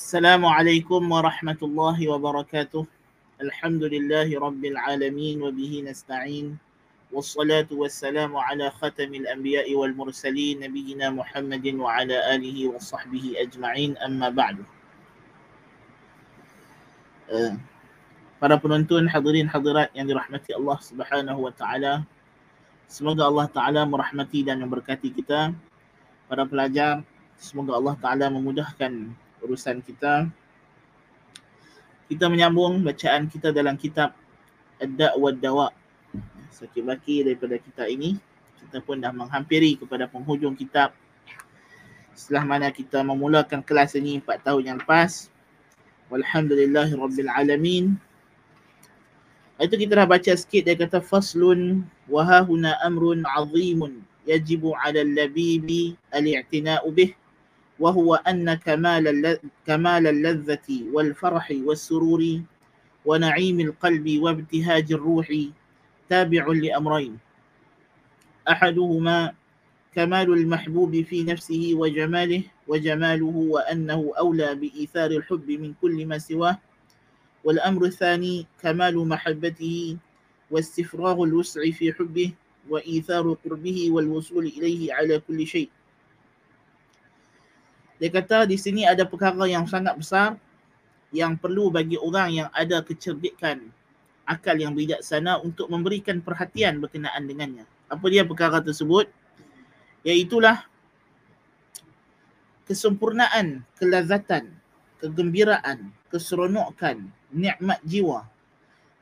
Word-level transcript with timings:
السلام 0.00 0.40
عليكم 0.46 1.12
ورحمة 1.12 1.60
الله 1.60 1.98
وبركاته 2.08 2.82
الحمد 3.44 3.82
لله 3.84 4.32
رب 4.32 4.62
العالمين 4.72 5.36
وبه 5.44 5.72
نستعين 5.92 6.56
والصلاة 7.12 7.68
والسلام 7.68 8.32
على 8.32 8.72
ختم 8.80 9.12
الأنبياء 9.12 9.68
والمرسلين 9.76 10.64
نبينا 10.64 11.12
محمد 11.12 11.66
وعلى 11.84 12.16
آله 12.32 12.58
وصحبه 12.72 13.44
أجمعين 13.44 14.00
أما 14.00 14.32
بعد 14.32 14.56
uh, 17.36 17.60
Para 18.40 18.56
penonton 18.56 19.04
hadirin 19.04 19.52
hadirat 19.52 19.92
yang 19.92 20.08
dirahmati 20.08 20.56
Allah 20.56 20.80
Subhanahu 20.80 21.44
wa 21.44 21.52
taala. 21.52 22.08
Semoga 22.88 23.28
Allah 23.28 23.52
taala 23.52 23.84
merahmati 23.84 24.48
dan 24.48 24.64
memberkati 24.64 25.12
kita. 25.12 25.52
Para 26.24 26.48
pelajar, 26.48 27.04
semoga 27.36 27.76
Allah 27.76 28.00
taala 28.00 28.32
memudahkan 28.32 29.12
urusan 29.44 29.80
kita. 29.84 30.28
Kita 32.10 32.26
menyambung 32.26 32.82
bacaan 32.82 33.30
kita 33.30 33.54
dalam 33.54 33.78
kitab 33.78 34.16
Ad-Da' 34.82 35.14
wa 35.14 35.30
Dawa. 35.30 35.68
Sakit 36.50 36.82
baki 36.82 37.22
daripada 37.22 37.56
kita 37.60 37.86
ini. 37.86 38.18
Kita 38.58 38.82
pun 38.82 38.98
dah 38.98 39.14
menghampiri 39.14 39.78
kepada 39.78 40.10
penghujung 40.10 40.58
kitab. 40.58 40.90
Setelah 42.12 42.44
mana 42.44 42.68
kita 42.68 43.00
memulakan 43.00 43.62
kelas 43.62 43.94
ini 43.94 44.18
4 44.18 44.42
tahun 44.42 44.62
yang 44.74 44.78
lepas. 44.82 45.30
Walhamdulillahi 46.10 46.92
Rabbil 46.98 47.30
Alamin. 47.30 47.94
Itu 49.60 49.76
kita 49.76 49.92
dah 49.92 50.08
baca 50.08 50.32
sikit 50.32 50.64
dia 50.64 50.72
kata 50.72 51.04
faslun 51.04 51.84
wa 52.08 52.24
hahuna 52.24 52.80
amrun 52.80 53.20
azimun 53.28 54.00
yajibu 54.24 54.72
'ala 54.72 55.04
al-labibi 55.04 56.00
al-i'tina'u 56.16 56.88
bih 56.88 57.12
وهو 57.80 58.14
أن 58.14 58.54
كمال 58.54 59.38
كمال 59.66 60.06
اللذة 60.06 60.68
والفرح 60.92 61.52
والسرور 61.64 62.40
ونعيم 63.04 63.60
القلب 63.60 64.06
وابتهاج 64.22 64.92
الروح 64.92 65.28
تابع 66.08 66.46
لأمرين. 66.46 67.18
أحدهما 68.48 69.32
كمال 69.94 70.32
المحبوب 70.32 71.02
في 71.02 71.24
نفسه 71.24 71.70
وجماله 71.74 72.42
وجماله 72.68 73.34
وأنه 73.36 74.12
أولى 74.18 74.54
بإيثار 74.54 75.10
الحب 75.10 75.50
من 75.50 75.74
كل 75.80 76.06
ما 76.06 76.18
سواه. 76.18 76.58
والأمر 77.44 77.84
الثاني 77.84 78.46
كمال 78.62 79.08
محبته 79.08 79.96
واستفراغ 80.50 81.22
الوسع 81.24 81.70
في 81.70 81.92
حبه 81.92 82.32
وإيثار 82.68 83.36
قربه 83.44 83.90
والوصول 83.90 84.46
إليه 84.46 84.94
على 84.94 85.18
كل 85.18 85.46
شيء. 85.46 85.70
Dia 88.00 88.08
kata 88.08 88.48
di 88.48 88.56
sini 88.56 88.88
ada 88.88 89.04
perkara 89.04 89.44
yang 89.44 89.68
sangat 89.68 89.92
besar 90.00 90.40
yang 91.12 91.36
perlu 91.36 91.68
bagi 91.68 92.00
orang 92.00 92.32
yang 92.32 92.48
ada 92.56 92.80
kecerdikan 92.80 93.68
akal 94.24 94.56
yang 94.56 94.72
bijaksana 94.72 95.42
untuk 95.44 95.68
memberikan 95.68 96.22
perhatian 96.24 96.80
berkenaan 96.80 97.26
dengannya. 97.26 97.66
Apa 97.90 98.06
dia 98.08 98.22
perkara 98.22 98.62
tersebut? 98.62 99.10
Iaitulah 100.06 100.64
kesempurnaan, 102.64 103.66
kelazatan, 103.76 104.54
kegembiraan, 105.02 105.90
keseronokan, 106.08 107.10
nikmat 107.34 107.82
jiwa, 107.82 108.24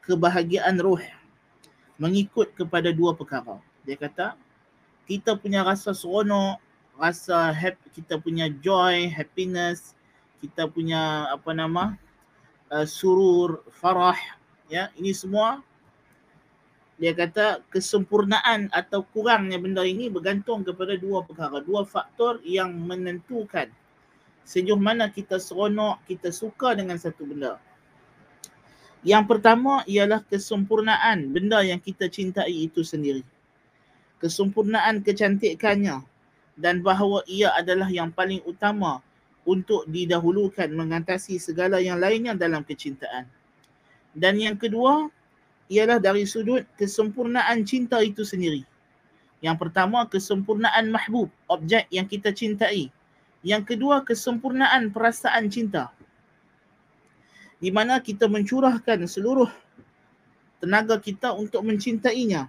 kebahagiaan 0.02 0.80
roh 0.80 0.98
mengikut 2.00 2.56
kepada 2.56 2.88
dua 2.91 3.12
perkara. 3.12 3.60
Dia 3.84 4.00
kata, 4.00 4.26
kita 5.04 5.36
punya 5.36 5.60
rasa 5.60 5.92
seronok, 5.92 6.56
rasa 6.98 7.54
happy, 7.54 8.02
kita 8.02 8.18
punya 8.18 8.50
joy, 8.60 9.06
happiness, 9.06 9.94
kita 10.42 10.66
punya 10.66 11.30
apa 11.30 11.54
nama, 11.54 11.94
uh, 12.74 12.84
surur, 12.84 13.62
farah, 13.70 14.18
ya, 14.66 14.91
ini 14.98 15.14
semua 15.14 15.62
dia 16.98 17.14
kata 17.14 17.62
kesempurnaan 17.70 18.74
atau 18.74 19.06
kurangnya 19.14 19.54
benda 19.54 19.87
ini 19.87 20.10
bergantung 20.10 20.66
kepada 20.66 20.98
dua 20.98 21.22
perkara, 21.22 21.62
dua 21.62 21.87
faktor 21.87 22.42
yang 22.42 22.75
menentukan 22.75 23.70
sejauh 24.42 24.81
mana 24.81 25.06
kita 25.06 25.38
seronok, 25.38 26.03
kita 26.10 26.34
suka 26.34 26.75
dengan 26.75 26.98
satu 26.98 27.22
benda. 27.22 27.62
Yang 29.06 29.25
pertama 29.31 29.87
ialah 29.87 30.26
kesempurnaan 30.26 31.31
benda 31.31 31.62
yang 31.62 31.78
kita 31.78 32.10
cintai 32.10 32.66
itu 32.66 32.82
sendiri. 32.82 33.22
Kesempurnaan 34.19 35.06
kecantikannya 35.06 36.03
dan 36.58 36.82
bahawa 36.82 37.22
ia 37.30 37.54
adalah 37.54 37.86
yang 37.86 38.10
paling 38.10 38.42
utama 38.42 38.98
untuk 39.46 39.86
didahulukan 39.88 40.69
mengatasi 40.74 41.38
segala 41.38 41.78
yang 41.78 42.02
lainnya 42.02 42.34
dalam 42.34 42.66
kecintaan. 42.66 43.24
Dan 44.12 44.36
yang 44.36 44.58
kedua 44.58 45.08
ialah 45.70 46.02
dari 46.02 46.26
sudut 46.26 46.66
kesempurnaan 46.74 47.62
cinta 47.62 48.02
itu 48.02 48.26
sendiri. 48.26 48.66
Yang 49.38 49.56
pertama 49.62 50.02
kesempurnaan 50.10 50.91
mahbub, 50.91 51.30
objek 51.46 51.86
yang 51.94 52.10
kita 52.10 52.34
cintai. 52.34 52.90
Yang 53.46 53.75
kedua 53.75 54.02
kesempurnaan 54.02 54.90
perasaan 54.90 55.46
cinta 55.46 55.94
di 57.58 57.75
mana 57.75 57.98
kita 57.98 58.30
mencurahkan 58.30 59.02
seluruh 59.10 59.50
tenaga 60.62 60.98
kita 60.98 61.34
untuk 61.34 61.66
mencintainya 61.66 62.46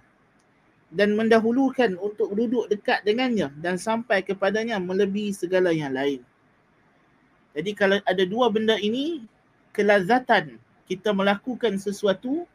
dan 0.90 1.14
mendahulukan 1.14 1.94
untuk 2.02 2.34
duduk 2.34 2.66
dekat 2.66 3.02
dengannya 3.06 3.50
dan 3.62 3.78
sampai 3.78 4.26
kepadanya 4.26 4.82
melebihi 4.82 5.30
segala 5.30 5.70
yang 5.70 5.94
lain. 5.94 6.22
Jadi 7.54 7.70
kalau 7.74 7.98
ada 8.06 8.24
dua 8.26 8.50
benda 8.50 8.78
ini, 8.78 9.22
kelazatan 9.74 10.58
kita 10.90 11.14
melakukan 11.14 11.78
sesuatu 11.78 12.46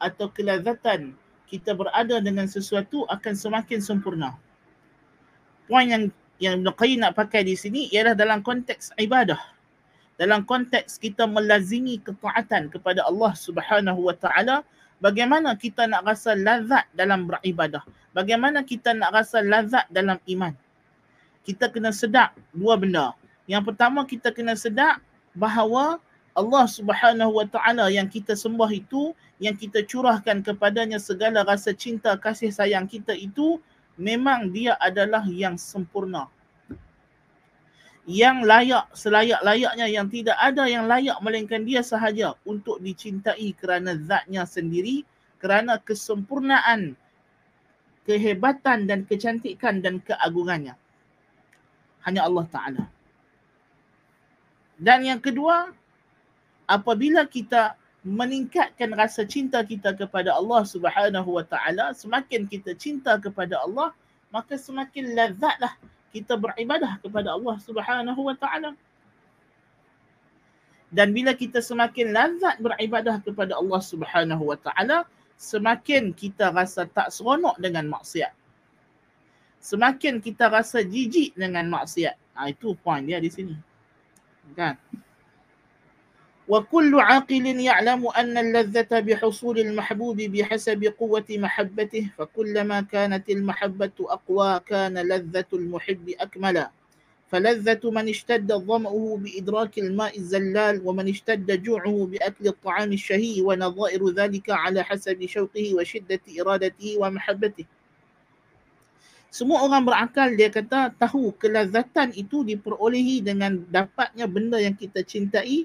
atau 0.00 0.28
kelazatan 0.32 1.12
kita 1.48 1.76
berada 1.76 2.16
dengan 2.20 2.48
sesuatu 2.48 3.04
akan 3.12 3.34
semakin 3.36 3.80
sempurna. 3.84 4.36
Poin 5.68 5.84
yang 5.88 6.04
yang 6.40 6.58
Ibn 6.58 6.98
nak 6.98 7.12
pakai 7.14 7.44
di 7.44 7.54
sini 7.54 7.92
ialah 7.92 8.16
dalam 8.18 8.42
konteks 8.42 8.96
ibadah 8.98 9.38
dalam 10.20 10.44
konteks 10.44 11.00
kita 11.00 11.24
melazimi 11.24 11.98
ketaatan 11.98 12.68
kepada 12.68 13.02
Allah 13.08 13.32
Subhanahu 13.32 14.06
wa 14.06 14.14
taala 14.16 14.62
bagaimana 15.02 15.58
kita 15.58 15.90
nak 15.90 16.06
rasa 16.06 16.38
lazat 16.38 16.86
dalam 16.94 17.26
beribadah? 17.26 17.82
Bagaimana 18.14 18.62
kita 18.62 18.94
nak 18.94 19.10
rasa 19.10 19.42
lazat 19.42 19.84
dalam 19.90 20.16
iman? 20.30 20.54
Kita 21.42 21.66
kena 21.68 21.90
sedar 21.90 22.30
dua 22.54 22.78
benda. 22.78 23.18
Yang 23.50 23.74
pertama 23.74 24.06
kita 24.06 24.30
kena 24.30 24.54
sedar 24.54 25.02
bahawa 25.34 25.98
Allah 26.32 26.64
Subhanahu 26.64 27.42
wa 27.42 27.46
taala 27.50 27.92
yang 27.92 28.08
kita 28.08 28.32
sembah 28.32 28.70
itu 28.72 29.12
yang 29.42 29.58
kita 29.58 29.84
curahkan 29.84 30.40
kepadanya 30.40 30.96
segala 30.96 31.44
rasa 31.44 31.74
cinta 31.76 32.14
kasih 32.16 32.48
sayang 32.54 32.88
kita 32.88 33.12
itu 33.12 33.60
memang 34.00 34.48
dia 34.48 34.78
adalah 34.80 35.26
yang 35.28 35.60
sempurna 35.60 36.30
yang 38.02 38.42
layak 38.42 38.90
selayak-layaknya 38.98 39.86
yang 39.86 40.10
tidak 40.10 40.34
ada 40.42 40.66
yang 40.66 40.90
layak 40.90 41.14
melainkan 41.22 41.62
dia 41.62 41.86
sahaja 41.86 42.34
untuk 42.42 42.82
dicintai 42.82 43.54
kerana 43.54 43.94
zatnya 43.94 44.42
sendiri 44.42 45.06
kerana 45.38 45.78
kesempurnaan 45.78 46.98
kehebatan 48.02 48.90
dan 48.90 49.06
kecantikan 49.06 49.78
dan 49.78 50.02
keagungannya. 50.02 50.74
Hanya 52.02 52.26
Allah 52.26 52.46
taala. 52.50 52.84
Dan 54.74 55.06
yang 55.06 55.22
kedua 55.22 55.70
apabila 56.66 57.22
kita 57.22 57.78
meningkatkan 58.02 58.90
rasa 58.98 59.22
cinta 59.22 59.62
kita 59.62 59.94
kepada 59.94 60.34
Allah 60.34 60.66
Subhanahu 60.66 61.38
wa 61.38 61.46
taala 61.46 61.94
semakin 61.94 62.50
kita 62.50 62.74
cinta 62.74 63.14
kepada 63.22 63.62
Allah 63.62 63.94
maka 64.34 64.58
semakin 64.58 65.14
lazatlah 65.14 65.78
kita 66.12 66.36
beribadah 66.36 67.00
kepada 67.00 67.32
Allah 67.32 67.56
Subhanahu 67.64 68.20
wa 68.20 68.36
taala. 68.36 68.76
Dan 70.92 71.16
bila 71.16 71.32
kita 71.32 71.64
semakin 71.64 72.12
lazat 72.12 72.60
beribadah 72.60 73.16
kepada 73.24 73.56
Allah 73.56 73.80
Subhanahu 73.80 74.44
wa 74.44 74.60
taala, 74.60 75.08
semakin 75.40 76.12
kita 76.12 76.52
rasa 76.52 76.84
tak 76.84 77.08
seronok 77.08 77.56
dengan 77.56 77.88
maksiat. 77.88 78.36
Semakin 79.62 80.20
kita 80.20 80.52
rasa 80.52 80.84
jijik 80.84 81.32
dengan 81.32 81.64
maksiat. 81.72 82.14
Ha, 82.36 82.52
itu 82.52 82.76
poin 82.84 83.00
dia 83.00 83.16
di 83.16 83.32
sini. 83.32 83.56
Kan? 84.52 84.76
وكل 86.48 87.00
عاقل 87.00 87.46
يعلم 87.60 88.06
أن 88.06 88.34
اللذة 88.38 89.00
بحصول 89.00 89.58
المحبوب 89.58 90.16
بحسب 90.16 90.84
قوة 90.98 91.28
محبته 91.30 92.04
فكلما 92.18 92.80
كانت 92.80 93.30
المحبة 93.30 93.96
أقوى 94.00 94.60
كان 94.66 94.98
لذة 94.98 95.50
المحب 95.52 96.06
أكملا 96.20 96.70
فلذة 97.32 97.90
من 97.90 98.08
اشتد 98.08 98.52
ظمأه 98.52 99.18
بإدراك 99.22 99.78
الماء 99.78 100.18
الزلال 100.18 100.82
ومن 100.84 101.08
اشتد 101.08 101.62
جوعه 101.62 102.08
بأكل 102.10 102.44
الطعام 102.46 102.92
الشهي 102.92 103.40
ونظائر 103.40 104.02
ذلك 104.10 104.50
على 104.50 104.84
حسب 104.84 105.26
شوقه 105.26 105.74
وشدة 105.74 106.20
إرادته 106.40 106.90
ومحبته. 107.00 107.66
Semua 109.32 109.64
orang 109.64 109.88
berakal 109.88 110.36
dia 110.36 110.52
kata 110.52 110.92
tahu 110.92 111.32
kelazatan 111.40 112.12
itu 112.12 112.44
diperolehi 112.44 113.24
dengan 113.24 113.64
dapatnya 113.64 114.28
benda 114.28 114.60
yang 114.60 114.76
kita 114.76 115.00
cintai 115.00 115.64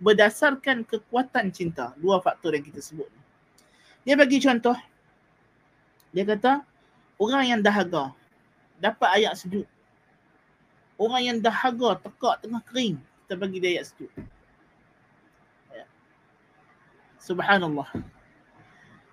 berdasarkan 0.00 0.84
kekuatan 0.84 1.52
cinta. 1.52 1.96
Dua 1.96 2.20
faktor 2.20 2.52
yang 2.56 2.64
kita 2.64 2.80
sebut. 2.80 3.08
Dia 4.04 4.14
bagi 4.14 4.38
contoh. 4.38 4.76
Dia 6.12 6.24
kata 6.24 6.62
orang 7.20 7.44
yang 7.56 7.60
dahaga 7.60 8.12
dapat 8.80 9.08
ayat 9.20 9.34
sejuk. 9.36 9.66
Orang 10.96 11.20
yang 11.20 11.38
dahaga 11.40 12.00
tekak 12.00 12.44
tengah 12.44 12.62
kering 12.64 12.96
kita 12.96 13.34
bagi 13.36 13.58
dia 13.60 13.70
ayat 13.80 13.84
sejuk. 13.92 14.12
Ya. 15.72 15.84
Subhanallah. 17.20 17.88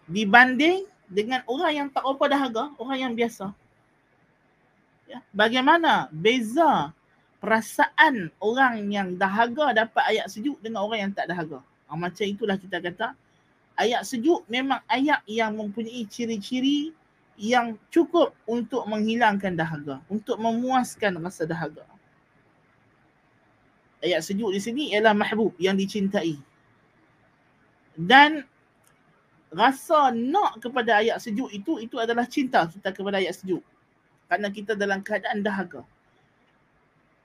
Dibanding 0.07 0.87
dengan 1.07 1.43
orang 1.47 1.71
yang 1.73 1.87
tak 1.91 2.03
apa 2.03 2.23
dahaga, 2.27 2.63
orang 2.79 2.97
yang 2.99 3.13
biasa. 3.15 3.51
Ya. 5.07 5.19
Bagaimana 5.35 6.07
beza 6.11 6.95
perasaan 7.43 8.31
orang 8.39 8.87
yang 8.87 9.19
dahaga 9.19 9.75
dapat 9.75 10.15
ayat 10.15 10.31
sejuk 10.31 10.55
dengan 10.63 10.87
orang 10.87 11.11
yang 11.11 11.11
tak 11.11 11.27
dahaga. 11.27 11.59
Ha, 11.91 11.99
macam 11.99 12.23
itulah 12.23 12.55
kita 12.55 12.79
kata 12.79 13.11
ayat 13.75 14.07
sejuk 14.07 14.47
memang 14.47 14.79
ayat 14.87 15.19
yang 15.27 15.59
mempunyai 15.59 16.07
ciri-ciri 16.07 16.95
yang 17.35 17.75
cukup 17.91 18.31
untuk 18.47 18.87
menghilangkan 18.87 19.59
dahaga, 19.59 19.99
untuk 20.07 20.39
memuaskan 20.39 21.19
rasa 21.19 21.43
dahaga. 21.43 21.83
Ayat 23.99 24.23
sejuk 24.23 24.55
di 24.55 24.63
sini 24.63 24.83
ialah 24.95 25.11
mahbub 25.11 25.51
yang 25.59 25.75
dicintai. 25.75 26.39
Dan 27.99 28.47
rasa 29.51 30.15
nak 30.15 30.63
kepada 30.63 31.03
ayat 31.03 31.19
sejuk 31.19 31.51
itu 31.51 31.83
itu 31.83 31.99
adalah 31.99 32.23
cinta 32.23 32.71
kita 32.71 32.95
kepada 32.95 33.19
ayat 33.19 33.35
sejuk 33.35 33.61
kerana 34.31 34.47
kita 34.47 34.79
dalam 34.79 35.03
keadaan 35.03 35.43
dahaga. 35.43 35.83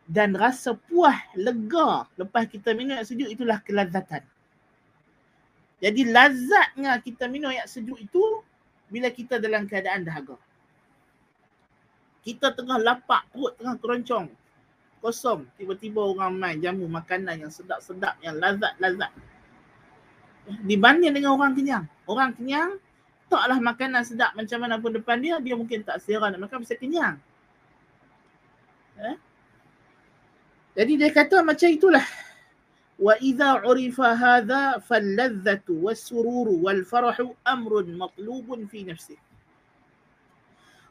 Dan 0.09 0.33
rasa 0.33 0.73
puas, 0.73 1.21
lega 1.37 2.09
lepas 2.17 2.49
kita 2.49 2.73
minum 2.73 2.97
air 2.97 3.05
sejuk 3.05 3.29
itulah 3.29 3.61
kelazatan. 3.61 4.25
Jadi 5.85 6.09
lazatnya 6.09 6.97
kita 7.05 7.29
minum 7.29 7.53
air 7.53 7.69
sejuk 7.69 8.01
itu 8.01 8.41
bila 8.89 9.13
kita 9.13 9.37
dalam 9.37 9.69
keadaan 9.69 10.09
dahaga. 10.09 10.41
Kita 12.25 12.57
tengah 12.57 12.81
lapak, 12.81 13.29
perut 13.37 13.53
tengah 13.61 13.77
keroncong, 13.77 14.33
kosong. 15.05 15.45
Tiba-tiba 15.61 16.01
orang 16.01 16.33
main 16.41 16.57
jamu 16.57 16.89
makanan 16.89 17.45
yang 17.45 17.53
sedap-sedap, 17.53 18.17
yang 18.25 18.41
lazat-lazat. 18.41 19.13
Dibanding 20.65 21.13
dengan 21.13 21.37
orang 21.37 21.53
kenyang. 21.53 21.85
Orang 22.09 22.33
kenyang, 22.33 22.81
taklah 23.29 23.61
makanan 23.61 24.09
sedap 24.09 24.33
macam 24.33 24.59
mana 24.65 24.81
pun 24.81 24.97
depan 24.97 25.21
dia, 25.21 25.37
dia 25.37 25.53
mungkin 25.53 25.85
tak 25.85 26.01
selera 26.01 26.33
nak 26.33 26.49
makan, 26.49 26.65
bisa 26.65 26.81
kenyang. 26.81 27.21
Eh? 28.99 29.28
Jadi 30.79 30.93
dia 30.95 31.11
kata 31.11 31.43
macam 31.43 31.67
itulah. 31.67 32.07
Wa 32.99 33.19
idza 33.19 33.63
urifa 33.67 34.15
hadha 34.15 34.79
fal-ladzatu 34.83 35.75
was-sururu 35.83 36.63
wal-farahu 36.63 37.35
amrun 37.43 37.99
matlubun 37.99 38.71
fi 38.71 38.87
nafsi. 38.87 39.19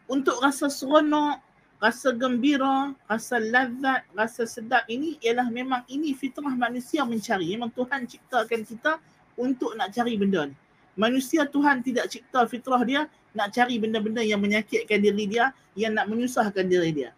Untuk 0.08 0.40
rasa 0.44 0.68
seronok, 0.68 1.40
rasa 1.80 2.12
gembira, 2.16 2.92
rasa 3.08 3.40
lazat, 3.40 4.04
rasa 4.12 4.44
sedap 4.44 4.84
ini 4.92 5.20
ialah 5.24 5.48
memang 5.48 5.84
ini 5.88 6.12
fitrah 6.16 6.52
manusia 6.52 7.08
mencari. 7.08 7.56
Memang 7.56 7.72
Tuhan 7.72 8.08
ciptakan 8.08 8.64
kita 8.68 9.00
untuk 9.40 9.72
nak 9.80 9.96
cari 9.96 10.20
benda 10.20 10.52
ni 10.52 10.56
manusia 10.98 11.46
Tuhan 11.46 11.86
tidak 11.86 12.10
cipta 12.10 12.44
fitrah 12.50 12.82
dia 12.82 13.06
nak 13.38 13.54
cari 13.54 13.78
benda-benda 13.78 14.26
yang 14.26 14.42
menyakitkan 14.42 14.98
diri 14.98 15.30
dia, 15.30 15.54
yang 15.78 15.94
nak 15.94 16.10
menyusahkan 16.10 16.66
diri 16.66 16.90
dia. 16.90 17.12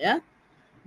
Ya. 0.00 0.24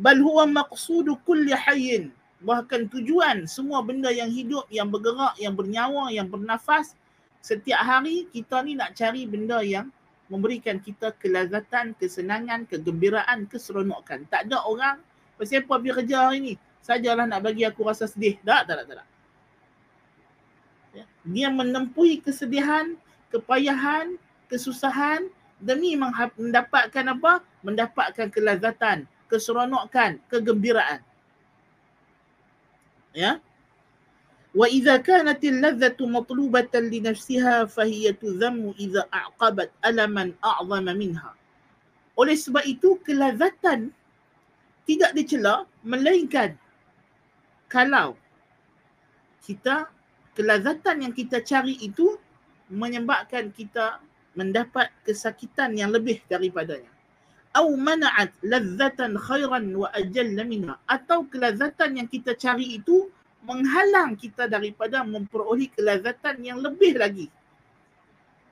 Bal 0.01 0.17
huwa 0.17 0.49
maqsudu 0.49 1.21
kulli 1.21 1.53
hayyin. 1.53 2.09
Bahkan 2.41 2.89
tujuan 2.89 3.45
semua 3.45 3.85
benda 3.85 4.09
yang 4.09 4.33
hidup, 4.33 4.65
yang 4.73 4.89
bergerak, 4.89 5.37
yang 5.37 5.53
bernyawa, 5.53 6.09
yang 6.09 6.25
bernafas, 6.25 6.97
setiap 7.45 7.85
hari 7.85 8.25
kita 8.33 8.65
ni 8.65 8.73
nak 8.73 8.97
cari 8.97 9.29
benda 9.29 9.61
yang 9.61 9.93
memberikan 10.25 10.81
kita 10.81 11.13
kelazatan, 11.21 11.93
kesenangan, 12.01 12.65
kegembiraan, 12.65 13.45
keseronokan. 13.45 14.25
Tak 14.25 14.49
ada 14.49 14.65
orang, 14.65 14.97
pasal 15.37 15.61
apa 15.61 15.77
pergi 15.77 15.91
kerja 16.01 16.17
hari 16.17 16.39
ni? 16.41 16.53
Sajalah 16.81 17.29
nak 17.29 17.45
bagi 17.45 17.61
aku 17.61 17.85
rasa 17.85 18.09
sedih. 18.09 18.41
Tak, 18.41 18.65
tak, 18.65 18.81
tak, 18.81 19.05
tak. 19.05 19.09
Ya. 20.97 21.05
Dia 21.29 21.47
menempuhi 21.53 22.25
kesedihan, 22.25 22.97
kepayahan, 23.29 24.17
kesusahan 24.49 25.29
demi 25.61 25.93
mendapatkan 25.93 27.05
apa? 27.05 27.45
Mendapatkan 27.61 28.33
kelazatan, 28.33 29.05
keseronokan, 29.31 30.19
kegembiraan. 30.27 30.99
Ya. 33.15 33.39
Wa 34.51 34.67
idza 34.67 34.99
kanat 34.99 35.39
al-ladzatu 35.39 36.03
matlubatan 36.11 36.91
li 36.91 36.99
nafsiha 36.99 37.71
fa 37.71 37.87
hiya 37.87 38.11
tudhammu 38.19 38.75
idza 38.75 39.07
aqabat 39.07 39.71
alaman 39.79 40.35
a'zama 40.43 40.91
minha. 40.91 41.31
Oleh 42.19 42.35
sebab 42.35 42.67
itu 42.67 42.99
kelazatan 43.07 43.95
tidak 44.83 45.15
dicela 45.15 45.63
melainkan 45.87 46.59
kalau 47.71 48.19
kita 49.47 49.87
kelazatan 50.35 51.07
yang 51.07 51.13
kita 51.15 51.39
cari 51.39 51.79
itu 51.79 52.19
menyebabkan 52.67 53.55
kita 53.55 54.03
mendapat 54.35 54.91
kesakitan 55.07 55.75
yang 55.79 55.95
lebih 55.95 56.19
daripadanya 56.27 56.90
Au 57.56 57.72
mana'at 57.72 58.36
ladzatan 58.44 59.16
khairan 59.16 59.72
wa 59.72 59.88
ajalla 59.96 60.44
minha 60.44 60.76
atau 60.84 61.24
kelazatan 61.24 61.96
yang 61.96 62.08
kita 62.08 62.36
cari 62.36 62.76
itu 62.76 63.08
menghalang 63.46 64.12
kita 64.18 64.44
daripada 64.44 65.00
memperoleh 65.00 65.72
kelazatan 65.72 66.36
yang 66.44 66.60
lebih 66.60 67.00
lagi. 67.00 67.26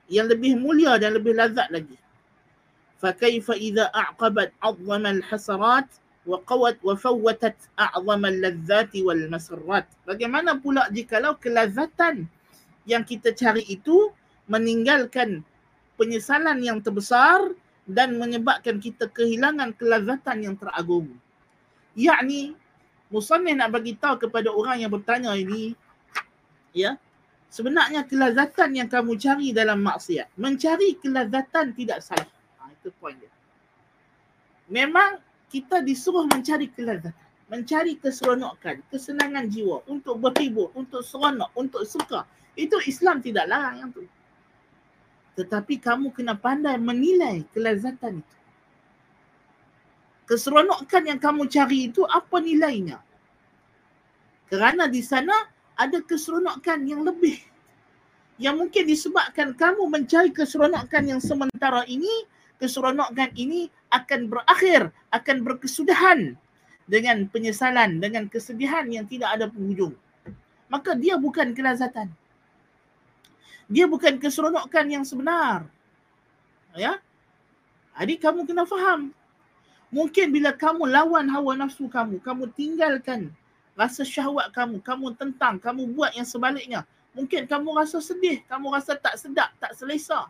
Yang 0.09 0.37
lebih 0.37 0.53
mulia 0.56 0.97
dan 0.97 1.21
lebih 1.21 1.37
lazat 1.37 1.69
lagi. 1.69 2.00
Fa 2.97 3.12
kaifa 3.12 3.53
idza 3.61 3.93
a'qabat 3.93 4.56
'azzama 4.62 5.11
al-hasarat 5.21 5.88
وقوت 6.25 6.81
وفوتت 6.81 7.59
أعظم 7.76 8.23
اللذات 8.25 8.93
والمسرات. 8.97 9.87
Bagaimana 10.09 10.56
pula 10.56 10.88
jikalau 10.88 11.37
kelazatan 11.37 12.25
yang 12.88 13.05
kita 13.05 13.37
cari 13.37 13.65
itu 13.69 14.12
meninggalkan 14.49 15.44
penyesalan 16.00 16.61
yang 16.65 16.81
terbesar 16.81 17.53
dan 17.89 18.21
menyebabkan 18.21 18.77
kita 18.77 19.09
kehilangan 19.09 19.74
kelazatan 19.74 20.45
yang 20.45 20.56
teragung. 20.56 21.09
Yakni 21.97 22.53
Musannif 23.09 23.57
nak 23.57 23.74
bagi 23.74 23.97
tahu 23.97 24.30
kepada 24.30 24.53
orang 24.53 24.86
yang 24.86 24.94
bertanya 24.94 25.33
ini 25.33 25.74
ya 26.77 26.93
sebenarnya 27.50 28.05
kelazatan 28.05 28.77
yang 28.77 28.86
kamu 28.86 29.17
cari 29.17 29.50
dalam 29.50 29.81
maksiat 29.81 30.29
mencari 30.38 30.93
kelazatan 31.01 31.74
tidak 31.74 32.05
salah. 32.05 32.29
Ha, 32.62 32.69
itu 32.69 32.93
poin 33.01 33.17
dia. 33.17 33.34
Memang 34.69 35.17
kita 35.50 35.81
disuruh 35.81 36.29
mencari 36.29 36.69
kelazatan, 36.69 37.17
mencari 37.50 37.98
keseronokan, 37.98 38.86
kesenangan 38.93 39.50
jiwa 39.50 39.81
untuk 39.89 40.22
berhibur, 40.22 40.69
untuk 40.77 41.01
seronok, 41.01 41.50
untuk 41.58 41.89
suka. 41.89 42.29
Itu 42.53 42.77
Islam 42.86 43.25
tidak 43.25 43.50
larang 43.50 43.89
tu. 43.89 44.05
Tetapi 45.39 45.79
kamu 45.79 46.12
kena 46.12 46.36
pandai 46.36 46.75
menilai 46.75 47.48
kelazatan 47.55 48.19
itu. 48.19 48.36
Keseronokan 50.27 51.08
yang 51.08 51.15
kamu 51.15 51.48
cari 51.48 51.88
itu 51.88 52.03
apa 52.03 52.43
nilainya? 52.43 53.00
Kerana 54.51 54.91
di 54.91 55.00
sana 55.00 55.31
ada 55.79 56.03
keseronokan 56.03 56.84
yang 56.84 57.08
lebih. 57.08 57.39
Yang 58.36 58.55
mungkin 58.60 58.84
disebabkan 58.84 59.55
kamu 59.55 59.88
mencari 59.88 60.36
keseronokan 60.36 61.08
yang 61.08 61.24
sementara 61.24 61.88
ini 61.88 62.27
keseronokan 62.60 63.31
ini 63.39 63.72
akan 63.96 64.27
berakhir, 64.27 64.91
akan 65.15 65.38
berkesudahan 65.48 66.36
dengan 66.84 67.31
penyesalan, 67.31 68.03
dengan 68.03 68.27
kesedihan 68.27 68.84
yang 68.91 69.08
tidak 69.08 69.39
ada 69.39 69.48
penghujung. 69.48 69.96
Maka 70.67 71.00
dia 71.00 71.15
bukan 71.15 71.55
kelazatan. 71.55 72.12
Dia 73.70 73.86
bukan 73.86 74.18
keseronokan 74.18 74.86
yang 74.90 75.06
sebenar. 75.06 75.70
Ya? 76.74 76.98
Jadi 77.94 78.18
kamu 78.18 78.50
kena 78.50 78.66
faham. 78.66 79.14
Mungkin 79.94 80.34
bila 80.34 80.54
kamu 80.54 80.90
lawan 80.90 81.30
hawa 81.30 81.54
nafsu 81.58 81.86
kamu, 81.90 82.22
kamu 82.22 82.50
tinggalkan 82.54 83.34
rasa 83.78 84.06
syahwat 84.06 84.54
kamu, 84.54 84.82
kamu 84.82 85.14
tentang, 85.18 85.62
kamu 85.62 85.90
buat 85.94 86.14
yang 86.18 86.26
sebaliknya. 86.26 86.82
Mungkin 87.14 87.50
kamu 87.50 87.74
rasa 87.74 87.98
sedih, 87.98 88.46
kamu 88.46 88.70
rasa 88.70 88.94
tak 88.98 89.18
sedap, 89.18 89.50
tak 89.58 89.74
selesa. 89.74 90.30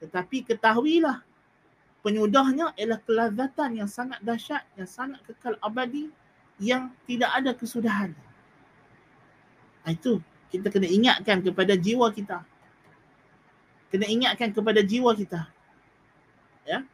Tetapi 0.00 0.48
ketahuilah 0.48 1.20
penyudahnya 2.00 2.72
ialah 2.74 3.00
kelazatan 3.04 3.70
yang 3.76 3.90
sangat 3.90 4.18
dahsyat, 4.24 4.64
yang 4.74 4.88
sangat 4.88 5.20
kekal 5.28 5.54
abadi, 5.60 6.08
yang 6.56 6.90
tidak 7.04 7.30
ada 7.34 7.52
kesudahan. 7.52 8.16
Ha, 9.84 9.92
itu 9.92 10.22
kita 10.52 10.68
kena 10.68 10.84
ingatkan 10.84 11.40
kepada 11.40 11.72
jiwa 11.72 12.12
kita. 12.12 12.44
Kena 13.88 14.04
ingatkan 14.04 14.52
kepada 14.52 14.84
jiwa 14.84 15.16
kita. 15.16 15.48
Ya. 16.62 16.86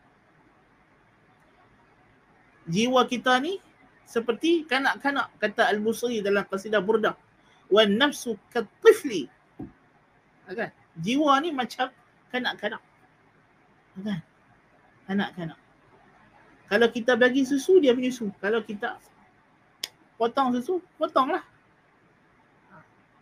jiwa 2.69 3.05
kita 3.05 3.37
ni 3.41 3.61
seperti 4.09 4.65
kanak-kanak 4.65 5.29
kata 5.41 5.69
Al-Busri 5.69 6.25
dalam 6.25 6.47
qasidah 6.47 6.81
Burdah. 6.81 7.17
Wan 7.69 7.99
nafsu 7.99 8.39
katifli. 8.49 9.29
Kan? 10.49 10.73
Jiwa 10.97 11.37
ni 11.45 11.53
macam 11.53 11.93
kanak-kanak. 12.33 12.81
Kan? 14.01 14.21
Kanak-kanak. 15.05 15.59
Kalau 16.69 16.89
kita 16.93 17.17
bagi 17.17 17.49
susu, 17.49 17.81
dia 17.81 17.97
menyusu. 17.97 18.29
Kalau 18.41 18.61
kita 18.61 19.01
potong 20.21 20.53
susu, 20.57 20.85
potonglah. 21.01 21.45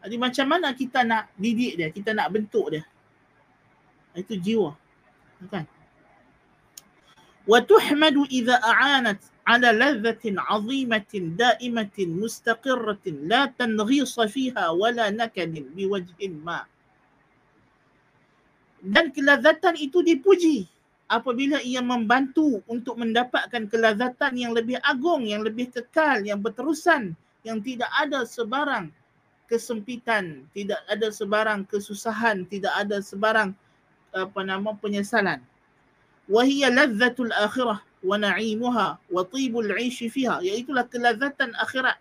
Jadi 0.06 0.22
macam 0.22 0.46
mana 0.46 0.70
kita 0.70 1.02
nak 1.02 1.34
didik 1.34 1.74
dia, 1.74 1.90
kita 1.90 2.14
nak 2.14 2.30
bentuk 2.30 2.70
dia. 2.70 2.86
Ah, 4.14 4.22
itu 4.22 4.38
jiwa. 4.38 4.78
Kan? 5.50 5.66
Wa 7.42 7.58
tuhmadu 7.58 8.22
idza 8.30 8.54
a'anat 8.54 9.18
ala 9.42 9.74
ladzatin 9.74 10.38
'azimatin 10.38 11.34
da'imatin 11.34 12.22
mustaqirratin 12.22 13.26
la 13.26 13.50
tanghisa 13.50 14.30
fiha 14.30 14.70
wa 14.78 14.94
la 14.94 15.10
nakad 15.10 15.50
bi 15.74 15.90
ma. 16.38 16.62
Dan 18.78 19.10
kelazatan 19.10 19.74
itu 19.74 20.06
dipuji 20.06 20.70
apabila 21.10 21.58
ia 21.66 21.82
membantu 21.82 22.62
untuk 22.70 22.94
mendapatkan 22.94 23.66
kelazatan 23.66 24.38
yang 24.38 24.54
lebih 24.54 24.78
agung, 24.86 25.26
yang 25.26 25.42
lebih 25.42 25.74
kekal, 25.74 26.22
yang 26.22 26.38
berterusan, 26.38 27.18
yang 27.42 27.58
tidak 27.58 27.90
ada 27.98 28.22
sebarang 28.22 28.94
kesempitan, 29.51 30.47
tidak 30.55 30.79
ada 30.87 31.11
sebarang 31.11 31.67
kesusahan, 31.67 32.47
tidak 32.47 32.71
ada 32.77 33.03
sebarang 33.03 33.51
apa 34.15 34.39
nama 34.43 34.71
penyesalan. 34.75 35.43
وهي 36.31 36.63
لذة 36.69 37.17
الآخرة 37.19 37.81
ونعيمها 38.07 38.87
وطيب 39.11 39.53
العيش 39.59 39.97
فيها 40.15 40.39
iaitulah 40.39 40.87
kelazatan 40.87 41.51
akhirat 41.59 41.99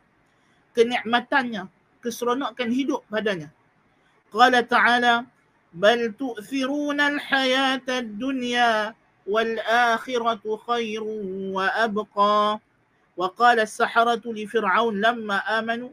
kenikmatannya 0.76 1.66
keseronokan 1.98 2.70
hidup 2.70 3.02
padanya 3.10 3.50
qala 4.30 4.62
ta'ala 4.62 5.26
bal 5.74 6.14
tu'thiruna 6.14 7.18
al-hayata 7.18 8.06
ad-dunya 8.06 8.94
wal-akhiratu 9.26 10.62
khairun 10.62 11.50
wa 11.50 11.66
abqa 11.74 12.60
وقال 13.20 13.60
السحرة 13.60 14.24
لفرعون 14.24 14.94
لما 14.96 15.38
آمنوا 15.58 15.92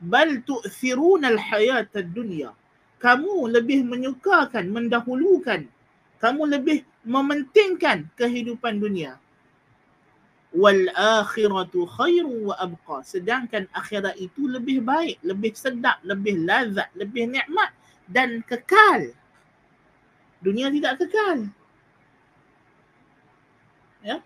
Bal 0.00 0.40
tu'thiruna 0.44 1.28
al-hayata 1.28 2.00
ad-dunya 2.00 2.52
kamu 3.00 3.48
lebih 3.48 3.80
menyukakan, 3.88 4.68
mendahulukan, 4.68 5.64
kamu 6.20 6.42
lebih 6.52 6.84
mementingkan 7.02 8.12
kehidupan 8.14 8.76
dunia. 8.76 9.16
Wal 10.52 10.92
akhiratu 10.92 11.88
khairu 11.88 12.52
wa 12.52 12.54
abqa. 12.60 13.00
Sedangkan 13.00 13.64
akhirat 13.72 14.20
itu 14.20 14.44
lebih 14.44 14.84
baik, 14.84 15.16
lebih 15.24 15.56
sedap, 15.56 15.96
lebih 16.04 16.44
lazat, 16.44 16.92
lebih 16.92 17.32
nikmat 17.32 17.72
dan 18.04 18.44
kekal. 18.44 19.16
Dunia 20.44 20.68
tidak 20.68 21.00
kekal. 21.00 21.48
Ya? 24.04 24.20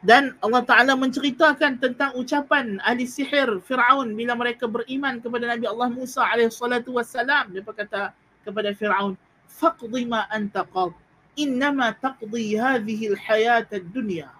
Dan 0.00 0.32
Allah 0.40 0.64
Ta'ala 0.64 0.96
menceritakan 0.96 1.76
tentang 1.76 2.16
ucapan 2.16 2.80
ahli 2.80 3.04
sihir 3.04 3.60
Fir'aun 3.60 4.16
bila 4.16 4.32
mereka 4.32 4.64
beriman 4.64 5.20
kepada 5.20 5.44
Nabi 5.44 5.68
Allah 5.68 5.92
Musa 5.92 6.24
AS. 6.24 6.56
Dia 6.56 7.60
berkata 7.60 8.16
kepada 8.40 8.72
Fir'aun, 8.72 9.12
Faqdi 9.44 10.08
ma 10.08 10.24
anta 10.32 10.64
qad, 10.64 10.96
innama 11.36 11.92
taqdi 11.92 12.56
hadhihi 12.56 13.12
al-hayat 13.12 13.68
dunya 13.92 14.32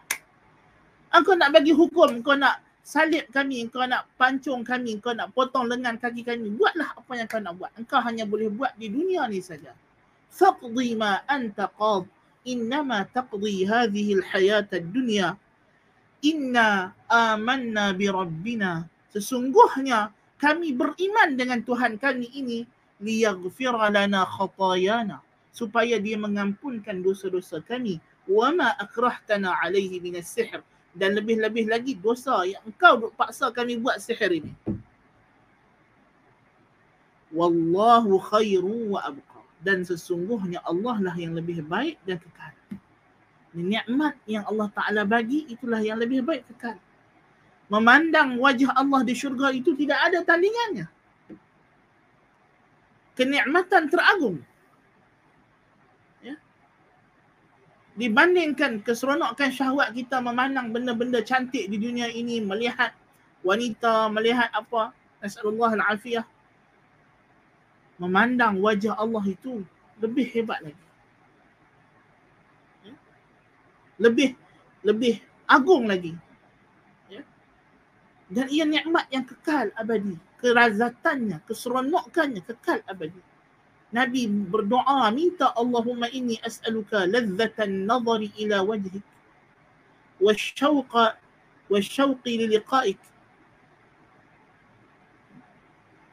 Engkau 1.13 1.37
nak 1.37 1.51
bagi 1.53 1.77
hukum, 1.77 2.23
engkau 2.23 2.39
nak 2.39 2.63
salib 2.81 3.27
kami, 3.35 3.67
engkau 3.67 3.85
nak 3.85 4.09
pancung 4.17 4.65
kami, 4.65 4.97
engkau 4.97 5.13
nak 5.13 5.29
potong 5.35 5.67
lengan 5.69 5.99
kaki 6.01 6.23
kami. 6.23 6.55
Buatlah 6.55 6.97
apa 6.97 7.13
yang 7.19 7.29
kau 7.29 7.43
nak 7.43 7.59
buat. 7.59 7.75
Engkau 7.77 7.99
hanya 8.01 8.25
boleh 8.25 8.49
buat 8.49 8.73
di 8.79 8.89
dunia 8.89 9.27
ni 9.27 9.43
saja. 9.43 9.75
Faqdi 10.31 10.95
ma 10.95 11.21
anta 11.27 11.67
qad, 11.67 12.07
innama 12.47 13.05
taqdi 13.11 13.67
hadhihi 13.67 14.23
al-hayat 14.23 14.71
dunya 14.89 15.37
inna 16.25 16.93
amanna 17.09 17.93
bi 17.97 18.09
rabbina. 18.09 18.87
Sesungguhnya 19.11 20.13
kami 20.41 20.73
beriman 20.73 21.37
dengan 21.37 21.61
Tuhan 21.65 21.99
kami 22.01 22.31
ini 22.33 22.65
liyaghfir 23.01 23.73
lana 23.73 24.25
khatayana 24.25 25.21
supaya 25.51 25.99
dia 25.99 26.17
mengampunkan 26.17 27.03
dosa-dosa 27.03 27.61
kami. 27.65 27.99
Wa 28.31 28.55
ma 28.55 28.77
akrahtana 28.79 29.57
alaihi 29.59 29.99
min 29.99 30.21
sihr. 30.23 30.63
Dan 30.91 31.15
lebih-lebih 31.15 31.71
lagi 31.71 31.95
dosa 31.95 32.43
yang 32.43 32.63
engkau 32.67 33.09
duk 33.09 33.13
paksa 33.15 33.55
kami 33.55 33.79
buat 33.79 34.03
sihir 34.03 34.43
ini. 34.43 34.53
Wallahu 37.31 38.19
khairu 38.19 38.99
wa 38.99 39.07
abqa. 39.07 39.39
Dan 39.63 39.87
sesungguhnya 39.87 40.59
Allah 40.67 40.99
lah 40.99 41.15
yang 41.15 41.37
lebih 41.39 41.63
baik 41.63 42.01
dan 42.03 42.19
kekal 42.19 42.60
nikmat 43.55 44.15
yang 44.31 44.47
Allah 44.47 44.71
Ta'ala 44.71 45.03
bagi 45.03 45.47
itulah 45.51 45.83
yang 45.83 45.99
lebih 45.99 46.23
baik 46.23 46.47
kekal. 46.55 46.79
Memandang 47.71 48.39
wajah 48.39 48.75
Allah 48.75 49.07
di 49.07 49.15
syurga 49.15 49.55
itu 49.55 49.75
tidak 49.79 49.99
ada 50.11 50.27
tandingannya. 50.27 50.91
Kenikmatan 53.15 53.87
teragung. 53.91 54.43
Ya. 56.23 56.35
Dibandingkan 57.95 58.83
keseronokan 58.83 59.55
syahwat 59.55 59.95
kita 59.95 60.19
memandang 60.19 60.75
benda-benda 60.75 61.23
cantik 61.23 61.71
di 61.71 61.79
dunia 61.79 62.11
ini, 62.11 62.43
melihat 62.43 62.91
wanita, 63.47 64.11
melihat 64.11 64.51
apa, 64.51 64.91
Nasallallahu 65.21 65.77
al-afiyah. 65.79 66.27
Memandang 68.01 68.59
wajah 68.59 68.97
Allah 68.97 69.23
itu 69.29 69.63
lebih 70.01 70.27
hebat 70.33 70.65
lagi. 70.65 70.90
Lebih 74.01 74.35
lebih 74.81 75.21
agung 75.45 75.85
lagi. 75.85 76.17
Ya. 77.13 77.23
Dan 78.33 78.47
ia 78.49 78.65
nikmat 78.65 79.07
yang 79.13 79.29
kekal 79.29 79.69
abadi. 79.77 80.17
Kerazatannya, 80.41 81.45
keseronokannya 81.45 82.41
kekal 82.49 82.81
abadi. 82.89 83.21
Nabi 83.91 84.25
berdoa 84.31 85.11
minta 85.13 85.53
Allahumma 85.53 86.09
inni 86.15 86.39
as'aluka 86.41 87.05
ladzatan 87.11 87.85
nazari 87.85 88.31
ila 88.39 88.63
wajhik 88.63 89.03
wa 90.23 90.31
syauqa 90.31 91.19
wa 91.67 91.79
syauqi 91.83 92.39
li 92.39 92.47
liqa'ik. 92.57 93.01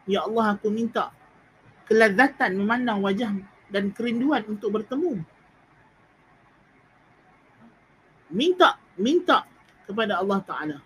Ya 0.09 0.25
Allah 0.25 0.57
aku 0.57 0.73
minta 0.73 1.13
kelazatan 1.85 2.57
memandang 2.57 2.99
wajahmu 3.05 3.45
dan 3.71 3.93
kerinduan 3.93 4.43
untuk 4.49 4.73
bertemu 4.73 5.21
minta 8.31 8.75
minta 8.99 9.45
kepada 9.87 10.19
Allah 10.19 10.39
Taala. 10.43 10.77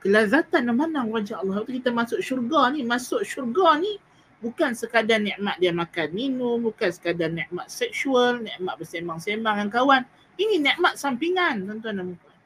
Kelazatan 0.00 0.64
memandang 0.72 1.12
wajah 1.12 1.44
Allah. 1.44 1.60
Waktu 1.60 1.80
kita 1.80 1.92
masuk 1.92 2.20
syurga 2.24 2.72
ni 2.72 2.80
masuk 2.84 3.20
syurga 3.24 3.76
ni 3.76 4.00
bukan 4.40 4.72
sekadar 4.72 5.20
nikmat 5.20 5.60
dia 5.60 5.72
makan 5.76 6.08
minum 6.16 6.56
bukan 6.64 6.88
sekadar 6.88 7.28
nikmat 7.28 7.68
seksual 7.68 8.40
nikmat 8.40 8.80
bersembang-sembang 8.80 9.60
dengan 9.60 9.70
kawan. 9.72 10.02
Ini 10.40 10.56
nikmat 10.56 10.96
sampingan 10.96 11.68
tuan-tuan 11.68 11.94
dan 12.00 12.16
puan. 12.16 12.38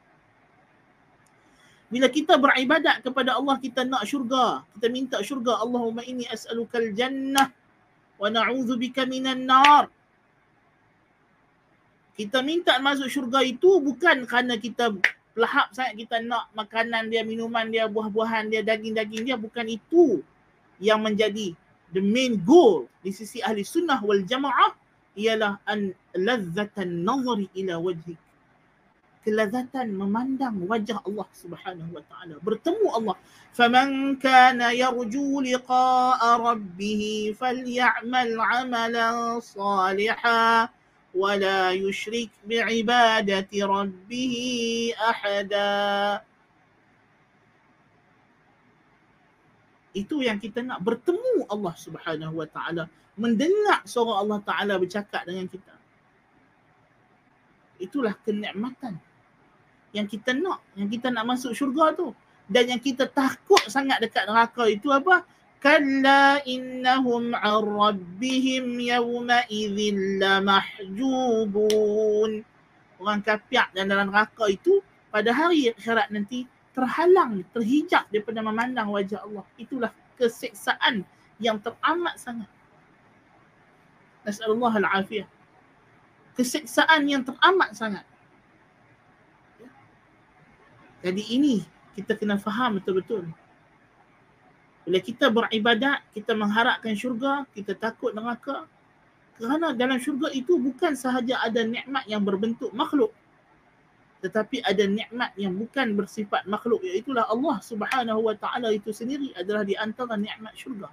Bila 1.95 2.11
kita 2.11 2.35
beribadat 2.43 3.07
kepada 3.07 3.39
Allah 3.39 3.55
kita 3.63 3.87
nak 3.87 4.03
syurga. 4.03 4.67
Kita 4.75 4.87
minta 4.91 5.23
syurga 5.23 5.63
Allahumma 5.63 6.03
inni 6.03 6.27
as'alukal 6.27 6.91
jannah 6.91 7.55
wa 8.19 8.27
na'udzubika 8.31 9.07
minan 9.07 9.47
nar 9.47 9.87
kita 12.15 12.43
minta 12.47 12.79
masuk 12.79 13.11
syurga 13.11 13.43
itu 13.43 13.83
bukan 13.83 14.27
kerana 14.27 14.55
kita 14.59 14.95
lahap 15.35 15.75
sangat 15.75 16.07
kita 16.07 16.23
nak 16.23 16.47
makanan 16.55 17.11
dia, 17.11 17.27
minuman 17.27 17.67
dia, 17.67 17.91
buah-buahan 17.91 18.55
dia, 18.55 18.63
daging-daging 18.63 19.27
dia. 19.27 19.37
Bukan 19.39 19.67
itu 19.67 20.23
yang 20.79 21.03
menjadi 21.03 21.55
the 21.91 21.99
main 21.99 22.39
goal 22.39 22.87
di 23.03 23.11
sisi 23.11 23.43
ahli 23.43 23.67
sunnah 23.67 23.99
wal 24.03 24.23
jamaah 24.23 24.75
ialah 25.19 25.59
an 25.67 25.91
lazzatan 26.15 27.03
nazari 27.03 27.51
ila 27.55 27.83
wajhik. 27.83 28.19
kelazatan 29.25 29.89
memandang 29.97 30.69
wajah 30.69 31.01
Allah 31.01 31.25
Subhanahu 31.33 31.97
wa 31.97 32.03
taala 32.05 32.37
bertemu 32.45 32.87
Allah 32.93 33.17
faman 33.57 34.21
kana 34.21 34.77
yarju 34.77 35.41
liqa'a 35.41 36.37
rabbih 36.37 37.33
falyamal 37.33 38.37
'amalan 38.37 39.41
salihan 39.41 40.69
ولا 41.14 41.74
يشرك 41.74 42.30
بعبادة 42.46 43.50
ربه 43.54 44.36
أحدا 44.94 45.72
itu 49.90 50.22
yang 50.22 50.38
kita 50.38 50.62
nak 50.62 50.86
bertemu 50.86 51.50
Allah 51.50 51.74
Subhanahu 51.74 52.40
wa 52.40 52.48
taala 52.48 52.86
mendengar 53.18 53.82
suara 53.90 54.22
Allah 54.22 54.40
taala 54.46 54.78
bercakap 54.78 55.26
dengan 55.26 55.50
kita 55.50 55.74
itulah 57.82 58.14
kenikmatan 58.22 59.02
yang 59.90 60.06
kita 60.06 60.38
nak 60.38 60.62
yang 60.78 60.86
kita 60.88 61.10
nak 61.10 61.26
masuk 61.26 61.58
syurga 61.58 61.98
tu 61.98 62.14
dan 62.46 62.70
yang 62.70 62.82
kita 62.82 63.10
takut 63.10 63.62
sangat 63.66 63.98
dekat 63.98 64.30
neraka 64.30 64.70
itu 64.70 64.94
apa 64.94 65.26
Innahum 66.45 67.33
an 67.33 67.65
rabbihim 67.65 68.77
yawma 68.77 69.49
idzin 69.49 70.21
lamahjubun 70.21 71.73
orang 73.01 73.21
kafir 73.25 73.65
dan 73.73 73.89
dalam 73.89 74.13
neraka 74.13 74.45
itu 74.53 74.85
pada 75.09 75.33
hari 75.33 75.73
akhirat 75.73 76.11
nanti 76.13 76.45
terhalang, 76.75 77.47
terhijab 77.55 78.05
daripada 78.11 78.43
memandang 78.43 78.91
wajah 78.91 79.23
Allah. 79.23 79.47
Itulah 79.55 79.95
keseksaan 80.19 81.07
yang 81.39 81.63
teramat 81.63 82.19
sangat. 82.19 82.51
Nasallahu 84.27 84.75
al-afiyah. 84.83 85.31
Keseksaan 86.35 87.07
yang 87.07 87.23
teramat 87.23 87.79
sangat. 87.79 88.03
Jadi 91.05 91.23
ini 91.31 91.63
kita 91.95 92.19
kena 92.19 92.41
faham 92.41 92.83
betul-betul. 92.83 93.31
Bila 94.85 95.01
kita 95.01 95.33
beribadat, 95.33 96.05
kita 96.13 96.37
mengharapkan 96.37 96.93
syurga, 96.93 97.49
kita 97.57 97.73
takut 97.73 98.13
neraka. 98.13 98.69
Kerana 99.41 99.73
dalam 99.73 99.97
syurga 99.97 100.29
itu 100.31 100.61
bukan 100.61 100.95
sahaja 100.95 101.41
ada 101.41 101.65
nikmat 101.65 102.05
yang 102.07 102.23
berbentuk 102.23 102.71
makhluk, 102.71 103.11
tetapi 104.23 104.63
ada 104.63 104.85
nikmat 104.87 105.35
yang 105.37 105.53
bukan 105.53 105.97
bersifat 105.99 106.47
makhluk 106.49 106.81
iaitu 106.81 107.13
Allah 107.17 107.59
Subhanahu 107.61 108.25
wa 108.25 108.37
taala 108.39 108.71
itu 108.71 108.95
sendiri 108.95 109.35
adalah 109.35 109.67
di 109.67 109.75
antara 109.75 110.15
nikmat 110.15 110.55
syurga. 110.55 110.93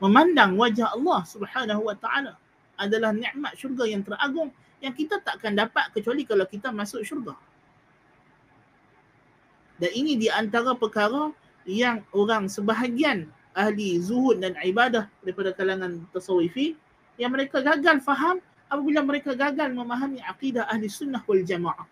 Memandang 0.00 0.56
wajah 0.56 0.96
Allah 0.96 1.20
Subhanahu 1.28 1.86
wa 1.86 1.94
taala 1.94 2.34
adalah 2.80 3.12
nikmat 3.12 3.54
syurga 3.54 3.84
yang 3.86 4.02
teragung 4.02 4.50
yang 4.80 4.96
kita 4.96 5.20
takkan 5.20 5.52
dapat 5.52 5.92
kecuali 5.92 6.24
kalau 6.24 6.48
kita 6.48 6.72
masuk 6.72 7.04
syurga. 7.04 7.36
Dan 9.80 9.92
ini 9.96 10.16
di 10.20 10.28
antara 10.28 10.76
perkara 10.76 11.32
yang 11.68 12.04
orang 12.16 12.48
sebahagian 12.48 13.28
ahli 13.52 14.00
zuhud 14.00 14.40
dan 14.40 14.56
ibadah 14.62 15.10
daripada 15.20 15.50
kalangan 15.52 16.00
tasawufi 16.14 16.78
yang 17.20 17.34
mereka 17.34 17.60
gagal 17.60 18.00
faham 18.00 18.40
apabila 18.70 19.02
mereka 19.02 19.34
gagal 19.34 19.68
memahami 19.74 20.22
akidah 20.24 20.64
ahli 20.70 20.86
sunnah 20.88 21.20
wal 21.26 21.42
jamaah 21.42 21.88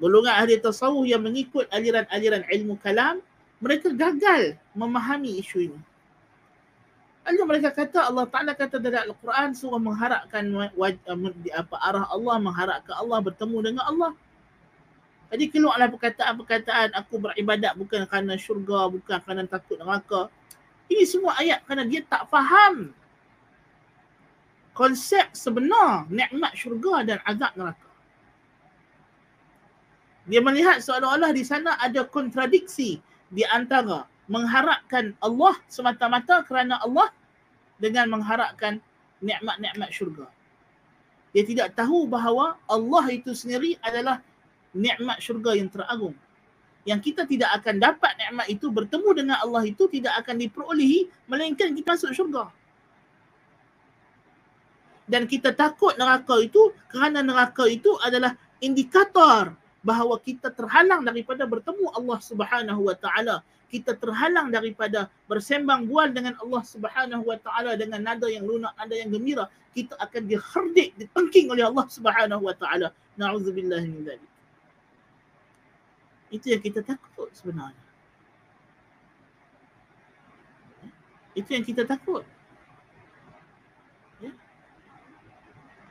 golongan 0.00 0.34
ahli 0.40 0.56
tasawuf 0.56 1.04
yang 1.04 1.20
mengikut 1.20 1.68
aliran-aliran 1.68 2.42
ilmu 2.48 2.80
kalam 2.80 3.20
mereka 3.60 3.92
gagal 3.92 4.56
memahami 4.72 5.36
isu 5.44 5.68
ini. 5.68 5.80
Lalu 7.28 7.42
mereka 7.44 7.68
kata 7.76 8.08
Allah 8.08 8.24
Taala 8.26 8.56
kata 8.56 8.80
dalam 8.80 9.12
Al-Quran 9.12 9.52
surah 9.52 9.76
mengharapkan 9.76 10.44
apa 11.52 11.76
arah 11.84 12.08
Allah 12.08 12.36
mengharapkan 12.40 12.94
Allah 12.96 13.18
bertemu 13.20 13.56
dengan 13.60 13.84
Allah. 13.84 14.10
Jadi 15.30 15.44
keluarlah 15.46 15.86
perkataan-perkataan 15.86 16.90
aku 16.98 17.22
beribadat 17.22 17.78
bukan 17.78 18.02
kerana 18.10 18.34
syurga, 18.34 18.90
bukan 18.90 19.18
kerana 19.22 19.46
takut 19.46 19.78
neraka. 19.78 20.26
Ini 20.90 21.06
semua 21.06 21.38
ayat 21.38 21.62
kerana 21.62 21.86
dia 21.86 22.02
tak 22.02 22.26
faham 22.26 22.90
konsep 24.74 25.30
sebenar 25.30 26.10
nikmat 26.10 26.50
syurga 26.58 27.06
dan 27.06 27.18
azab 27.22 27.54
neraka 27.54 27.90
dia 30.30 30.38
melihat 30.38 30.78
seolah-olah 30.78 31.34
di 31.34 31.42
sana 31.42 31.74
ada 31.82 32.06
kontradiksi 32.06 33.02
di 33.34 33.42
antara 33.50 34.06
mengharapkan 34.30 35.10
Allah 35.18 35.58
semata-mata 35.66 36.46
kerana 36.46 36.78
Allah 36.78 37.10
dengan 37.82 38.06
mengharapkan 38.14 38.78
nikmat-nikmat 39.18 39.90
syurga. 39.90 40.30
Dia 41.34 41.42
tidak 41.42 41.74
tahu 41.74 42.06
bahawa 42.06 42.58
Allah 42.70 43.04
itu 43.10 43.34
sendiri 43.34 43.74
adalah 43.82 44.22
nikmat 44.76 45.18
syurga 45.18 45.56
yang 45.56 45.68
teragung. 45.70 46.14
Yang 46.88 47.12
kita 47.12 47.22
tidak 47.28 47.50
akan 47.60 47.76
dapat 47.76 48.12
nikmat 48.16 48.46
itu 48.48 48.66
bertemu 48.72 49.10
dengan 49.12 49.36
Allah 49.44 49.62
itu 49.68 49.84
tidak 49.92 50.16
akan 50.24 50.36
diperolehi 50.40 51.12
melainkan 51.28 51.76
kita 51.76 51.96
masuk 51.96 52.12
syurga. 52.16 52.48
Dan 55.10 55.26
kita 55.26 55.50
takut 55.50 55.98
neraka 55.98 56.38
itu 56.38 56.70
kerana 56.86 57.20
neraka 57.20 57.66
itu 57.66 57.90
adalah 58.00 58.38
indikator 58.62 59.58
bahawa 59.82 60.20
kita 60.22 60.52
terhalang 60.54 61.02
daripada 61.02 61.48
bertemu 61.48 61.90
Allah 61.96 62.18
Subhanahu 62.20 62.80
wa 62.86 62.96
taala 62.96 63.42
kita 63.70 63.94
terhalang 63.96 64.50
daripada 64.50 65.06
bersembang 65.30 65.86
bual 65.86 66.10
dengan 66.10 66.34
Allah 66.42 66.62
Subhanahu 66.66 67.22
wa 67.22 67.38
taala 67.38 67.78
dengan 67.78 68.02
nada 68.02 68.26
yang 68.26 68.44
lunak 68.44 68.74
nada 68.76 68.92
yang 68.92 69.08
gembira 69.08 69.46
kita 69.72 69.94
akan 69.96 70.22
diherdik 70.26 70.92
ditengking 70.98 71.48
oleh 71.54 71.64
Allah 71.64 71.86
Subhanahu 71.88 72.44
wa 72.44 72.54
taala 72.54 72.92
naudzubillah 73.16 73.80
min 73.86 74.04
dzalik 74.04 74.29
itu 76.30 76.46
yang 76.50 76.62
kita 76.62 76.80
takut 76.82 77.28
sebenarnya 77.34 77.84
itu 81.34 81.50
yang 81.54 81.62
kita 81.66 81.82
takut 81.86 82.26
ya. 84.18 84.32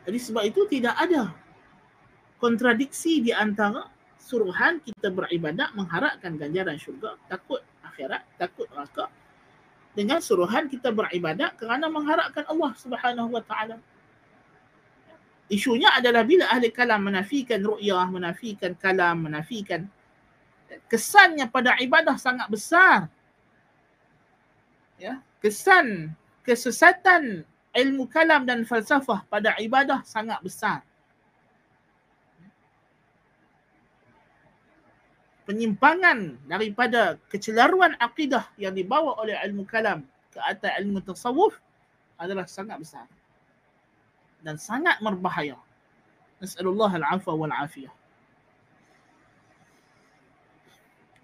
jadi 0.08 0.20
sebab 0.20 0.44
itu 0.48 0.68
tidak 0.68 0.96
ada 1.00 1.32
kontradiksi 2.40 3.20
di 3.20 3.36
antara 3.36 3.92
suruhan 4.20 4.80
kita 4.84 5.12
beribadat 5.12 5.74
mengharapkan 5.74 6.36
ganjaran 6.38 6.78
syurga, 6.80 7.16
takut 7.32 7.64
akhirat, 7.82 8.24
takut 8.40 8.68
neraka 8.72 9.08
dengan 9.98 10.22
suruhan 10.22 10.70
kita 10.70 10.94
beribadat 10.94 11.58
kerana 11.60 11.92
mengharapkan 11.92 12.46
Allah 12.48 12.72
Subhanahu 12.78 13.36
wa 13.36 13.44
taala. 13.44 13.82
Isunya 15.50 15.90
adalah 15.98 16.22
bila 16.22 16.46
ahli 16.46 16.70
kalam 16.70 17.10
menafikan 17.10 17.58
ru'yah, 17.66 18.06
menafikan 18.14 18.78
kalam, 18.78 19.26
menafikan 19.26 19.90
kesannya 20.90 21.50
pada 21.50 21.78
ibadah 21.82 22.16
sangat 22.20 22.48
besar. 22.50 23.10
Ya, 25.00 25.24
kesan 25.40 26.14
kesesatan 26.44 27.48
ilmu 27.72 28.10
kalam 28.10 28.44
dan 28.44 28.68
falsafah 28.68 29.24
pada 29.30 29.56
ibadah 29.62 30.04
sangat 30.04 30.42
besar. 30.44 30.84
penyimpangan 35.50 36.38
daripada 36.46 37.18
kecelaruan 37.26 37.98
akidah 37.98 38.46
yang 38.62 38.70
dibawa 38.70 39.18
oleh 39.18 39.34
ilmu 39.50 39.66
kalam 39.66 40.06
ke 40.30 40.38
atas 40.46 40.78
ilmu 40.78 41.02
tasawuf 41.02 41.58
adalah 42.22 42.46
sangat 42.46 42.78
besar 42.78 43.10
dan 44.46 44.62
sangat 44.62 45.02
berbahaya. 45.02 45.58
Nas'alullah 46.38 47.02
al-afwa 47.02 47.34
wal 47.34 47.56
afiyah. 47.66 47.90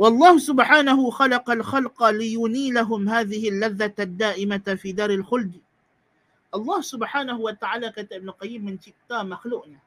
والله 0.00 0.38
سبحانه 0.40 0.96
خلق 0.96 1.46
الخلق 1.50 1.98
لينيلهم 2.04 3.00
هذه 3.08 3.42
اللذة 3.48 3.98
الدائمة 4.00 4.66
في 4.80 4.92
دار 4.96 5.10
الخلد 5.12 5.60
Allah 6.50 6.80
subhanahu 6.82 7.46
wa 7.46 7.54
ta'ala 7.54 7.94
kata 7.94 8.18
Ibn 8.18 8.34
Qayyim 8.34 8.74
mencipta 8.74 9.22
makhluknya 9.22 9.78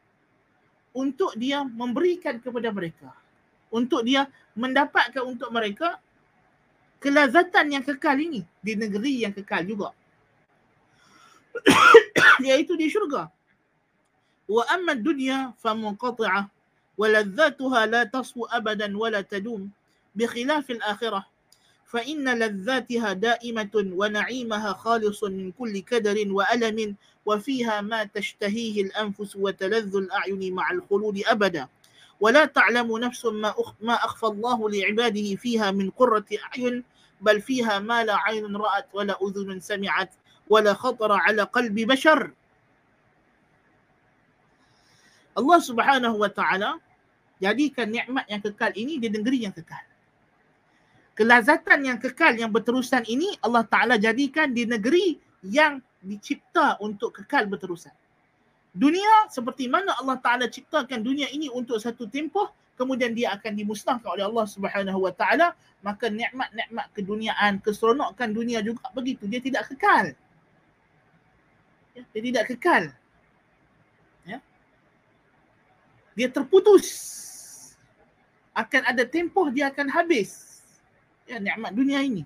untuk 0.95 1.35
dia 1.35 1.59
memberikan 1.67 2.39
kepada 2.39 2.71
mereka 2.71 3.11
untuk 3.73 4.05
dia 4.05 4.29
mendapatkan 4.53 5.25
untuk 5.25 5.49
mereka 5.49 5.97
kelazatan 7.01 7.73
yang 7.73 7.83
kekal 7.83 8.15
ini 8.15 8.45
di 8.61 8.77
negeri 8.77 9.25
yang 9.25 9.33
kekal 9.33 9.65
juga. 9.65 9.89
Iaitu 12.45 12.77
di 12.77 12.87
syurga. 12.87 13.27
Wa 14.45 14.63
amma 14.71 14.93
dunya 14.93 15.51
fa 15.57 15.73
munqati'ah 15.73 16.47
wa 16.95 17.07
ladzatuha 17.09 17.89
la 17.89 18.01
tasfu 18.05 18.45
abadan 18.47 18.93
wa 18.93 19.09
la 19.09 19.25
tadum 19.25 19.73
بخلاف 20.18 20.70
الآخرة. 20.70 21.38
فإن 21.88 22.28
لذاتها 22.28 23.12
دائمة 23.12 23.74
ونعيمها 23.74 24.72
خالص 24.72 25.24
من 25.24 25.52
كل 25.56 25.78
كدر 25.78 26.16
وألم 26.28 26.96
وفيها 27.26 27.80
ما 27.80 28.04
تشتهيه 28.04 28.82
الأنفس 28.82 29.36
وتلذ 29.36 29.96
الأعين 29.96 30.54
مع 30.54 30.70
الخلود 30.70 31.22
أبدا. 31.26 31.68
ولا 32.20 32.44
تعلم 32.44 32.98
نفس 32.98 33.24
ما 33.24 33.54
ما 33.80 33.94
أخفى 33.94 34.26
الله 34.26 34.70
لعباده 34.70 35.34
فيها 35.36 35.70
من 35.70 35.90
قرة 35.90 36.24
أعين 36.44 36.84
بل 37.20 37.40
فيها 37.40 37.78
ما 37.78 38.04
لا 38.04 38.16
عين 38.16 38.56
رأت 38.56 38.86
ولا 38.92 39.16
أذن 39.22 39.60
سمعت 39.60 40.10
ولا 40.48 40.74
خطر 40.74 41.12
على 41.12 41.42
قلب 41.42 41.74
بشر. 41.74 42.30
الله 45.38 45.58
سبحانه 45.58 46.12
وتعالى 46.12 46.70
Taala 46.74 46.82
jadikan 47.38 47.88
nikmat 47.88 48.26
yang 48.26 48.42
kekal 48.42 48.74
ini 48.74 48.98
di 48.98 49.08
negeri 49.08 49.46
yang 49.46 49.54
kekal. 49.54 49.87
Kelazatan 51.18 51.82
yang 51.82 51.98
kekal 51.98 52.38
yang 52.38 52.54
berterusan 52.54 53.02
ini 53.10 53.34
Allah 53.42 53.66
Taala 53.66 53.98
jadikan 53.98 54.54
di 54.54 54.62
negeri 54.62 55.18
yang 55.42 55.82
dicipta 55.98 56.78
untuk 56.78 57.10
kekal 57.10 57.50
berterusan. 57.50 57.90
Dunia 58.70 59.26
seperti 59.26 59.66
mana 59.66 59.98
Allah 59.98 60.14
Taala 60.22 60.46
ciptakan 60.46 61.02
dunia 61.02 61.26
ini 61.34 61.50
untuk 61.50 61.82
satu 61.82 62.06
tempoh 62.06 62.54
kemudian 62.78 63.10
dia 63.10 63.34
akan 63.34 63.50
dimusnahkan 63.58 64.06
oleh 64.06 64.22
Allah 64.22 64.46
Subhanahu 64.46 65.02
wa 65.02 65.10
taala 65.10 65.58
maka 65.82 66.06
nikmat-nikmat 66.06 66.86
keduniaan 66.94 67.58
keseronokan 67.58 68.30
dunia 68.30 68.62
juga 68.62 68.86
begitu. 68.94 69.26
Dia 69.26 69.42
tidak 69.42 69.74
kekal. 69.74 70.14
Ya, 71.98 72.02
dia 72.14 72.22
tidak 72.22 72.44
kekal. 72.54 72.94
Ya. 74.22 74.38
Dia 76.14 76.30
terputus. 76.30 76.86
Akan 78.54 78.86
ada 78.86 79.02
tempoh 79.02 79.50
dia 79.50 79.70
akan 79.74 79.90
habis 79.90 80.57
ya 81.28 81.36
nikmat 81.38 81.76
dunia 81.76 82.00
ini 82.00 82.24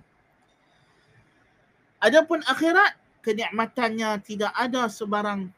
adapun 1.99 2.39
akhirat 2.47 2.95
kenikmatannya 3.19 4.23
tidak 4.23 4.55
ada 4.55 4.87
sebarang 4.87 5.51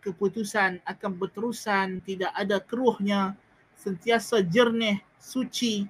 keputusan 0.00 0.80
akan 0.88 1.12
berterusan 1.20 2.00
tidak 2.02 2.32
ada 2.32 2.60
keruhnya 2.60 3.36
sentiasa 3.84 4.40
jernih, 4.46 5.02
suci, 5.18 5.84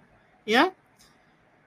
ya. 0.48 0.72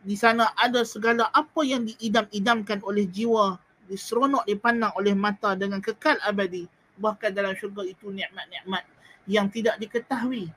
Di 0.03 0.15
sana 0.15 0.51
ada 0.55 0.83
segala 0.87 1.27
apa 1.31 1.63
yang 1.63 1.83
diidam-idamkan 1.83 2.79
oleh 2.85 3.07
jiwa, 3.07 3.59
diseronok 3.87 4.47
dipandang 4.47 4.93
oleh 4.95 5.11
mata 5.15 5.55
dengan 5.57 5.83
kekal 5.83 6.15
abadi. 6.23 6.67
Bahkan 6.97 7.31
dalam 7.35 7.53
syurga 7.59 7.83
itu 7.83 8.09
nikmat-nikmat 8.09 8.83
yang 9.27 9.51
tidak 9.51 9.75
diketahui. 9.79 10.47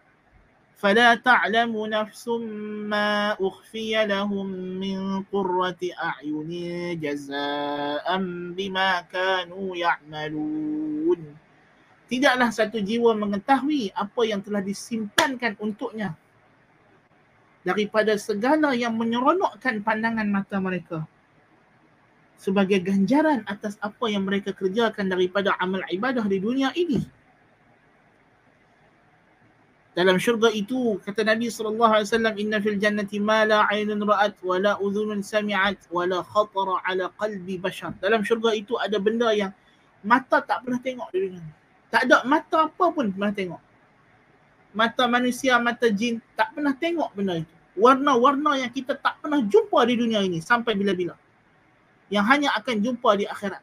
فلا 0.79 1.15
تعلم 1.15 1.71
نفس 1.71 2.27
ما 2.91 3.31
أخفي 3.39 4.05
لهم 4.05 4.47
من 4.77 5.23
قرة 5.31 5.81
أعين 5.81 6.51
جزاء 6.99 8.05
بما 8.53 8.89
كانوا 9.07 9.67
يعملون 9.75 11.21
tidaklah 12.05 12.53
satu 12.53 12.77
jiwa 12.77 13.17
mengetahui 13.17 13.89
apa 13.97 14.21
yang 14.29 14.37
telah 14.45 14.61
disimpankan 14.61 15.57
untuknya 15.57 16.13
daripada 17.65 18.13
segala 18.21 18.77
yang 18.77 18.93
menyeronokkan 18.93 19.81
pandangan 19.81 20.29
mata 20.29 20.61
mereka 20.61 21.01
sebagai 22.37 22.77
ganjaran 22.83 23.41
atas 23.49 23.79
apa 23.81 24.05
yang 24.05 24.21
mereka 24.21 24.53
kerjakan 24.53 25.09
daripada 25.09 25.57
amal 25.57 25.81
ibadah 25.89 26.27
di 26.29 26.37
dunia 26.37 26.69
ini. 26.77 27.01
Dalam 29.90 30.22
syurga 30.22 30.54
itu 30.54 31.02
kata 31.02 31.26
Nabi 31.26 31.50
sallallahu 31.50 31.90
alaihi 31.98 32.06
wasallam 32.06 32.34
inna 32.38 32.62
fil 32.62 32.78
jannati 32.78 33.18
ma 33.18 33.42
la 33.42 33.66
'ainun 33.66 33.98
ra'at 34.06 34.38
wa 34.38 34.54
la 34.62 34.72
udhunun 34.78 35.18
sami'at 35.18 35.90
wa 35.90 36.06
la 36.06 36.22
khatara 36.22 36.78
'ala 36.86 37.10
qalbi 37.18 37.58
bashar. 37.58 37.90
Dalam 37.98 38.22
syurga 38.22 38.54
itu 38.54 38.78
ada 38.78 39.02
benda 39.02 39.34
yang 39.34 39.50
mata 40.06 40.38
tak 40.38 40.62
pernah 40.62 40.78
tengok 40.78 41.10
di 41.10 41.18
dunia. 41.26 41.42
Tak 41.90 42.06
ada 42.06 42.22
mata 42.22 42.70
apa 42.70 42.84
pun 42.94 43.10
pernah 43.10 43.34
tengok. 43.34 43.62
Mata 44.70 45.02
manusia, 45.10 45.58
mata 45.58 45.90
jin 45.90 46.22
tak 46.38 46.54
pernah 46.54 46.70
tengok 46.70 47.10
benda 47.10 47.42
itu. 47.42 47.54
Warna-warna 47.74 48.62
yang 48.62 48.70
kita 48.70 48.94
tak 48.94 49.18
pernah 49.18 49.42
jumpa 49.42 49.82
di 49.90 49.94
dunia 49.98 50.22
ini 50.22 50.38
sampai 50.38 50.78
bila-bila. 50.78 51.18
Yang 52.14 52.24
hanya 52.30 52.48
akan 52.54 52.76
jumpa 52.78 53.10
di 53.18 53.26
akhirat 53.26 53.62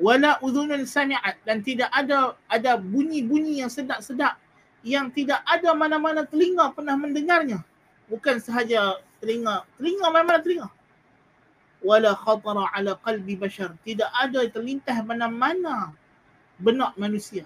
Wala 0.00 0.36
udhunun 0.44 0.84
sami'at 0.84 1.40
dan 1.48 1.64
tidak 1.64 1.88
ada 1.88 2.36
ada 2.52 2.76
bunyi-bunyi 2.76 3.64
yang 3.64 3.72
sedap-sedap 3.72 4.36
yang 4.84 5.08
tidak 5.08 5.40
ada 5.48 5.72
mana-mana 5.72 6.28
telinga 6.28 6.68
pernah 6.76 6.94
mendengarnya. 7.00 7.64
Bukan 8.06 8.38
sahaja 8.38 9.00
telinga, 9.18 9.64
telinga 9.80 10.06
mana-mana 10.12 10.38
telinga 10.44 10.68
wala 11.86 12.18
khatara 12.18 12.66
ala 12.74 12.98
qalbi 13.04 13.38
bashar 13.38 13.70
tidak 13.86 14.10
ada 14.16 14.42
terlintas 14.48 14.98
mana-mana 15.04 15.94
benak 16.58 16.96
manusia 16.98 17.44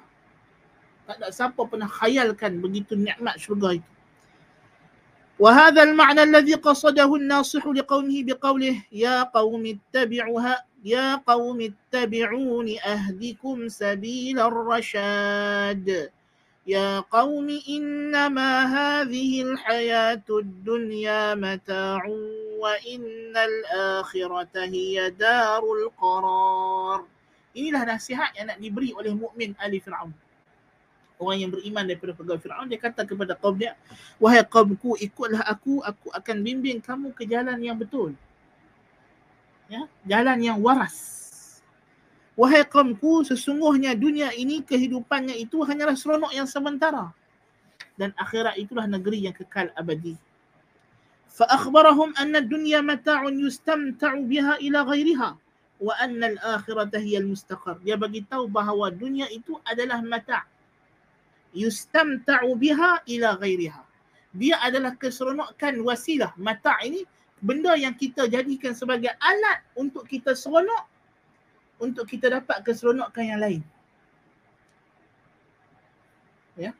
tak 1.04 1.18
ada 1.20 1.28
siapa 1.28 1.60
pernah 1.66 1.90
khayalkan 1.90 2.62
begitu 2.62 2.94
nikmat 2.94 3.36
syurga 3.36 3.76
itu 3.76 3.90
وهذا 5.40 5.96
المعنى 5.96 6.22
الذي 6.28 6.60
قصده 6.60 7.08
الناصح 7.08 7.64
لقومه 7.64 8.16
بقوله 8.28 8.76
يا 8.92 9.24
قوم 9.32 9.64
اتبعوها 9.64 10.54
يا 10.84 11.20
قوم 11.20 11.58
اتبعون 11.60 12.68
أهدكم 12.78 13.68
سبيل 13.68 14.40
الرشاد 14.40 16.10
يا 16.66 17.00
قوم 17.00 17.48
إنما 17.68 18.50
هذه 18.64 19.42
الحياة 19.42 20.28
الدنيا 20.30 21.34
متاع 21.34 22.02
وإن 22.60 23.34
الآخرة 23.36 24.54
هي 24.54 25.10
دار 25.10 25.62
القرار 25.64 27.00
Inilah 27.50 27.82
nasihat 27.82 28.30
yang 28.38 28.46
nak 28.46 28.62
diberi 28.62 28.94
oleh 28.94 29.10
mukmin 29.10 29.58
Ali 29.58 29.82
Fir'aun. 29.82 30.14
Orang 31.18 31.34
yang 31.34 31.50
beriman 31.50 31.82
daripada 31.82 32.14
pegawai 32.14 32.38
Fir'aun, 32.38 32.70
dia 32.70 32.78
kata 32.78 33.02
kepada 33.02 33.34
kaum 33.34 33.58
dia, 33.58 33.74
Wahai 34.22 34.46
kaumku, 34.46 34.94
ikutlah 35.02 35.42
aku, 35.42 35.82
aku 35.82 36.14
akan 36.14 36.36
bimbing 36.46 36.78
kamu 36.78 37.10
ke 37.10 37.26
jalan 37.26 37.58
yang 37.58 37.74
betul. 37.74 38.14
Ya, 39.70 39.86
jalan 40.02 40.38
yang 40.42 40.58
waras. 40.58 41.18
Wahai 42.34 42.64
kaumku, 42.66 43.22
sesungguhnya 43.22 43.94
dunia 43.94 44.34
ini 44.34 44.64
kehidupannya 44.64 45.36
itu 45.38 45.62
hanyalah 45.62 45.94
seronok 45.94 46.32
yang 46.34 46.48
sementara. 46.48 47.12
Dan 47.94 48.16
akhirat 48.16 48.56
itulah 48.56 48.88
negeri 48.88 49.28
yang 49.28 49.36
kekal 49.36 49.70
abadi. 49.76 50.16
فأخبرهم 51.30 52.18
أن 52.18 52.36
الدنيا 52.36 52.80
متاع 52.80 53.22
يستمتع 53.30 54.12
بها 54.14 54.54
إلى 54.60 54.78
غيرها 54.82 55.38
وأن 55.80 56.24
الآخرة 56.24 56.92
هي 56.98 57.16
المستقر 57.16 57.80
dia 57.80 57.96
bagi 57.96 58.20
tahu 58.28 58.44
bahawa 58.44 58.92
dunia 58.92 59.24
itu 59.32 59.56
adalah 59.64 60.04
mata' 60.04 60.44
yustamta'u 61.56 62.52
biha 62.60 63.00
ila 63.08 63.40
ghairiha 63.40 63.82
dia 64.36 64.60
adalah 64.60 64.92
keseronokan 65.00 65.80
wasilah 65.80 66.36
mata' 66.36 66.76
ini 66.84 67.08
benda 67.43 67.75
yang 67.75 67.93
kita 67.95 68.27
jadikan 68.31 68.71
sebagai 68.71 69.11
alat 69.19 69.63
untuk 69.75 70.07
kita 70.07 70.31
seronok 70.35 70.87
untuk 71.83 72.07
kita 72.07 72.31
dapat 72.31 72.63
keseronokan 72.63 73.23
yang 73.23 73.39
lain 73.43 73.61
ya 76.55 76.71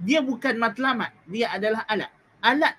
dia 0.00 0.20
bukan 0.24 0.56
matlamat 0.56 1.12
dia 1.28 1.52
adalah 1.52 1.84
alat 1.88 2.08
alat 2.40 2.74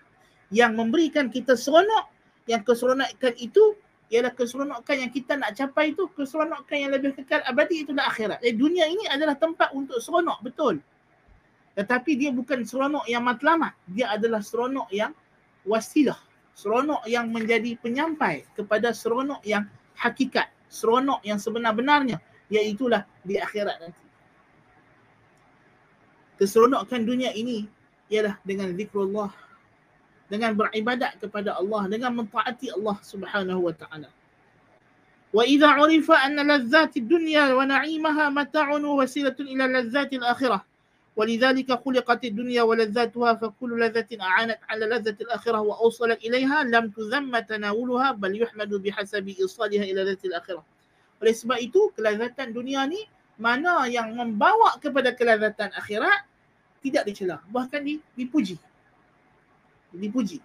yang 0.50 0.74
memberikan 0.74 1.30
kita 1.30 1.54
seronok 1.54 2.10
yang 2.50 2.66
keseronokan 2.66 3.38
itu 3.38 3.78
ialah 4.12 4.36
keseronokan 4.36 5.08
yang 5.08 5.12
kita 5.12 5.40
nak 5.40 5.56
capai 5.56 5.96
itu 5.96 6.04
keseronokan 6.12 6.76
yang 6.76 6.92
lebih 6.92 7.16
kekal 7.16 7.40
abadi 7.48 7.88
itulah 7.88 8.12
akhirat. 8.12 8.44
Eh, 8.44 8.52
dunia 8.52 8.84
ini 8.92 9.08
adalah 9.08 9.40
tempat 9.40 9.72
untuk 9.72 10.04
seronok 10.04 10.44
betul. 10.44 10.84
Tetapi 11.80 12.20
dia 12.20 12.36
bukan 12.36 12.68
seronok 12.68 13.08
yang 13.08 13.24
matlamat. 13.24 13.72
Dia 13.88 14.12
adalah 14.12 14.44
seronok 14.44 14.92
yang 14.92 15.16
wasilah. 15.64 16.20
Seronok 16.62 17.02
yang 17.10 17.34
menjadi 17.34 17.74
penyampai 17.82 18.46
kepada 18.54 18.94
seronok 18.94 19.42
yang 19.42 19.66
hakikat. 19.98 20.54
Seronok 20.70 21.26
yang 21.26 21.42
sebenar-benarnya. 21.42 22.22
Iaitulah 22.54 23.10
di 23.26 23.42
akhirat 23.42 23.82
nanti. 23.82 24.06
Keseronokan 26.38 27.02
dunia 27.06 27.34
ini 27.34 27.66
ialah 28.14 28.38
dengan 28.46 28.74
zikrullah 28.74 29.30
dengan 30.26 30.58
beribadat 30.58 31.22
kepada 31.22 31.54
Allah 31.58 31.86
dengan 31.86 32.18
mentaati 32.18 32.74
Allah 32.74 32.98
Subhanahu 33.06 33.68
wa 33.68 33.74
taala. 33.78 34.10
Wa 35.32 35.44
idza 35.46 35.76
urifa 35.78 36.18
anna 36.18 36.42
ladzati 36.42 37.04
dunya 37.04 37.52
wa 37.52 37.62
na'imaha 37.68 38.34
mata'un 38.34 38.82
wa 38.82 39.06
wasilatun 39.06 39.48
ila 39.54 39.70
ladzati 39.70 40.18
al-akhirah. 40.18 40.66
ولذلك 41.16 41.70
خلقت 41.86 42.24
الدنيا 42.24 42.64
ولذاتها 42.64 43.34
فكل 43.34 43.72
لذة 43.80 44.08
أعانت 44.22 44.60
على 44.70 44.86
لذة 44.86 45.18
الآخرة 45.22 45.60
وأوصلت 45.60 46.24
إليها 46.24 46.64
لم 46.64 46.90
تذم 46.90 47.40
تناولها 47.40 48.12
بل 48.12 48.42
يحمد 48.42 48.72
بحسب 48.74 49.28
إيصالها 49.28 49.84
إلى 49.84 50.02
لذة 50.04 50.24
الآخرة. 50.26 50.64
Oleh 51.22 51.36
sebab 51.38 51.60
itu, 51.62 51.94
kelazatan 51.94 52.50
dunia 52.50 52.82
ni 52.90 52.98
mana 53.38 53.86
yang 53.86 54.10
membawa 54.18 54.74
kepada 54.82 55.14
kelazatan 55.14 55.70
akhirat 55.78 56.26
tidak 56.82 57.06
dicela, 57.06 57.44
bahkan 57.54 57.86
dipuji 58.18 58.58
dipuji. 59.94 60.42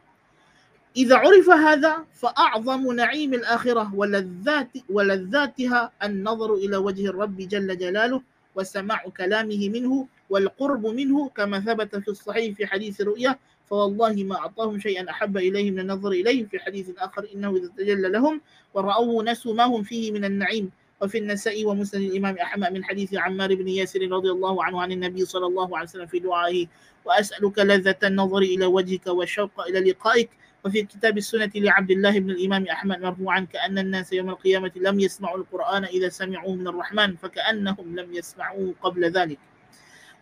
إذا 0.97 1.17
عرف 1.17 1.45
هذا 1.51 2.09
فأعظم 2.17 2.93
نعيم 2.93 3.35
الآخرة 3.35 3.93
ولذات 3.95 4.73
ولذاتها 4.89 5.93
النظر 6.03 6.55
إلى 6.55 6.77
وجه 6.77 7.05
الرب 7.13 7.37
جل 7.37 7.69
جلاله 7.77 8.23
وسماع 8.57 9.05
كلامه 9.13 9.69
منه 9.69 9.93
والقرب 10.31 10.87
منه 10.87 11.29
كما 11.29 11.61
ثبت 11.61 11.97
في 11.97 12.09
الصحيح 12.09 12.55
في 12.57 12.67
حديث 12.67 13.01
رؤيا 13.01 13.39
فوالله 13.67 14.25
ما 14.25 14.37
أعطاهم 14.37 14.79
شيئا 14.79 15.11
أحب 15.11 15.37
إليهم 15.37 15.75
من 15.75 15.81
النظر 15.81 16.11
إليه 16.11 16.45
في 16.45 16.59
حديث 16.59 16.91
آخر 16.99 17.27
إنه 17.35 17.57
إذا 17.57 17.69
تجلى 17.77 18.09
لهم 18.09 18.41
ورأوه 18.75 19.25
نسوا 19.25 19.55
ما 19.55 19.65
هم 19.65 19.83
فيه 19.83 20.13
من 20.13 20.25
النعيم. 20.25 20.71
وفي 21.03 21.19
النسائي 21.19 21.65
ومسند 21.65 22.03
الإمام 22.03 22.39
أحمد 22.39 22.73
من 22.73 22.85
حديث 22.85 23.15
عمار 23.15 23.55
بن 23.55 23.69
ياسر 23.69 24.09
رضي 24.11 24.31
الله 24.31 24.65
عنه 24.65 24.81
عن 24.83 24.93
النبي 24.93 25.25
صلى 25.25 25.47
الله 25.47 25.79
عليه 25.79 25.89
وسلم 25.89 26.07
في 26.07 26.19
دعائه 26.19 26.67
وأسألك 27.05 27.59
لذة 27.59 27.97
النظر 28.05 28.39
إلى 28.39 28.67
وجهك 28.67 29.07
والشوق 29.07 29.61
إلى 29.61 29.91
لقائك. 29.91 30.31
وفي 30.65 30.83
كتاب 30.83 31.19
السنة 31.19 31.51
لعبد 31.55 31.91
الله 31.91 32.19
بن 32.21 32.31
الإمام 32.31 32.65
أحمد 32.65 33.01
مرفوعا 33.01 33.41
كأن 33.53 33.79
الناس 33.79 34.13
يوم 34.13 34.31
القيامة 34.31 34.73
لم 34.77 35.01
يسمعوا 35.01 35.39
القرآن 35.39 35.85
إذا 35.85 36.09
سمعوه 36.09 36.55
من 36.55 36.69
الرحمن 36.69 37.17
فكأنهم 37.17 37.97
لم 38.01 38.15
يسمعوه 38.15 38.75
قبل 38.83 39.05
ذلك. 39.05 39.39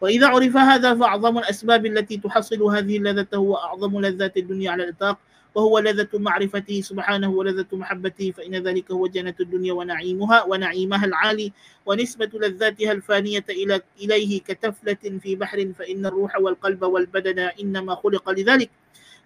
وإذا 0.05 0.27
عرف 0.27 0.57
هذا 0.57 0.95
فأعظم 0.95 1.38
الأسباب 1.38 1.87
التي 1.87 2.17
تحصل 2.17 2.62
هذه 2.62 2.97
اللذة 2.97 3.27
هو 3.35 3.57
أعظم 3.57 4.01
لذات 4.01 4.37
الدنيا 4.37 4.71
على 4.71 4.85
الإطلاق 4.85 5.19
وهو 5.55 5.79
لذة 5.79 6.09
معرفته 6.14 6.81
سبحانه 6.81 7.31
ولذة 7.31 7.67
محبته 7.73 8.31
فإن 8.31 8.55
ذلك 8.55 8.90
هو 8.90 9.07
جنة 9.07 9.35
الدنيا 9.40 9.73
ونعيمها 9.73 10.43
ونعيمها 10.43 11.05
العالي 11.05 11.53
ونسبة 11.87 12.31
لذاتها 12.35 12.93
الفانية 12.93 13.45
إلى 13.51 13.81
إليه 14.01 14.40
كتفلة 14.40 15.19
في 15.23 15.37
بحر 15.37 15.73
فإن 15.79 16.07
الروح 16.07 16.38
والقلب 16.40 16.83
والبدن 16.83 17.38
إنما 17.38 17.95
خلق 17.95 18.31
لذلك. 18.31 18.71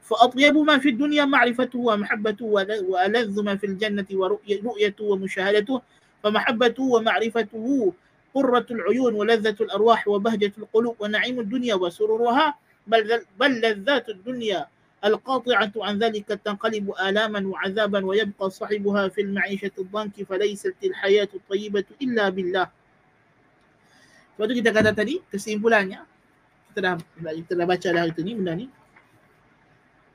فأطيب 0.03 0.57
ما 0.57 0.79
في 0.79 0.89
الدنيا 0.89 1.25
معرفته 1.25 1.79
ومحبته 1.79 2.45
وألذ 2.89 3.43
ما 3.43 3.57
في 3.57 3.67
الجنة 3.67 4.07
ورؤيته 4.13 5.05
ومشاهدته 5.05 5.83
فمحبته 6.23 6.83
ومعرفته 6.83 7.93
قرة 8.34 8.66
العيون 8.72 9.14
ولذة 9.14 9.58
الأرواح 9.62 10.08
وبهجة 10.08 10.52
القلوب 10.58 10.96
ونعيم 11.00 11.40
الدنيا 11.40 11.76
وسرورها 11.76 12.58
بل, 12.88 13.22
بل 13.40 13.52
لذات 13.62 14.10
الدنيا 14.10 14.68
القاطعة 15.06 15.72
عن 15.78 16.00
ذلك 16.00 16.28
تنقلب 16.28 16.94
آلاما 16.98 17.48
وعذابا 17.48 18.06
ويبقى 18.06 18.50
صاحبها 18.50 19.08
في 19.08 19.22
المعيشة 19.22 19.72
الضنك 19.80 20.24
فليست 20.24 20.76
الحياة 20.84 21.30
الطيبة 21.34 21.86
إلا 22.02 22.30
بالله 22.30 22.68
Sebab 24.34 24.50
tu 24.50 24.58
kita 24.58 24.74
kata 24.74 24.98
tadi 24.98 25.22
kesimpulannya 25.30 26.10
kita 26.74 26.80
dah 26.82 26.94
kita 27.38 27.54
dah 27.54 27.68
baca 27.70 27.88
dah 27.94 28.04
itu 28.10 28.26
ni 28.26 28.34
benda 28.34 28.58
ni. 28.58 28.66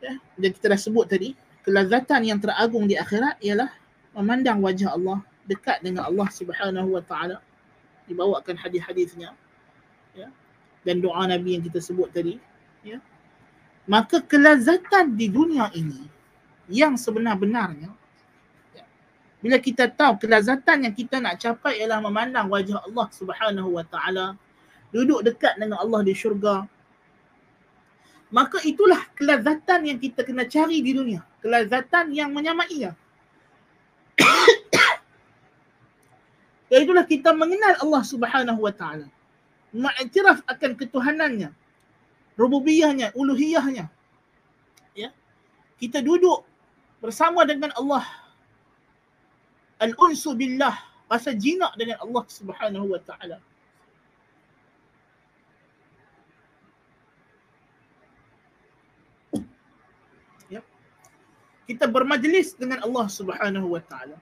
Ya, 0.02 0.18
dan 0.34 0.50
kita 0.58 0.74
dah 0.74 0.80
sebut 0.82 1.06
tadi 1.06 1.38
kelazatan 1.62 2.26
yang 2.26 2.42
teragung 2.42 2.90
di 2.90 2.98
akhirat 2.98 3.38
ialah 3.38 3.70
memandang 4.18 4.58
wajah 4.58 4.98
Allah, 4.98 5.22
dekat 5.46 5.86
dengan 5.86 6.10
Allah 6.10 6.26
Subhanahu 6.34 6.98
wa 6.98 7.02
taala. 7.06 7.38
Dibawakan 8.05 8.59
hadis-hadisnya. 8.59 9.31
Ya. 10.13 10.27
Dan 10.83 10.99
doa 10.99 11.23
Nabi 11.25 11.55
yang 11.55 11.63
kita 11.63 11.79
sebut 11.79 12.11
tadi, 12.11 12.35
ya 12.83 12.99
maka 13.87 14.23
kelazatan 14.23 15.19
di 15.19 15.27
dunia 15.27 15.67
ini 15.75 16.07
yang 16.71 16.95
sebenar-benarnya 16.95 17.91
bila 19.43 19.59
kita 19.59 19.91
tahu 19.91 20.23
kelazatan 20.23 20.87
yang 20.87 20.95
kita 20.95 21.19
nak 21.19 21.35
capai 21.35 21.83
ialah 21.83 21.99
memandang 21.99 22.47
wajah 22.47 22.79
Allah 22.79 23.07
Subhanahu 23.11 23.75
wa 23.75 23.83
taala 23.83 24.39
duduk 24.95 25.19
dekat 25.27 25.59
dengan 25.59 25.83
Allah 25.83 25.99
di 25.99 26.15
syurga 26.15 26.63
maka 28.31 28.63
itulah 28.63 29.03
kelazatan 29.19 29.83
yang 29.83 29.99
kita 29.99 30.23
kena 30.23 30.47
cari 30.47 30.79
di 30.79 30.95
dunia 30.95 31.19
kelazatan 31.43 32.15
yang 32.15 32.31
menyamainya 32.31 32.95
itulah 36.81 37.05
kita 37.05 37.35
mengenal 37.35 37.77
Allah 37.81 38.01
Subhanahu 38.01 38.61
wa 38.63 38.73
taala 38.73 39.05
mengiktiraf 39.73 40.45
akan 40.45 40.71
ketuhanannya 40.77 41.49
rububiyahnya, 42.37 43.13
uluhiyahnya. 43.13 43.89
Ya. 44.97 45.09
Kita 45.77 46.01
duduk 46.01 46.45
bersama 47.01 47.45
dengan 47.45 47.73
Allah. 47.77 48.05
Al-unsu 49.81 50.31
billah, 50.37 50.77
rasa 51.11 51.35
jinak 51.35 51.75
dengan 51.75 51.99
Allah 51.99 52.23
Subhanahu 52.29 52.87
wa 52.93 53.01
taala. 53.01 53.37
Ya. 60.47 60.61
Kita 61.67 61.89
bermajlis 61.89 62.55
dengan 62.55 62.79
Allah 62.85 63.05
Subhanahu 63.11 63.75
wa 63.75 63.81
taala. 63.83 64.17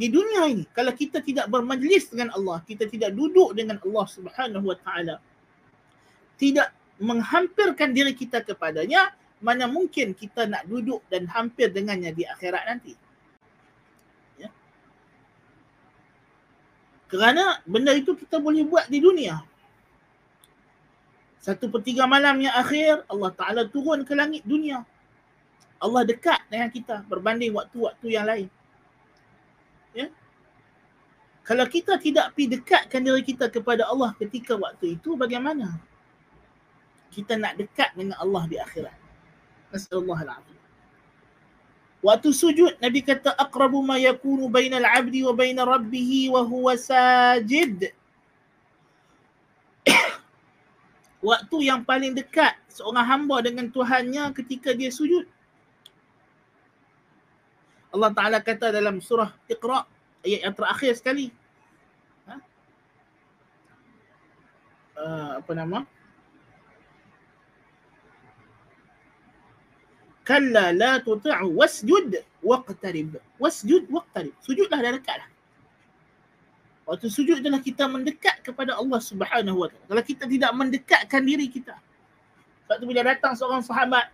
Di 0.00 0.08
dunia 0.08 0.48
ini, 0.48 0.64
kalau 0.72 0.96
kita 0.96 1.20
tidak 1.20 1.52
bermajlis 1.52 2.08
dengan 2.08 2.32
Allah, 2.32 2.64
kita 2.64 2.88
tidak 2.88 3.12
duduk 3.12 3.52
dengan 3.52 3.76
Allah 3.84 4.06
Subhanahu 4.08 4.72
wa 4.72 4.76
taala, 4.80 5.20
tidak 6.40 6.72
menghampirkan 6.96 7.92
diri 7.92 8.16
kita 8.16 8.40
kepadanya, 8.40 9.12
mana 9.44 9.68
mungkin 9.68 10.16
kita 10.16 10.48
nak 10.48 10.64
duduk 10.64 11.04
dan 11.12 11.28
hampir 11.28 11.68
dengannya 11.68 12.16
di 12.16 12.24
akhirat 12.24 12.64
nanti. 12.64 12.96
Ya. 14.40 14.48
Kerana 17.12 17.60
benda 17.68 17.92
itu 17.92 18.16
kita 18.16 18.40
boleh 18.40 18.64
buat 18.64 18.88
di 18.88 19.04
dunia. 19.04 19.44
Satu 21.44 21.68
per 21.68 21.84
tiga 21.84 22.08
malam 22.08 22.40
yang 22.40 22.56
akhir, 22.56 23.04
Allah 23.04 23.32
Ta'ala 23.36 23.62
turun 23.68 24.08
ke 24.08 24.16
langit 24.16 24.48
dunia. 24.48 24.80
Allah 25.76 26.08
dekat 26.08 26.40
dengan 26.48 26.72
kita 26.72 27.04
berbanding 27.04 27.52
waktu-waktu 27.52 28.08
yang 28.08 28.24
lain. 28.24 28.48
Kalau 31.50 31.66
kita 31.66 31.98
tidak 31.98 32.30
pergi 32.38 32.62
dekatkan 32.62 33.02
diri 33.02 33.26
kita 33.26 33.50
kepada 33.50 33.90
Allah 33.90 34.14
ketika 34.14 34.54
waktu 34.54 34.94
itu, 34.94 35.18
bagaimana? 35.18 35.82
kita 37.10 37.34
nak 37.36 37.58
dekat 37.58 37.90
dengan 37.98 38.16
Allah 38.22 38.46
di 38.46 38.56
akhirat. 38.56 38.94
Nasallallahu 39.74 40.22
alaihi 40.22 40.58
Waktu 42.00 42.32
sujud 42.32 42.80
Nabi 42.80 43.04
kata 43.04 43.36
aqrabu 43.36 43.84
ma 43.84 44.00
yakunu 44.00 44.48
bainal 44.48 44.88
abdi 44.88 45.20
wa 45.20 45.36
baina 45.36 45.68
rabbih 45.68 46.32
wa 46.32 46.40
huwa 46.40 46.72
sajid. 46.72 47.92
Waktu 51.28 51.56
yang 51.60 51.84
paling 51.84 52.16
dekat 52.16 52.56
seorang 52.72 53.04
hamba 53.04 53.44
dengan 53.44 53.68
Tuhannya 53.68 54.32
ketika 54.32 54.72
dia 54.72 54.88
sujud. 54.88 55.28
Allah 57.92 58.10
Taala 58.16 58.38
kata 58.40 58.72
dalam 58.72 59.04
surah 59.04 59.36
Iqra 59.44 59.84
ayat 60.24 60.40
yang 60.48 60.54
terakhir 60.56 60.96
sekali. 60.96 61.36
Uh, 65.00 65.40
apa 65.40 65.52
nama? 65.56 65.80
kalla 70.20 70.70
la 70.70 71.02
tuti'u 71.02 71.58
wasjud 71.58 72.22
waqtarib. 72.44 73.18
Wasjud 73.42 73.90
waqtarib. 73.90 74.30
Sujudlah 74.38 74.78
dah 74.78 74.94
dekatlah 74.94 75.26
waktu 76.90 77.06
sujud 77.06 77.38
adalah 77.38 77.62
kita 77.62 77.86
mendekat 77.86 78.42
kepada 78.42 78.74
Allah 78.74 78.98
Subhanahu 78.98 79.62
wa 79.62 79.70
taala. 79.70 79.86
Kalau 79.86 80.02
kita 80.02 80.26
tidak 80.26 80.50
mendekatkan 80.50 81.22
diri 81.22 81.46
kita 81.46 81.78
sebab 82.66 82.76
tu 82.82 82.84
bila 82.90 83.06
datang 83.06 83.38
seorang 83.38 83.62
sahabat 83.62 84.10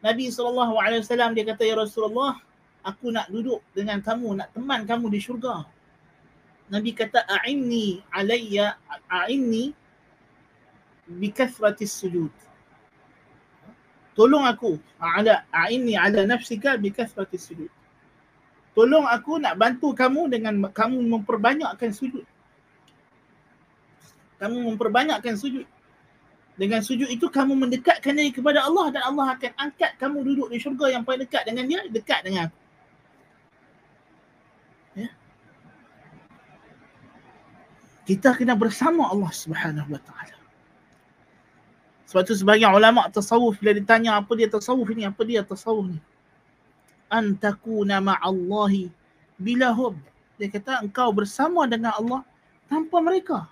Nabi 0.00 0.32
wasallam 0.32 1.36
dia 1.36 1.44
kata 1.44 1.68
ya 1.68 1.76
Rasulullah 1.76 2.40
aku 2.80 3.12
nak 3.12 3.28
duduk 3.28 3.60
dengan 3.76 4.00
kamu 4.00 4.40
nak 4.40 4.48
teman 4.56 4.88
kamu 4.88 5.12
di 5.12 5.20
syurga. 5.20 5.68
Nabi 6.72 6.96
kata 6.96 7.28
a'inni 7.28 8.00
alayya 8.08 8.80
a'inni 9.12 9.76
bi 11.06 11.28
kathratis 11.34 11.92
sujud. 11.92 12.30
Tolong 14.12 14.44
aku 14.44 14.76
ala 15.00 15.48
aini 15.48 15.96
ala 15.96 16.28
nafsika 16.28 16.76
bi 16.76 16.92
kasrati 16.92 17.40
sujud. 17.40 17.72
Tolong 18.76 19.08
aku 19.08 19.40
nak 19.40 19.56
bantu 19.56 19.96
kamu 19.96 20.28
dengan 20.32 20.68
kamu 20.68 21.00
memperbanyakkan 21.00 21.92
sujud. 21.92 22.24
Kamu 24.36 24.68
memperbanyakkan 24.72 25.36
sujud. 25.36 25.64
Dengan 26.52 26.84
sujud 26.84 27.08
itu 27.08 27.24
kamu 27.32 27.56
mendekatkan 27.56 28.12
diri 28.12 28.28
kepada 28.28 28.68
Allah 28.68 28.92
dan 28.92 29.02
Allah 29.08 29.32
akan 29.32 29.52
angkat 29.56 29.96
kamu 29.96 30.20
duduk 30.28 30.48
di 30.52 30.60
syurga 30.60 30.92
yang 30.92 31.04
paling 31.08 31.24
dekat 31.24 31.48
dengan 31.48 31.64
dia 31.64 31.80
dekat 31.88 32.20
dengan 32.20 32.52
aku. 32.52 32.60
Ya. 34.92 35.08
Kita 38.04 38.36
kena 38.36 38.52
bersama 38.52 39.08
Allah 39.08 39.32
Subhanahu 39.32 39.96
wa 39.96 40.00
taala 40.04 40.41
sebab 42.12 42.28
tu 42.28 42.36
sebagian 42.36 42.76
ulama 42.76 43.08
tasawuf 43.08 43.56
bila 43.56 43.72
ditanya 43.72 44.20
apa 44.20 44.36
dia 44.36 44.44
tasawuf 44.44 44.84
ini, 44.92 45.08
apa 45.08 45.24
dia 45.24 45.40
tasawuf 45.40 45.88
ni? 45.88 45.96
Antakuna 47.08 48.04
ma'allahi 48.04 48.92
bila 49.40 49.72
hub. 49.72 49.96
Dia 50.36 50.52
kata 50.52 50.84
engkau 50.84 51.08
bersama 51.16 51.64
dengan 51.64 51.96
Allah 51.96 52.20
tanpa 52.68 53.00
mereka. 53.00 53.48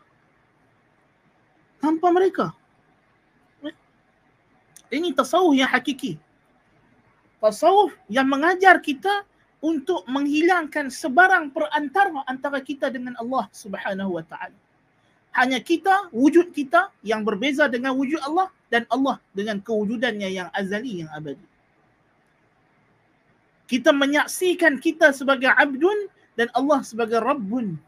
Tanpa 1.80 2.12
mereka. 2.12 2.52
Ini 4.92 5.16
tasawuf 5.16 5.56
yang 5.56 5.72
hakiki. 5.72 6.20
Tasawuf 7.40 7.96
yang 8.12 8.28
mengajar 8.28 8.76
kita 8.84 9.24
untuk 9.64 10.04
menghilangkan 10.04 10.92
sebarang 10.92 11.48
perantara 11.48 12.28
antara 12.28 12.60
kita 12.60 12.92
dengan 12.92 13.16
Allah 13.16 13.48
Subhanahu 13.56 14.20
wa 14.20 14.24
taala 14.28 14.60
hanya 15.30 15.62
kita, 15.62 16.10
wujud 16.10 16.50
kita 16.50 16.90
yang 17.06 17.22
berbeza 17.22 17.70
dengan 17.70 17.94
wujud 17.94 18.18
Allah 18.26 18.50
dan 18.66 18.82
Allah 18.90 19.22
dengan 19.30 19.62
kewujudannya 19.62 20.26
yang 20.26 20.48
azali, 20.50 21.06
yang 21.06 21.10
abadi. 21.14 21.46
Kita 23.70 23.94
menyaksikan 23.94 24.82
kita 24.82 25.14
sebagai 25.14 25.54
abdun 25.54 26.10
dan 26.34 26.50
Allah 26.58 26.82
sebagai 26.82 27.22
Rabbun. 27.22 27.78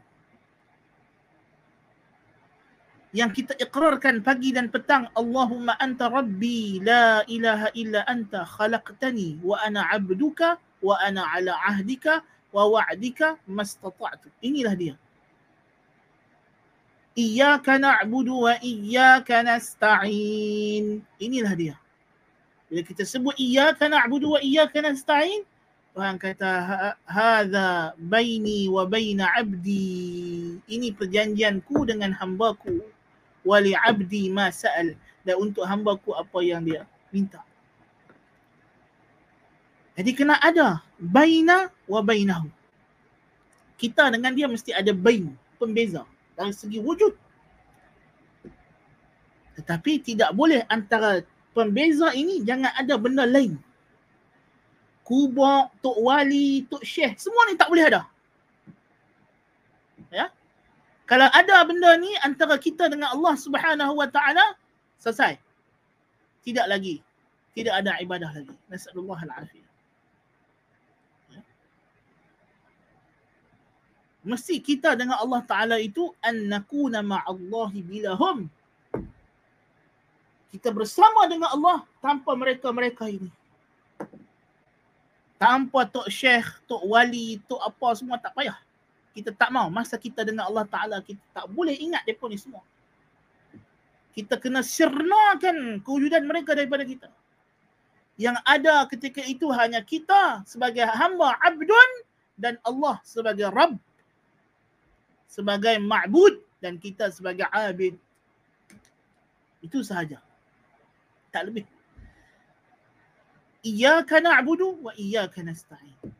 Yang 3.11 3.43
kita 3.43 3.53
ikrarkan 3.59 4.23
pagi 4.23 4.55
dan 4.55 4.71
petang 4.71 5.11
Allahumma 5.13 5.75
anta 5.77 6.07
rabbi 6.09 6.81
la 6.81 7.21
ilaha 7.27 7.69
illa 7.77 8.01
anta 8.09 8.47
khalaqtani 8.47 9.43
wa 9.43 9.59
ana 9.61 9.85
abduka 9.91 10.57
wa 10.81 10.97
ana 10.97 11.27
ala 11.35 11.53
ahdika 11.61 12.25
wa 12.55 12.63
wa'dika 12.73 13.37
mastata'tu. 13.45 14.31
Inilah 14.41 14.73
dia 14.73 14.95
iyyaka 17.13 17.77
na'budu 17.77 18.49
wa 18.49 18.53
iyyaka 18.61 19.45
nasta'in. 19.45 21.01
Inilah 21.21 21.53
dia. 21.53 21.75
Bila 22.69 22.81
kita 22.81 23.05
sebut 23.05 23.37
iyyaka 23.37 23.85
na'budu 23.89 24.37
wa 24.37 24.39
iyyaka 24.41 24.81
nasta'in 24.81 25.45
Tuhan 25.93 26.17
kata 26.17 26.49
hadza 27.05 27.93
baini 28.01 28.65
wa 28.65 28.81
baina 28.89 29.29
abdi. 29.37 30.57
Ini 30.65 30.89
perjanjianku 30.97 31.85
dengan 31.85 32.09
hambaku. 32.17 32.81
Wali 33.45 33.77
abdi 33.77 34.33
ma 34.33 34.49
sa'al. 34.49 34.97
Dan 35.21 35.35
untuk 35.37 35.69
hambaku 35.69 36.17
apa 36.17 36.41
yang 36.41 36.65
dia 36.65 36.89
minta. 37.13 37.45
Jadi 39.93 40.17
kena 40.17 40.41
ada 40.41 40.81
baina 40.97 41.69
wa 41.85 42.01
bainahu. 42.01 42.49
Kita 43.77 44.09
dengan 44.09 44.33
dia 44.33 44.49
mesti 44.49 44.73
ada 44.73 44.89
bain, 44.97 45.29
pembeza 45.61 46.09
dari 46.43 46.53
segi 46.53 46.79
wujud. 46.83 47.15
Tetapi 49.55 49.91
tidak 50.03 50.35
boleh 50.35 50.67
antara 50.67 51.23
pembeza 51.55 52.11
ini 52.11 52.43
jangan 52.43 52.73
ada 52.75 52.99
benda 52.99 53.23
lain. 53.23 53.55
Kubok, 55.03 55.71
Tok 55.83 55.97
Wali, 55.99 56.67
Tok 56.67 56.83
Syekh, 56.83 57.19
semua 57.19 57.47
ni 57.47 57.55
tak 57.55 57.69
boleh 57.71 57.85
ada. 57.87 58.01
Ya? 60.11 60.31
Kalau 61.03 61.27
ada 61.29 61.63
benda 61.67 61.99
ni 61.99 62.15
antara 62.23 62.55
kita 62.55 62.87
dengan 62.87 63.11
Allah 63.11 63.35
Subhanahu 63.35 63.99
Wa 63.99 64.07
Taala 64.07 64.55
selesai. 64.99 65.35
Tidak 66.43 66.67
lagi. 66.67 67.03
Tidak 67.53 67.71
ada 67.71 67.99
ibadah 67.99 68.31
lagi. 68.31 68.55
Nasallallahu 68.71 69.19
alaihi 69.19 69.61
ya. 69.61 69.69
Mesti 74.23 74.63
kita 74.63 74.95
dengan 74.95 75.19
Allah 75.19 75.43
Ta'ala 75.43 75.75
itu 75.83 76.07
an 76.23 76.47
nakuna 76.47 77.03
ma'allahi 77.03 77.83
bilahum. 77.83 78.47
Kita 80.47 80.71
bersama 80.71 81.27
dengan 81.27 81.51
Allah 81.51 81.83
tanpa 81.99 82.31
mereka-mereka 82.31 83.11
ini. 83.11 83.27
Tanpa 85.35 85.83
Tok 85.83 86.07
Syekh, 86.07 86.47
Tok 86.71 86.87
Wali, 86.87 87.43
Tok 87.51 87.59
apa 87.59 87.87
semua 87.99 88.15
tak 88.15 88.31
payah. 88.31 88.55
Kita 89.11 89.35
tak 89.35 89.51
mau. 89.51 89.67
Masa 89.67 89.99
kita 89.99 90.23
dengan 90.23 90.47
Allah 90.47 90.63
Taala 90.71 91.03
kita 91.03 91.19
tak 91.35 91.51
boleh 91.51 91.75
ingat 91.75 92.07
depa 92.07 92.23
ni 92.31 92.39
semua. 92.39 92.63
Kita 94.15 94.39
kena 94.39 94.63
sirnakan 94.63 95.83
kewujudan 95.83 96.23
mereka 96.23 96.55
daripada 96.55 96.87
kita. 96.87 97.11
Yang 98.15 98.39
ada 98.47 98.87
ketika 98.87 99.19
itu 99.25 99.51
hanya 99.51 99.83
kita 99.83 100.47
sebagai 100.47 100.85
hamba 100.85 101.35
abdun 101.43 101.89
dan 102.39 102.55
Allah 102.63 103.03
sebagai 103.03 103.51
Rabb 103.51 103.75
sebagai 105.33 105.81
ma'bud 105.81 106.37
dan 106.61 106.77
kita 106.77 107.09
sebagai 107.09 107.49
abid 107.49 107.97
itu 109.65 109.81
sahaja 109.81 110.21
tak 111.33 111.49
lebih 111.49 111.65
iyyaka 113.65 114.21
na'budu 114.21 114.77
wa 114.85 114.93
iyyaka 114.93 115.41
nasta'in 115.41 116.13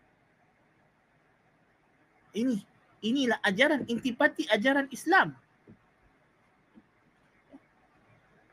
ini 2.34 2.58
inilah 3.06 3.38
ajaran 3.45 3.86
intipati 3.86 4.49
ajaran 4.49 4.89
Islam. 4.89 5.38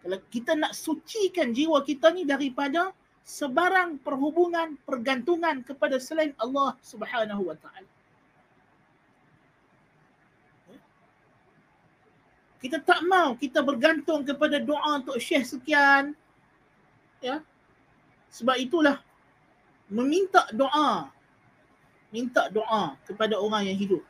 Kalau 0.01 0.19
kita 0.33 0.53
nak 0.57 0.73
sucikan 0.73 1.53
jiwa 1.53 1.85
kita 1.85 2.11
ni 2.13 2.25
daripada 2.25 2.93
sebarang 3.23 4.01
perhubungan, 4.01 4.75
pergantungan 4.83 5.61
kepada 5.63 6.01
selain 6.01 6.33
Allah 6.41 6.75
Subhanahu 6.83 7.53
wa 7.53 7.57
taala. 7.57 7.89
Kita 12.61 12.77
tak 12.77 13.01
mau 13.09 13.33
kita 13.41 13.65
bergantung 13.65 14.21
kepada 14.21 14.61
doa 14.61 15.01
untuk 15.01 15.17
syekh 15.17 15.49
sekian. 15.49 16.13
Ya. 17.25 17.41
Sebab 18.29 18.61
itulah 18.61 19.01
meminta 19.89 20.45
doa. 20.53 21.09
Minta 22.13 22.53
doa 22.53 23.01
kepada 23.09 23.41
orang 23.41 23.73
yang 23.73 23.79
hidup. 23.81 24.03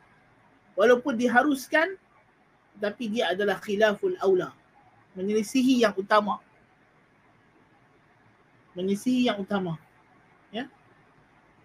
Walaupun 0.75 1.15
diharuskan 1.15 1.95
tapi 2.75 3.07
dia 3.07 3.31
adalah 3.31 3.55
khilaful 3.63 4.19
aula. 4.19 4.51
Menyelisihi 5.15 5.87
yang 5.87 5.95
utama. 5.95 6.43
Menyelisihi 8.75 9.31
yang 9.31 9.39
utama. 9.39 9.79
Ya. 10.51 10.67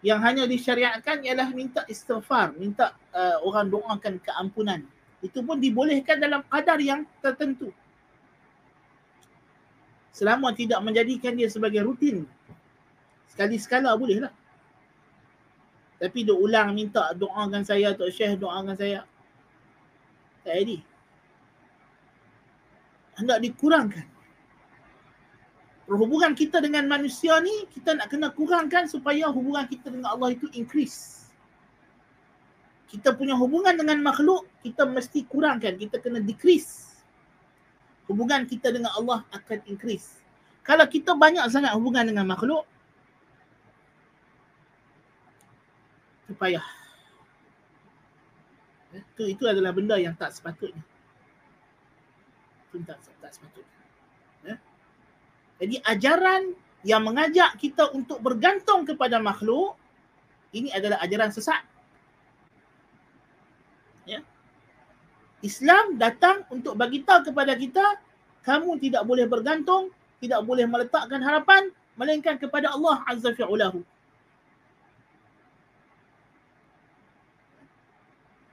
Yang 0.07 0.21
hanya 0.23 0.45
disyariatkan 0.47 1.27
ialah 1.27 1.51
minta 1.51 1.83
istighfar 1.91 2.55
minta 2.55 2.95
uh, 3.11 3.43
orang 3.43 3.75
doakan 3.75 4.23
keampunan 4.23 4.87
itu 5.25 5.41
pun 5.41 5.57
dibolehkan 5.57 6.21
dalam 6.21 6.45
kadar 6.49 6.77
yang 6.81 7.05
tertentu 7.25 7.73
selama 10.13 10.53
tidak 10.53 10.81
menjadikan 10.81 11.37
dia 11.37 11.49
sebagai 11.49 11.85
rutin 11.85 12.25
sekali 13.29 13.61
sekala 13.61 13.93
bolehlah 13.97 14.33
tapi 15.97 16.29
dia 16.29 16.37
ulang 16.37 16.77
minta 16.77 17.17
doakan 17.17 17.65
saya 17.65 17.97
Tok 17.97 18.13
Syekh 18.13 18.37
doakan 18.37 18.77
saya. 18.77 19.01
Tak 20.45 20.55
jadi. 20.61 20.79
Hendak 23.17 23.39
dikurangkan. 23.41 24.07
Hubungan 25.87 26.35
kita 26.37 26.61
dengan 26.61 26.85
manusia 26.91 27.39
ni 27.41 27.65
kita 27.73 27.97
nak 27.97 28.11
kena 28.11 28.29
kurangkan 28.35 28.91
supaya 28.91 29.31
hubungan 29.33 29.65
kita 29.71 29.89
dengan 29.89 30.13
Allah 30.13 30.37
itu 30.37 30.51
increase. 30.53 31.16
Kita 32.87 33.15
punya 33.19 33.35
hubungan 33.35 33.75
dengan 33.75 33.99
makhluk 34.03 34.47
kita 34.63 34.87
mesti 34.87 35.27
kurangkan. 35.27 35.75
Kita 35.75 35.99
kena 35.99 36.23
decrease. 36.23 37.03
Hubungan 38.07 38.47
kita 38.47 38.71
dengan 38.71 38.95
Allah 38.95 39.27
akan 39.35 39.67
increase. 39.67 40.23
Kalau 40.63 40.87
kita 40.87 41.15
banyak 41.15 41.47
sangat 41.51 41.75
hubungan 41.75 42.07
dengan 42.07 42.27
makhluk, 42.27 42.67
itu 46.27 46.35
payah. 46.35 46.67
Itu, 48.95 49.23
itu 49.31 49.45
adalah 49.47 49.71
benda 49.75 49.95
yang 49.99 50.15
tak 50.19 50.35
sepatutnya. 50.35 50.83
Itu 52.71 52.83
tak, 52.83 52.99
tak 53.23 53.31
sepatutnya. 53.31 53.79
Ya? 54.43 54.57
Jadi 55.63 55.75
ajaran 55.87 56.43
yang 56.87 57.03
mengajak 57.03 57.59
kita 57.59 57.91
untuk 57.95 58.23
bergantung 58.23 58.87
kepada 58.87 59.23
makhluk, 59.23 59.79
ini 60.55 60.71
adalah 60.75 60.99
ajaran 61.03 61.31
sesat. 61.35 61.63
Ya? 64.07 64.23
Islam 65.45 66.01
datang 66.01 66.49
untuk 66.49 66.79
bagi 66.79 67.05
tahu 67.05 67.33
kepada 67.33 67.53
kita, 67.57 68.01
kamu 68.47 68.81
tidak 68.81 69.03
boleh 69.05 69.29
bergantung, 69.29 69.93
tidak 70.23 70.41
boleh 70.49 70.65
meletakkan 70.65 71.21
harapan, 71.21 71.69
melainkan 71.99 72.41
kepada 72.41 72.73
Allah 72.73 73.05
Azza 73.05 73.35
fi'ulahu. 73.37 73.85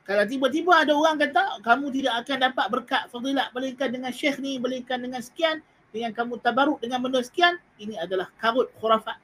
Kalau 0.04 0.28
tiba-tiba 0.28 0.84
ada 0.84 0.92
orang 0.92 1.16
kata 1.16 1.64
kamu 1.64 1.88
tidak 1.96 2.28
akan 2.28 2.38
dapat 2.52 2.66
berkat 2.68 3.04
fadilat 3.08 3.48
melainkan 3.56 3.88
dengan 3.88 4.12
syekh 4.12 4.36
ni, 4.44 4.60
melainkan 4.60 5.00
dengan 5.00 5.24
sekian, 5.24 5.64
dengan 5.96 6.12
kamu 6.12 6.44
tabaruk 6.44 6.84
dengan 6.84 7.00
benda 7.00 7.24
sekian, 7.24 7.56
ini 7.80 7.96
adalah 7.96 8.28
karut 8.36 8.68
khurafat. 8.84 9.16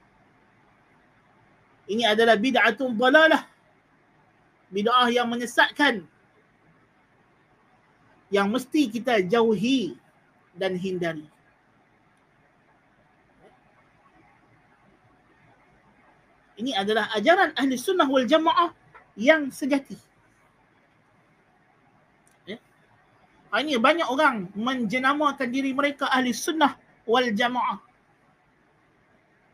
Ini 1.90 2.06
adalah 2.06 2.38
bid'atun 2.38 2.96
dalalah. 2.96 3.44
Bid'ah 4.70 5.10
yang 5.10 5.26
menyesatkan. 5.26 6.06
Yang 8.30 8.48
mesti 8.48 8.82
kita 8.86 9.26
jauhi 9.26 9.98
dan 10.54 10.78
hindari. 10.78 11.26
Ini 16.60 16.76
adalah 16.76 17.08
ajaran 17.16 17.56
ahli 17.56 17.74
sunnah 17.74 18.06
wal 18.06 18.28
jamaah 18.28 18.70
yang 19.16 19.48
sejati. 19.48 19.96
Ha, 23.50 23.66
ini 23.66 23.74
banyak 23.74 24.06
orang 24.06 24.46
menjenamakan 24.54 25.48
diri 25.50 25.74
mereka 25.74 26.06
ahli 26.06 26.30
sunnah 26.30 26.78
wal 27.02 27.34
jamaah. 27.34 27.82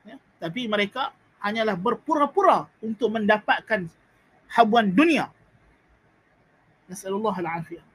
Ya, 0.05 0.21
tapi 0.37 0.69
mereka 0.69 1.17
hanyalah 1.41 1.81
berpura-pura 1.81 2.69
untuk 2.85 3.17
mendapatkan 3.17 3.89
habuan 4.53 4.93
dunia. 4.93 5.33
Nasallallahu 6.93 7.39
al-afiyah. 7.41 7.86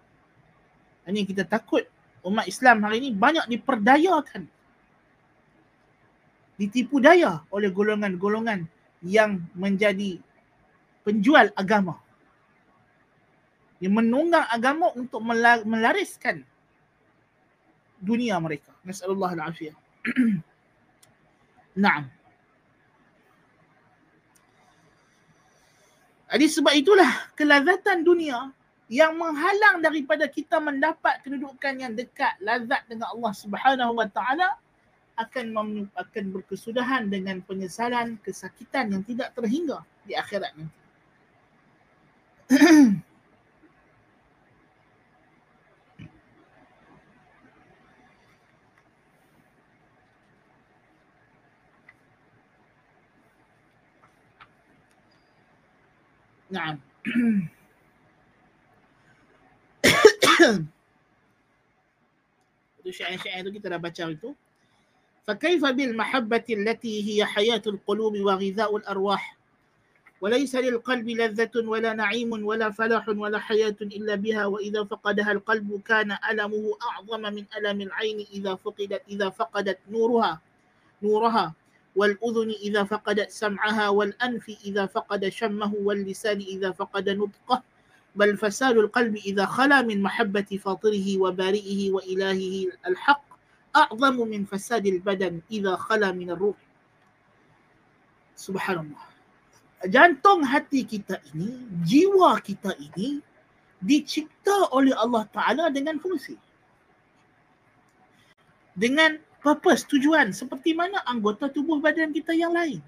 Ini 1.08 1.26
kita 1.26 1.44
takut 1.48 1.82
umat 2.22 2.46
Islam 2.46 2.86
hari 2.86 3.02
ini 3.02 3.10
banyak 3.14 3.50
diperdayakan. 3.50 4.46
Ditipu 6.62 7.02
daya 7.02 7.42
oleh 7.50 7.74
golongan-golongan 7.74 8.70
yang 9.02 9.42
menjadi 9.58 10.22
penjual 11.02 11.50
agama. 11.58 11.98
yang 13.82 13.98
menunggang 13.98 14.46
agama 14.46 14.94
untuk 14.94 15.26
melariskan 15.66 16.46
dunia 17.98 18.38
mereka. 18.38 18.70
Nasallallahu 18.86 19.34
alaihi 19.34 19.74
Naam. 21.82 22.06
Jadi 26.30 26.46
sebab 26.46 26.74
itulah 26.78 27.12
kelazatan 27.34 28.06
dunia 28.06 28.54
yang 28.91 29.19
menghalang 29.19 29.83
daripada 29.83 30.31
kita 30.31 30.63
mendapat 30.63 31.19
kedudukan 31.27 31.75
yang 31.75 31.93
dekat 31.99 32.39
lazat 32.39 32.87
dengan 32.87 33.11
Allah 33.11 33.33
Subhanahu 33.35 33.99
wa 33.99 34.07
taala 34.07 34.55
akan 35.19 35.57
akan 35.97 36.25
berkesudahan 36.31 37.09
dengan 37.11 37.43
penyesalan 37.43 38.21
kesakitan 38.23 38.93
yang 38.95 39.03
tidak 39.03 39.35
terhingga 39.35 39.83
di 40.07 40.15
akhirat 40.15 40.55
nanti. 40.55 40.85
نعم 56.51 56.79
itu 62.82 62.90
syair-syair 62.90 63.46
kita 63.54 63.68
dah 63.70 63.82
baca 63.82 64.06
itu 64.10 64.34
فكيف 65.22 65.62
بالمحبة 65.66 66.44
التي 66.50 66.96
هي 67.06 67.26
حياة 67.26 67.62
القلوب 67.68 68.14
وغذاء 68.26 68.78
الأرواح؟ 68.78 69.38
وليس 70.22 70.56
للقلب 70.56 71.10
لذة 71.10 71.52
ولا 71.56 71.94
نعيم 71.94 72.46
ولا 72.46 72.70
فلاح 72.70 73.10
ولا 73.10 73.40
حياة 73.40 73.76
إلا 73.82 74.16
بها 74.16 74.46
وإذا 74.46 74.84
فقدها 74.84 75.32
القلب 75.32 75.82
كان 75.86 76.18
ألمه 76.32 76.78
أعظم 76.90 77.22
من 77.22 77.46
ألم 77.58 77.82
العين 77.82 78.26
إذا 78.34 78.56
فقدت 78.56 79.02
إذا 79.10 79.30
فقدت 79.30 79.78
نورها 79.90 80.42
نورها 81.04 81.54
والأذن 81.96 82.50
إذا 82.50 82.84
فقدت 82.84 83.30
سمعها 83.30 83.90
والأنف 83.90 84.58
إذا 84.66 84.86
فقد 84.86 85.30
شمه 85.30 85.74
واللسان 85.74 86.38
إذا 86.38 86.72
فقد 86.72 87.10
نطقه 87.10 87.64
بل 88.17 88.37
فساد 88.37 88.77
القلب 88.77 89.17
إذا 89.17 89.47
خلا 89.47 89.83
من 89.83 90.03
محبة 90.03 90.61
فاطره 90.65 91.19
وبارئه 91.21 91.81
وإلهه 91.93 92.73
الحق 92.87 93.25
أعظم 93.77 94.17
من 94.29 94.45
فساد 94.45 94.87
البدن 94.87 95.41
إذا 95.53 95.77
خلا 95.77 96.13
من 96.13 96.31
الروح 96.31 96.57
سبحان 98.37 98.79
الله 98.79 99.07
jantung 99.85 100.41
hati 100.41 100.89
kita 100.89 101.21
ini, 101.37 101.69
jiwa 101.85 102.41
kita 102.41 102.73
ini 102.81 103.21
dicipta 103.85 104.73
oleh 104.73 104.97
Allah 104.97 105.29
Ta'ala 105.29 105.69
dengan 105.69 106.01
fungsi. 106.01 106.35
Dengan 108.77 109.21
purpose, 109.45 109.85
tujuan 109.85 110.33
seperti 110.33 110.73
mana 110.73 111.01
anggota 111.05 111.53
tubuh 111.53 111.81
badan 111.81 112.13
kita 112.13 112.33
yang 112.33 112.57
lain. 112.57 112.81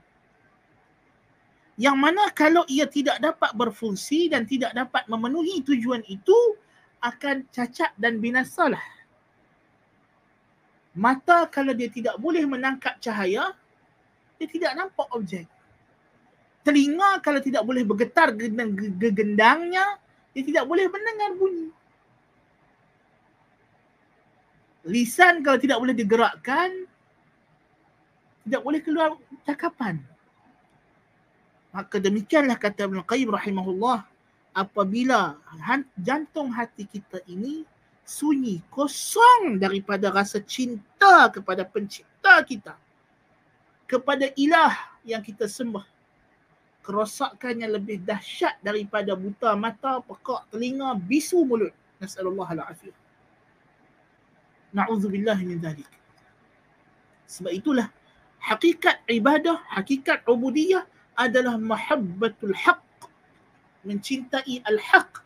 Yang 1.74 1.97
mana 1.97 2.30
kalau 2.38 2.63
ia 2.69 2.86
tidak 2.86 3.17
dapat 3.17 3.49
berfungsi 3.57 4.30
dan 4.30 4.45
tidak 4.45 4.78
dapat 4.78 5.09
memenuhi 5.09 5.65
tujuan 5.65 6.05
itu 6.05 6.36
akan 7.01 7.49
cacat 7.49 7.91
dan 7.97 8.21
binasalah. 8.21 8.84
Mata 10.93 11.49
kalau 11.49 11.74
dia 11.74 11.89
tidak 11.89 12.21
boleh 12.21 12.45
menangkap 12.45 13.01
cahaya, 13.01 13.57
dia 14.38 14.47
tidak 14.47 14.78
nampak 14.78 15.09
objek. 15.09 15.49
Telinga 16.61 17.17
kalau 17.26 17.41
tidak 17.41 17.65
boleh 17.65 17.82
bergetar 17.82 18.30
gegendangnya, 18.38 19.97
dia 20.32 20.43
tidak 20.45 20.69
boleh 20.69 20.86
mendengar 20.86 21.34
bunyi 21.34 21.74
lisan 24.84 25.39
kalau 25.43 25.55
tidak 25.59 25.80
boleh 25.80 25.95
digerakkan 25.95 26.69
tidak 28.43 28.61
boleh 28.61 28.80
keluar 28.84 29.09
cakapan 29.47 30.03
maka 31.74 31.97
demikianlah 31.97 32.55
kata 32.55 32.86
Ibn 32.86 33.01
Qayyim 33.03 33.34
rahimahullah 33.34 34.05
apabila 34.53 35.36
jantung 35.97 36.53
hati 36.53 36.86
kita 36.86 37.19
ini 37.26 37.65
sunyi 38.05 38.61
kosong 38.69 39.57
daripada 39.57 40.13
rasa 40.13 40.38
cinta 40.39 41.28
kepada 41.34 41.65
pencipta 41.65 42.38
kita 42.45 42.78
kepada 43.89 44.30
ilah 44.38 44.78
yang 45.01 45.26
kita 45.26 45.49
sembah 45.49 45.84
kerosakannya 46.84 47.80
lebih 47.80 48.03
dahsyat 48.03 48.59
daripada 48.59 49.15
buta 49.15 49.55
mata, 49.55 50.03
pekak 50.03 50.51
telinga, 50.51 50.91
bisu 50.99 51.47
mulut. 51.47 51.71
Nasallallahu 52.03 52.51
alaihi 52.51 52.91
Na'udzubillah 54.76 55.39
min 55.47 55.63
dhalik. 55.63 55.88
Sebab 57.32 57.55
itulah 57.55 57.88
hakikat 58.43 58.99
ibadah, 59.07 59.63
hakikat 59.71 60.28
ubudiyah 60.28 60.84
adalah 61.18 61.57
mahabbatul 61.57 62.55
haq. 62.55 62.82
Mencintai 63.84 64.64
al-haq. 64.64 65.22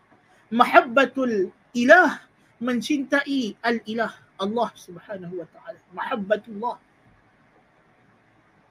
Mahabbatul 0.49 1.53
ilah. 1.77 2.23
Mencintai 2.57 3.55
al-ilah. 3.61 4.13
Allah 4.37 4.69
subhanahu 4.77 5.41
wa 5.41 5.47
ta'ala. 5.49 5.79
Mahabbatullah. 5.93 6.77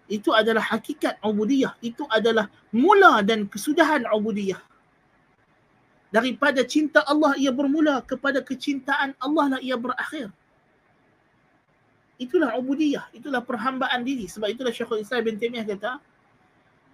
Itu 0.07 0.31
adalah 0.31 0.63
hakikat 0.63 1.19
ubudiyah. 1.23 1.75
Itu 1.83 2.07
adalah 2.07 2.47
mula 2.71 3.23
dan 3.27 3.51
kesudahan 3.51 4.07
ubudiyah. 4.07 4.63
Daripada 6.15 6.63
cinta 6.63 7.03
Allah 7.03 7.35
ia 7.35 7.51
bermula 7.51 7.99
kepada 8.07 8.39
kecintaan 8.39 9.19
Allah 9.19 9.59
lah 9.59 9.61
ia 9.61 9.75
berakhir. 9.75 10.31
Itulah 12.17 12.57
ubudiyah, 12.57 13.11
itulah 13.13 13.45
perhambaan 13.45 14.01
diri. 14.07 14.25
Sebab 14.25 14.49
itulah 14.49 14.73
Syekhul 14.73 15.05
Islam 15.05 15.27
bin 15.27 15.37
Taimiyah 15.37 15.67
kata, 15.69 16.01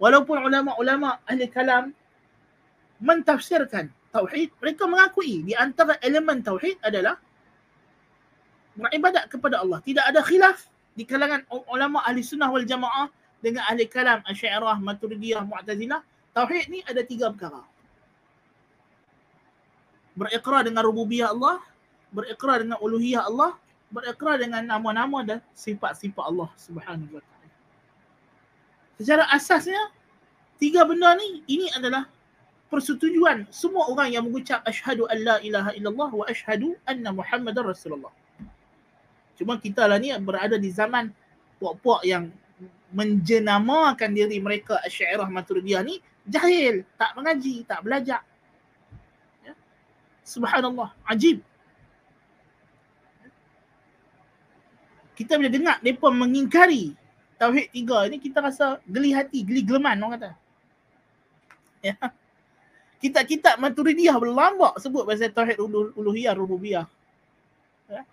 walaupun 0.03 0.35
ulama-ulama 0.43 1.23
ahli 1.23 1.47
kalam 1.47 1.95
mentafsirkan 2.99 3.87
tauhid, 4.11 4.51
mereka 4.59 4.83
mengakui 4.83 5.47
di 5.47 5.55
antara 5.55 5.95
elemen 6.03 6.43
tauhid 6.43 6.75
adalah 6.83 7.15
beribadat 8.75 9.31
kepada 9.31 9.63
Allah. 9.63 9.79
Tidak 9.79 10.03
ada 10.03 10.19
khilaf 10.19 10.67
di 10.91 11.07
kalangan 11.07 11.47
ulama 11.71 12.03
ahli 12.03 12.19
sunnah 12.19 12.51
wal 12.51 12.67
jamaah 12.67 13.07
dengan 13.39 13.63
ahli 13.71 13.87
kalam 13.87 14.19
Asy'ariyah, 14.27 14.77
Maturidiyah, 14.83 15.43
Mu'tazilah. 15.47 16.03
Tauhid 16.35 16.67
ni 16.67 16.83
ada 16.83 16.99
tiga 17.07 17.31
perkara. 17.31 17.63
Berikrar 20.19 20.67
dengan 20.67 20.83
rububiyah 20.83 21.31
Allah, 21.31 21.63
berikrar 22.11 22.61
dengan 22.61 22.77
uluhiyah 22.83 23.23
Allah, 23.25 23.55
berikrar 23.89 24.37
dengan 24.37 24.61
nama-nama 24.67 25.25
dan 25.25 25.39
sifat-sifat 25.57 26.23
Allah 26.27 26.49
Subhanahu 26.57 27.17
wa 27.17 27.21
taala. 27.21 27.32
Secara 28.97 29.25
asasnya 29.33 29.89
tiga 30.61 30.85
benda 30.85 31.17
ni 31.17 31.41
ini 31.49 31.67
adalah 31.73 32.05
persetujuan 32.69 33.49
semua 33.53 33.89
orang 33.89 34.13
yang 34.13 34.23
mengucap 34.25 34.65
asyhadu 34.65 35.05
la 35.09 35.37
ilaha 35.41 35.71
illallah 35.77 36.09
wa 36.09 36.25
asyhadu 36.29 36.77
anna 36.85 37.09
muhammadar 37.13 37.65
rasulullah. 37.65 38.13
Cuma 39.33 39.57
kita 39.57 39.89
lah 39.89 39.97
ni 39.97 40.13
berada 40.21 40.57
di 40.61 40.69
zaman 40.69 41.09
puak-puak 41.57 42.05
yang 42.05 42.29
menjenamakan 42.93 44.13
diri 44.13 44.37
mereka 44.37 44.77
Asy'ariyah 44.85 45.25
Maturidiyah 45.25 45.81
ni 45.81 45.97
jahil, 46.29 46.85
tak 46.93 47.17
mengaji, 47.17 47.65
tak 47.65 47.81
belajar. 47.81 48.21
Ya. 49.41 49.57
Subhanallah, 50.21 50.93
ajib. 51.09 51.41
kita 55.13 55.37
bila 55.37 55.49
dengar 55.49 55.77
mereka 55.85 56.09
mengingkari 56.09 56.97
Tauhid 57.43 57.75
tiga 57.75 58.07
ni 58.07 58.23
kita 58.23 58.39
rasa 58.39 58.79
geli 58.87 59.11
hati, 59.11 59.43
geli 59.43 59.67
geleman 59.67 59.99
orang 59.99 60.15
kata. 60.15 60.31
Ya. 61.83 61.99
Kitab-kitab 63.03 63.59
Maturidiyah 63.59 64.15
berlambak 64.15 64.79
sebut 64.79 65.03
pasal 65.03 65.27
Tauhid 65.27 65.59
Uluhiyah 65.99 66.31
Rububiyah. 66.31 66.87
Ya. 67.91 68.07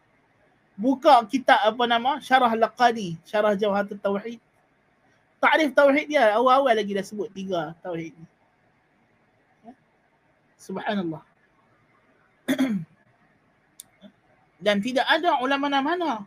Buka 0.74 1.22
kitab 1.30 1.62
apa 1.62 1.86
nama? 1.86 2.18
Syarah 2.18 2.50
Laqadi, 2.58 3.14
Syarah 3.22 3.54
Jawhatul 3.54 4.02
Tauhid. 4.02 4.42
Ta'rif 5.38 5.70
Tauhid 5.78 6.10
dia 6.10 6.34
awal-awal 6.34 6.74
lagi 6.74 6.90
dah 6.90 7.06
sebut 7.06 7.30
tiga 7.30 7.70
Tauhid 7.86 8.10
ni. 8.10 8.26
Ya. 9.62 9.72
Subhanallah. 10.58 11.22
Dan 14.66 14.82
tidak 14.82 15.06
ada 15.06 15.38
ulama 15.38 15.70
mana 15.70 16.26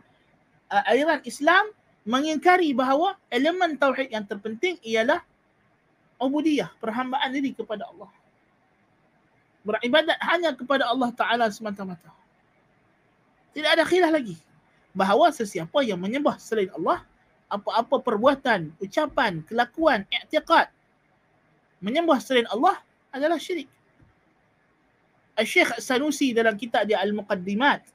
uh, 0.72 0.82
aliran 0.88 1.20
Islam 1.28 1.68
mengingkari 2.04 2.76
bahawa 2.76 3.16
elemen 3.32 3.80
tauhid 3.80 4.12
yang 4.12 4.28
terpenting 4.28 4.76
ialah 4.84 5.24
ubudiyah, 6.20 6.70
perhambaan 6.78 7.32
diri 7.32 7.56
kepada 7.56 7.88
Allah. 7.88 8.12
Beribadat 9.64 10.20
hanya 10.20 10.52
kepada 10.52 10.84
Allah 10.92 11.10
Ta'ala 11.16 11.48
semata-mata. 11.48 12.12
Tidak 13.56 13.70
ada 13.70 13.84
khilaf 13.88 14.12
lagi. 14.12 14.36
Bahawa 14.92 15.32
sesiapa 15.32 15.80
yang 15.82 15.96
menyembah 15.96 16.36
selain 16.36 16.68
Allah, 16.76 17.02
apa-apa 17.48 17.98
perbuatan, 18.04 18.76
ucapan, 18.78 19.40
kelakuan, 19.48 20.04
i'tiqad, 20.12 20.68
menyembah 21.80 22.20
selain 22.20 22.44
Allah 22.52 22.76
adalah 23.08 23.40
syirik. 23.40 23.70
Syekh 25.42 25.82
Sanusi 25.82 26.30
dalam 26.30 26.54
kitab 26.54 26.86
dia 26.86 27.02
Al-Muqaddimat 27.02 27.93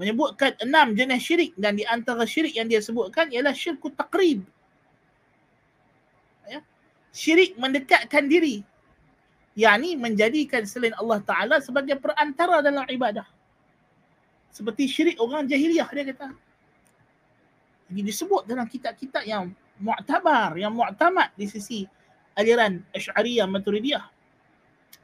menyebutkan 0.00 0.56
enam 0.64 0.96
jenis 0.96 1.20
syirik 1.20 1.52
dan 1.60 1.76
di 1.76 1.84
antara 1.84 2.24
syirik 2.24 2.56
yang 2.56 2.64
dia 2.72 2.80
sebutkan 2.80 3.28
ialah 3.28 3.52
syirku 3.52 3.92
taqrib. 3.92 4.40
Ya. 6.48 6.64
Syirik 7.12 7.60
mendekatkan 7.60 8.24
diri. 8.24 8.64
yakni 9.58 9.98
menjadikan 9.98 10.64
selain 10.64 10.94
Allah 10.96 11.20
Ta'ala 11.20 11.56
sebagai 11.60 11.98
perantara 12.00 12.64
dalam 12.64 12.86
ibadah. 12.86 13.26
Seperti 14.48 14.88
syirik 14.88 15.20
orang 15.20 15.44
jahiliah 15.44 15.84
dia 15.90 16.06
kata. 16.14 16.32
Jadi 17.90 18.00
disebut 18.06 18.46
dalam 18.46 18.64
kitab-kitab 18.70 19.26
yang 19.26 19.50
mu'tabar, 19.82 20.54
yang 20.54 20.72
mu'tamad 20.72 21.34
di 21.34 21.44
sisi 21.50 21.84
aliran 22.38 22.80
Asy'ariyah 22.94 23.50
Maturidiyah. 23.50 24.06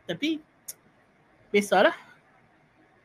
Tapi 0.06 0.38
biasalah 1.50 2.05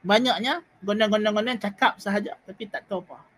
banyaknya 0.02 0.66
gondang-gondang-gondang 0.82 1.62
cakap 1.62 2.02
sahaja 2.02 2.38
tapi 2.46 2.66
tak 2.66 2.86
tahu 2.90 3.06
apa. 3.06 3.32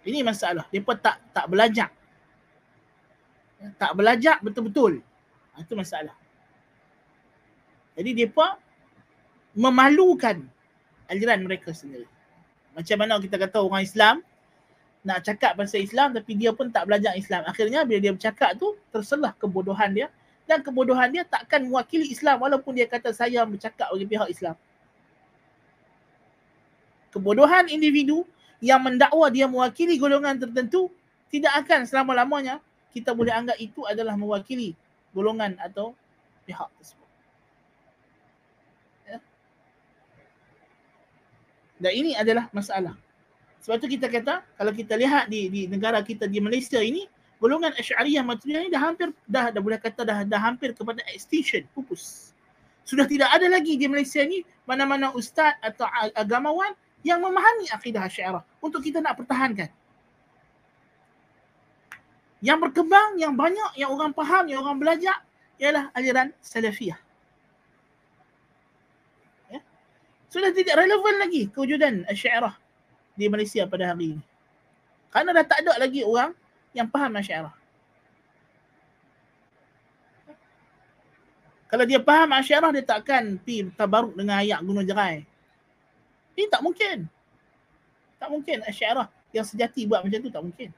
Ini 0.00 0.24
masalah. 0.24 0.64
Mereka 0.72 0.96
tak 0.96 1.20
tak 1.36 1.46
belajar. 1.52 1.88
Tak 3.76 3.92
belajar 3.92 4.40
betul-betul. 4.40 5.04
Itu 5.60 5.76
masalah. 5.76 6.16
Jadi 8.00 8.16
mereka 8.16 8.56
memalukan 9.52 10.40
aliran 11.10 11.44
mereka 11.44 11.76
sendiri. 11.76 12.08
Macam 12.72 12.96
mana 12.96 13.20
kita 13.20 13.36
kata 13.36 13.60
orang 13.60 13.84
Islam 13.84 14.24
nak 15.04 15.20
cakap 15.24 15.56
pasal 15.56 15.84
Islam 15.84 16.16
tapi 16.16 16.32
dia 16.32 16.56
pun 16.56 16.72
tak 16.72 16.88
belajar 16.88 17.12
Islam. 17.12 17.44
Akhirnya 17.44 17.84
bila 17.84 18.00
dia 18.00 18.12
bercakap 18.16 18.56
tu 18.56 18.72
terselah 18.88 19.36
kebodohan 19.36 19.92
dia 19.92 20.08
dan 20.50 20.66
kebodohan 20.66 21.14
dia 21.14 21.22
takkan 21.22 21.62
mewakili 21.62 22.10
Islam 22.10 22.42
walaupun 22.42 22.74
dia 22.74 22.90
kata 22.90 23.14
saya 23.14 23.46
bercakap 23.46 23.86
bagi 23.94 24.06
pihak 24.10 24.26
Islam. 24.34 24.58
Kebodohan 27.14 27.70
individu 27.70 28.26
yang 28.58 28.82
mendakwa 28.82 29.30
dia 29.30 29.46
mewakili 29.46 29.94
golongan 29.94 30.42
tertentu 30.42 30.90
tidak 31.30 31.54
akan 31.62 31.86
selama-lamanya 31.86 32.58
kita 32.90 33.14
boleh 33.14 33.30
anggap 33.30 33.54
itu 33.62 33.86
adalah 33.86 34.18
mewakili 34.18 34.74
golongan 35.14 35.54
atau 35.62 35.94
pihak 36.42 36.66
tersebut. 36.82 37.10
Ya. 39.06 39.18
Dan 41.78 41.92
ini 41.94 42.18
adalah 42.18 42.50
masalah. 42.50 42.98
Sebab 43.62 43.78
tu 43.78 43.86
kita 43.86 44.10
kata 44.10 44.42
kalau 44.58 44.74
kita 44.74 44.98
lihat 44.98 45.30
di 45.30 45.46
di 45.46 45.60
negara 45.70 46.02
kita 46.02 46.26
di 46.26 46.42
Malaysia 46.42 46.82
ini 46.82 47.06
golongan 47.40 47.72
Asy'ariyah 47.74 48.22
Maturidiyah 48.22 48.68
ini 48.68 48.70
dah 48.70 48.82
hampir 48.84 49.08
dah 49.24 49.48
dah 49.48 49.60
boleh 49.64 49.80
kata 49.80 50.04
dah 50.04 50.18
dah 50.28 50.40
hampir 50.40 50.76
kepada 50.76 51.00
extinction 51.10 51.64
pupus. 51.72 52.36
Sudah 52.84 53.08
tidak 53.08 53.32
ada 53.32 53.48
lagi 53.48 53.80
di 53.80 53.88
Malaysia 53.88 54.20
ni 54.20 54.44
mana-mana 54.68 55.10
ustaz 55.16 55.56
atau 55.64 55.88
agamawan 56.12 56.76
yang 57.00 57.24
memahami 57.24 57.72
akidah 57.72 58.04
Asy'ariyah 58.04 58.44
untuk 58.60 58.84
kita 58.84 59.00
nak 59.00 59.16
pertahankan. 59.16 59.72
Yang 62.40 62.58
berkembang, 62.68 63.20
yang 63.20 63.36
banyak, 63.36 63.76
yang 63.76 63.92
orang 63.92 64.16
faham, 64.16 64.48
yang 64.48 64.64
orang 64.64 64.80
belajar 64.80 65.16
ialah 65.60 65.92
aliran 65.92 66.32
Salafiyah. 66.40 66.96
Ya? 69.52 69.60
Sudah 70.32 70.52
tidak 70.52 70.76
relevan 70.76 71.20
lagi 71.20 71.48
kewujudan 71.52 72.04
Asy'ariyah 72.08 72.56
di 73.16 73.28
Malaysia 73.28 73.64
pada 73.64 73.92
hari 73.92 74.16
ini. 74.16 74.24
Kerana 75.08 75.36
dah 75.36 75.44
tak 75.44 75.64
ada 75.64 75.76
lagi 75.80 76.00
orang 76.04 76.32
yang 76.76 76.86
faham 76.86 77.12
Asy'ariyah. 77.18 77.54
Kalau 81.70 81.84
dia 81.86 82.00
faham 82.02 82.30
Asy'ariyah 82.34 82.72
dia 82.74 82.84
takkan 82.86 83.38
pi 83.42 83.66
tabaruk 83.74 84.14
dengan 84.14 84.42
ayat 84.42 84.62
gunung 84.62 84.86
jerai. 84.86 85.26
Ini 86.38 86.46
tak 86.50 86.62
mungkin. 86.62 87.06
Tak 88.18 88.28
mungkin 88.30 88.58
Asy'ariyah 88.66 89.08
yang 89.34 89.46
sejati 89.46 89.86
buat 89.86 90.02
macam 90.02 90.20
tu 90.22 90.30
tak 90.30 90.42
mungkin. 90.42 90.68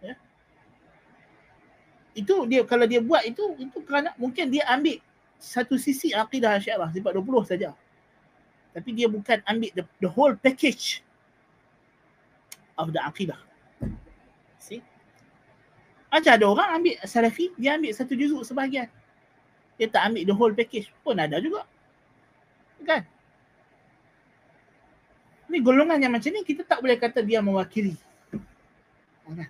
Ya. 0.00 0.14
Itu 2.16 2.44
dia 2.48 2.64
kalau 2.64 2.84
dia 2.84 3.00
buat 3.00 3.24
itu 3.24 3.56
itu 3.60 3.78
kerana 3.84 4.12
mungkin 4.20 4.48
dia 4.52 4.64
ambil 4.68 5.00
satu 5.40 5.80
sisi 5.80 6.12
akidah 6.12 6.60
Asy'ariyah 6.60 6.92
sifat 6.92 7.12
20 7.16 7.48
saja 7.48 7.72
tapi 8.70 8.94
dia 8.94 9.10
bukan 9.10 9.42
ambil 9.46 9.70
the, 9.74 9.84
the 9.98 10.10
whole 10.10 10.34
package 10.38 11.02
of 12.78 12.94
the 12.94 13.00
aqidah. 13.02 13.38
Macam 16.10 16.32
ada 16.34 16.44
orang 16.46 16.68
ambil 16.82 16.94
salafi, 17.06 17.54
dia 17.54 17.78
ambil 17.78 17.94
satu 17.94 18.18
juzuk 18.18 18.42
sebahagian. 18.42 18.90
Dia 19.78 19.86
tak 19.86 20.10
ambil 20.10 20.22
the 20.26 20.34
whole 20.34 20.54
package. 20.54 20.90
Pun 21.06 21.16
ada 21.16 21.38
juga. 21.38 21.64
Kan? 22.82 23.06
Ni 25.46 25.62
golongan 25.62 26.02
yang 26.02 26.12
macam 26.12 26.30
ni 26.34 26.42
kita 26.42 26.66
tak 26.66 26.82
boleh 26.82 26.98
kata 26.98 27.22
dia 27.22 27.38
mewakili. 27.38 27.94
Kan? 29.24 29.48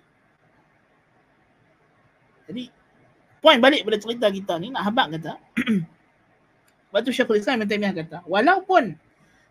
Jadi, 2.45 2.69
point 3.41 3.57
balik 3.57 3.81
pada 3.81 3.97
cerita 3.97 4.27
kita 4.29 4.53
ni, 4.61 4.69
nak 4.69 4.85
habak 4.85 5.17
kata, 5.17 5.33
Waktu 6.91 7.09
Syekhul 7.15 7.39
Islam 7.39 7.63
Ibn 7.63 7.95
kata, 7.95 8.17
walaupun 8.27 8.99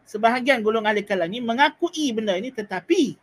sebahagian 0.05 0.61
golongan 0.61 0.93
ahli 0.93 1.33
ni 1.33 1.41
mengakui 1.41 2.13
benda 2.13 2.37
ini 2.37 2.53
tetapi 2.53 3.17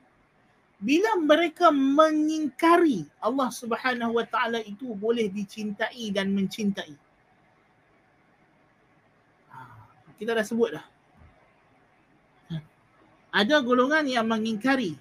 bila 0.78 1.18
mereka 1.18 1.74
mengingkari 1.74 3.06
Allah 3.18 3.50
Subhanahu 3.50 4.22
wa 4.22 4.26
taala 4.30 4.62
itu 4.62 4.94
boleh 4.94 5.28
dicintai 5.30 6.14
dan 6.14 6.30
mencintai. 6.32 6.94
Ha, 9.50 9.60
kita 10.22 10.38
dah 10.38 10.46
sebut 10.46 10.78
dah. 10.78 10.86
Ada 13.34 13.62
golongan 13.62 14.08
yang 14.10 14.26
mengingkari 14.26 14.98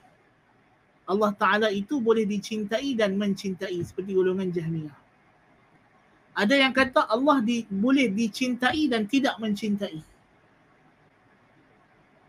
Allah 1.06 1.30
Ta'ala 1.38 1.68
itu 1.70 2.02
boleh 2.02 2.26
dicintai 2.26 2.92
dan 2.98 3.14
mencintai 3.16 3.78
seperti 3.80 4.12
golongan 4.12 4.50
Jahmiyah. 4.50 4.92
Ada 6.36 6.66
yang 6.66 6.74
kata 6.74 7.06
Allah 7.08 7.40
di, 7.40 7.64
boleh 7.70 8.12
dicintai 8.12 8.90
dan 8.90 9.08
tidak 9.08 9.40
mencintai 9.40 10.04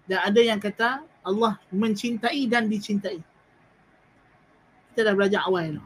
dan 0.08 0.20
ada 0.24 0.40
yang 0.40 0.58
kata 0.58 1.04
Allah 1.22 1.60
mencintai 1.70 2.48
dan 2.48 2.72
dicintai. 2.72 3.20
Kita 4.98 5.06
dah 5.06 5.14
belajar 5.14 5.46
awal 5.46 5.78
tu. 5.78 5.86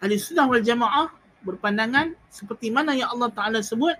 Ahli 0.00 0.16
sunnah 0.16 0.48
wal 0.48 0.64
jamaah 0.64 1.12
berpandangan 1.44 2.16
seperti 2.32 2.72
mana 2.72 2.96
yang 2.96 3.12
Allah 3.12 3.28
Ta'ala 3.28 3.60
sebut 3.60 3.92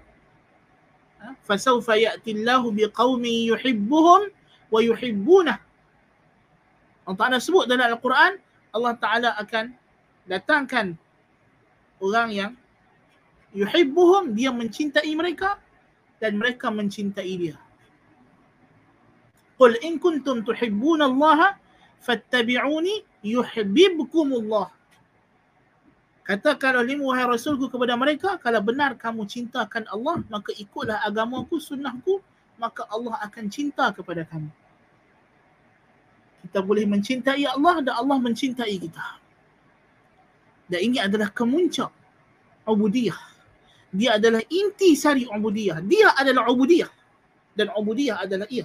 ha? 1.20 1.36
fasawfa 1.44 2.00
ya'tillahu 2.00 2.72
biqawmi 2.72 3.52
yuhibbuhum 3.52 4.32
wa 4.72 4.80
yuhibbunah 4.80 5.60
Allah 7.04 7.18
Ta'ala 7.20 7.36
sebut 7.44 7.68
dalam 7.68 7.92
Al-Quran 7.92 8.40
Allah 8.72 8.94
Ta'ala 8.96 9.36
akan 9.36 9.76
datangkan 10.32 10.96
orang 12.00 12.28
yang 12.32 12.52
yuhibbuhum 13.52 14.32
dia 14.32 14.48
mencintai 14.48 15.12
mereka 15.12 15.60
dan 16.24 16.40
mereka 16.40 16.72
mencintai 16.72 17.36
dia. 17.36 17.60
Qul 19.60 19.76
in 19.84 20.00
kuntum 20.00 20.40
tuhibbuna 20.40 21.06
Allah 21.06 21.60
fattabi'uni 22.02 23.06
yuhibbukum 23.22 24.34
Allah. 24.42 24.68
Katakanlah 26.22 26.86
limu 26.86 27.10
wahai 27.10 27.26
Rasulku 27.26 27.66
kepada 27.66 27.98
mereka, 27.98 28.38
kalau 28.38 28.62
benar 28.62 28.94
kamu 28.94 29.26
cintakan 29.26 29.82
Allah, 29.90 30.22
maka 30.30 30.54
ikutlah 30.54 31.02
agamaku, 31.02 31.58
sunnahku, 31.58 32.22
maka 32.62 32.86
Allah 32.86 33.18
akan 33.26 33.50
cinta 33.50 33.90
kepada 33.90 34.22
kamu. 34.22 34.50
Kita 36.46 36.58
boleh 36.62 36.86
mencintai 36.86 37.42
Allah 37.46 37.82
dan 37.82 37.94
Allah 37.98 38.18
mencintai 38.22 38.74
kita. 38.78 39.18
Dan 40.70 40.78
ini 40.78 40.98
adalah 41.02 41.30
kemuncak 41.30 41.90
ubudiyah 42.66 43.32
dia 43.92 44.16
adalah 44.16 44.40
inti 44.48 44.96
sari 44.96 45.28
ubudiyah. 45.28 45.84
Dia 45.84 46.16
adalah 46.16 46.48
ubudiyah. 46.48 46.88
Dan 47.52 47.68
ubudiyah 47.76 48.24
adalah 48.24 48.48
ia. 48.48 48.64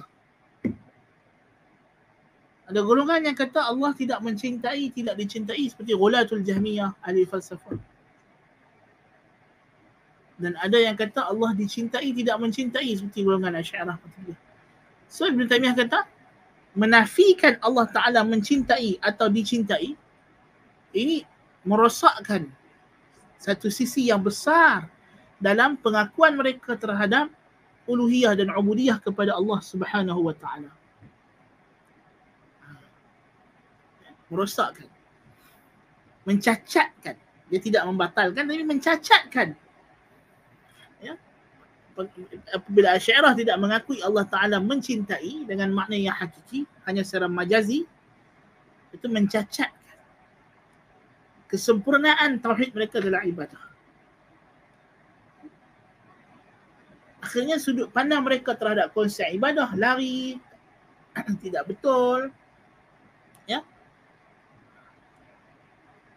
Ada 2.68 2.84
golongan 2.84 3.24
yang 3.24 3.36
kata 3.36 3.64
Allah 3.64 3.96
tidak 3.96 4.20
mencintai, 4.20 4.92
tidak 4.92 5.16
dicintai 5.16 5.64
seperti 5.72 5.96
Ghulatul 5.96 6.44
Jahmiyah 6.44 7.00
ahli 7.00 7.24
falsafah. 7.24 7.80
Dan 10.38 10.54
ada 10.60 10.76
yang 10.78 10.94
kata 10.94 11.32
Allah 11.32 11.56
dicintai, 11.56 12.12
tidak 12.12 12.36
mencintai 12.38 12.88
seperti 12.92 13.24
golongan 13.24 13.58
Asy'ariyah. 13.58 13.98
So 15.08 15.26
Ibn 15.26 15.48
Taymiyah 15.48 15.74
kata, 15.74 16.04
menafikan 16.76 17.58
Allah 17.58 17.88
Ta'ala 17.90 18.20
mencintai 18.22 19.00
atau 19.02 19.26
dicintai, 19.32 19.96
ini 20.94 21.26
merosakkan 21.66 22.46
satu 23.40 23.66
sisi 23.72 24.12
yang 24.12 24.22
besar 24.22 24.86
dalam 25.42 25.74
pengakuan 25.80 26.38
mereka 26.38 26.78
terhadap 26.78 27.30
uluhiyah 27.90 28.38
dan 28.38 28.52
ubudiyah 28.54 29.02
kepada 29.02 29.34
Allah 29.34 29.58
Subhanahu 29.62 30.28
wa 30.28 30.34
taala. 30.34 30.77
Merosakkan. 34.28 34.88
mencacatkan. 36.28 37.16
Dia 37.48 37.60
tidak 37.64 37.82
membatalkan 37.88 38.44
tapi 38.44 38.60
mencacatkan. 38.60 39.56
Ya. 41.00 41.16
Apabila 42.52 43.00
Asy'ariyah 43.00 43.32
tidak 43.32 43.56
mengakui 43.56 44.04
Allah 44.04 44.28
Taala 44.28 44.60
mencintai 44.60 45.48
dengan 45.48 45.72
makna 45.72 45.96
yang 45.96 46.12
hakiki 46.12 46.68
hanya 46.84 47.00
secara 47.00 47.32
majazi 47.32 47.88
itu 48.92 49.06
mencacatkan 49.08 49.96
kesempurnaan 51.48 52.38
tauhid 52.44 52.76
mereka 52.76 53.00
dalam 53.00 53.24
ibadah. 53.24 53.62
Akhirnya 57.24 57.56
sudut 57.58 57.90
pandang 57.90 58.22
mereka 58.22 58.54
terhadap 58.54 58.92
konsep 58.94 59.26
ibadah 59.32 59.72
lari 59.74 60.38
tidak 61.42 61.66
betul. 61.66 62.30
Ya. 63.48 63.64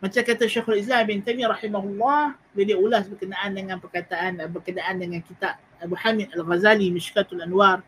Macam 0.01 0.21
kata 0.25 0.49
Syekhul 0.49 0.81
Islam 0.81 1.05
bin 1.05 1.21
Taimiyah 1.21 1.53
rahimahullah, 1.53 2.33
bila 2.57 2.65
dia 2.65 2.77
ulas 2.81 3.05
berkenaan 3.05 3.53
dengan 3.53 3.77
perkataan 3.77 4.41
berkenaan 4.49 4.97
dengan 4.97 5.21
kitab 5.21 5.61
Abu 5.77 5.93
Hamid 5.93 6.33
Al-Ghazali 6.33 6.89
Mishkatul 6.89 7.45
Anwar. 7.45 7.85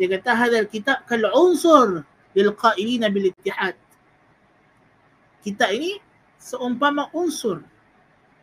Dia 0.00 0.08
kata 0.08 0.32
hadal 0.32 0.64
kitab 0.64 1.04
kal 1.04 1.20
unsur 1.36 2.00
lil 2.32 2.50
qailina 2.56 3.12
bil 3.12 3.28
ittihad. 3.28 3.76
Kitab 5.44 5.68
ini 5.76 6.00
seumpama 6.40 7.12
unsur 7.12 7.60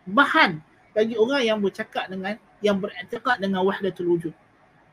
bahan 0.05 0.61
bagi 0.93 1.17
orang 1.17 1.41
yang 1.41 1.57
bercakap 1.57 2.05
dengan 2.05 2.37
yang 2.61 2.77
beriktikad 2.77 3.41
dengan 3.41 3.65
wahdatul 3.65 4.13
wujud. 4.13 4.33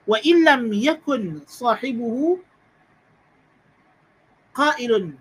Wa 0.08 0.16
illam 0.24 0.72
yakun 0.72 1.44
sahibuhu 1.44 2.40
qailun 4.56 5.12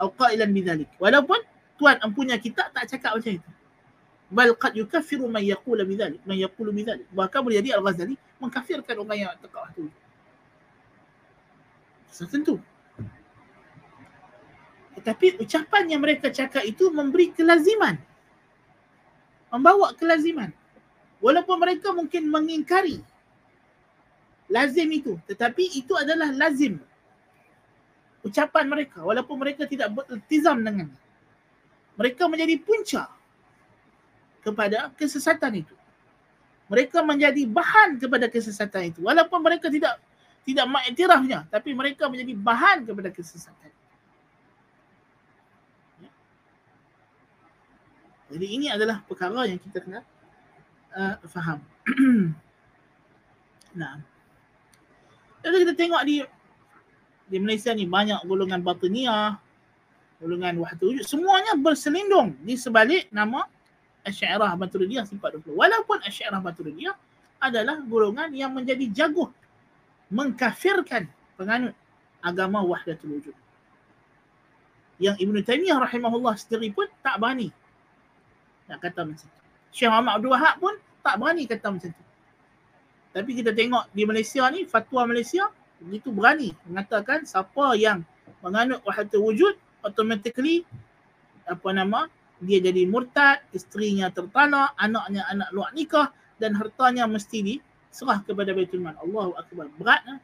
atau 0.00 0.08
qailan 0.16 0.50
bidzalik. 0.56 0.88
Walaupun 0.96 1.52
tuan 1.76 1.98
empunya 2.02 2.38
kita 2.38 2.70
tak 2.70 2.86
cakap 2.86 3.18
macam 3.18 3.32
itu. 3.38 3.50
Bal 4.34 4.50
qad 4.56 4.72
yukaffiru 4.74 5.28
man 5.30 5.44
yaqulu 5.44 5.84
bidzalik, 5.86 6.20
man 6.26 6.38
yaqulu 6.38 6.70
bidzalik. 6.74 7.06
Bahkan 7.12 7.38
boleh 7.44 7.60
jadi 7.60 7.76
Al-Ghazali 7.78 8.16
mengkafirkan 8.40 8.96
orang 8.98 9.18
yang 9.18 9.32
tekak 9.38 9.70
itu. 9.76 9.84
Tentu. 12.14 12.56
Tetapi 14.94 15.42
ucapan 15.42 15.84
yang 15.90 16.00
mereka 16.00 16.30
cakap 16.30 16.62
itu 16.62 16.86
memberi 16.94 17.34
kelaziman. 17.34 17.98
Membawa 19.50 19.90
kelaziman. 19.98 20.54
Walaupun 21.18 21.56
mereka 21.58 21.90
mungkin 21.90 22.30
mengingkari 22.30 23.02
lazim 24.46 24.88
itu. 24.94 25.18
Tetapi 25.26 25.74
itu 25.74 25.98
adalah 25.98 26.30
lazim. 26.30 26.78
Ucapan 28.22 28.70
mereka. 28.70 29.02
Walaupun 29.02 29.36
mereka 29.36 29.66
tidak 29.66 29.90
bertizam 29.90 30.62
dengan 30.62 30.88
Mereka 31.94 32.26
menjadi 32.26 32.54
punca 32.58 33.10
kepada 34.42 34.90
kesesatan 34.98 35.62
itu. 35.62 35.74
Mereka 36.68 37.04
menjadi 37.04 37.42
bahan 37.44 38.00
kepada 38.00 38.26
kesesatan 38.26 38.90
itu. 38.90 39.00
Walaupun 39.04 39.40
mereka 39.40 39.68
tidak 39.70 40.00
tidak 40.44 40.66
mengiktirafnya. 40.68 41.48
Tapi 41.48 41.70
mereka 41.72 42.08
menjadi 42.10 42.32
bahan 42.36 42.84
kepada 42.84 43.08
kesesatan. 43.12 43.72
Jadi 48.34 48.46
ini 48.50 48.66
adalah 48.66 48.98
perkara 49.06 49.46
yang 49.46 49.60
kita 49.62 49.78
kena 49.78 50.02
uh, 50.90 51.16
faham. 51.28 51.62
nah. 53.78 54.00
Jadi 55.44 55.56
kita 55.62 55.74
tengok 55.76 56.02
di 56.02 56.24
di 57.28 57.36
Malaysia 57.38 57.70
ni 57.76 57.84
banyak 57.84 58.24
golongan 58.24 58.64
batiniah, 58.64 59.38
golongan 60.22 60.58
wahdatul 60.62 60.94
wujud, 60.94 61.04
semuanya 61.06 61.58
berselindung 61.58 62.36
di 62.42 62.54
sebalik 62.54 63.10
nama 63.10 63.46
Asy'ariyah 64.04 64.54
Maturidiyah 64.60 65.04
sifat 65.08 65.40
20. 65.40 65.56
Walaupun 65.56 65.98
Asy'ariyah 66.04 66.42
Maturidiyah 66.44 66.96
adalah 67.40 67.80
golongan 67.84 68.32
yang 68.32 68.52
menjadi 68.52 68.88
jago 68.92 69.32
mengkafirkan 70.12 71.08
penganut 71.34 71.74
agama 72.20 72.60
wahdatul 72.64 73.20
wujud. 73.20 73.36
Yang 75.02 75.16
Ibn 75.26 75.36
Taymiyah 75.42 75.78
rahimahullah 75.82 76.38
sendiri 76.38 76.70
pun 76.70 76.86
tak 77.02 77.18
berani 77.18 77.50
nak 78.70 78.80
kata 78.80 79.04
macam 79.04 79.26
tu. 79.28 79.40
Syekh 79.74 79.90
Muhammad 79.90 80.12
Abdul 80.16 80.32
Wahab 80.32 80.54
pun 80.62 80.74
tak 81.04 81.14
berani 81.20 81.42
kata 81.44 81.66
macam 81.68 81.90
tu. 81.90 82.04
Tapi 83.14 83.30
kita 83.30 83.50
tengok 83.54 83.84
di 83.94 84.02
Malaysia 84.08 84.42
ni, 84.50 84.66
fatwa 84.66 85.06
Malaysia 85.06 85.46
begitu 85.82 86.08
berani 86.14 86.54
mengatakan 86.64 87.28
siapa 87.28 87.76
yang 87.76 88.00
menganut 88.40 88.80
wahdatul 88.86 89.20
wujud 89.20 89.54
automatically 89.84 90.64
apa 91.44 91.68
nama 91.76 92.08
dia 92.42 92.60
jadi 92.60 92.84
murtad, 92.84 93.40
isterinya 93.54 94.10
tertalak, 94.10 94.74
anaknya 94.76 95.24
anak 95.30 95.48
luar 95.54 95.70
nikah 95.72 96.10
dan 96.36 96.52
hartanya 96.58 97.06
mesti 97.06 97.40
diserah 97.40 98.20
kepada 98.26 98.52
Baitul 98.52 98.82
Mal. 98.82 98.98
Allahu 99.00 99.32
akbar. 99.38 99.70
Berat 99.78 100.02
eh? 100.10 100.18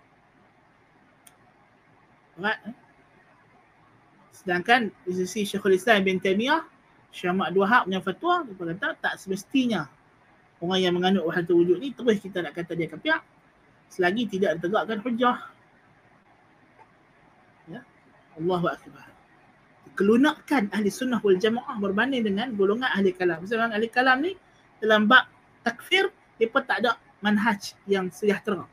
Berat 2.37 2.59
eh? 2.67 2.77
Sedangkan 4.35 4.91
di 5.05 5.13
sisi 5.17 5.49
Syekhul 5.49 5.77
Islam 5.77 6.05
bin 6.05 6.17
Taimiyah 6.21 6.65
Ahmad 7.11 7.53
Wahab 7.59 7.91
punya 7.91 8.01
fatwa 8.01 8.47
dia 8.47 8.55
kata 8.55 8.89
tak 9.03 9.15
semestinya 9.19 9.91
orang 10.63 10.81
yang 10.81 10.95
menganut 10.95 11.27
wahdatul 11.27 11.61
wujud 11.61 11.83
ni 11.83 11.91
terus 11.91 12.23
kita 12.23 12.39
nak 12.39 12.55
kata 12.55 12.79
dia 12.79 12.87
kafir 12.87 13.19
selagi 13.91 14.31
tidak 14.31 14.63
ditegakkan 14.63 15.03
hujah. 15.03 15.39
Ya. 17.67 17.83
Allahu 18.39 18.71
akbar. 18.71 19.11
Kelunakan 19.99 20.73
ahli 20.73 20.89
sunnah 20.89 21.21
wal 21.21 21.37
jamaah 21.37 21.77
berbanding 21.77 22.25
dengan 22.25 22.53
golongan 22.57 22.89
ahli 22.89 23.13
kalam. 23.13 23.45
Sebab 23.45 23.75
ahli 23.75 23.89
kalam 23.93 24.25
ni 24.25 24.33
dalam 24.81 25.05
bab 25.05 25.29
takfir 25.61 26.09
mereka 26.41 26.65
tak 26.65 26.77
ada 26.85 26.97
manhaj 27.21 27.77
yang 27.85 28.09
sejahtera. 28.09 28.65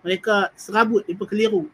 Mereka 0.00 0.52
serabut, 0.56 1.04
mereka 1.04 1.24
keliru. 1.28 1.68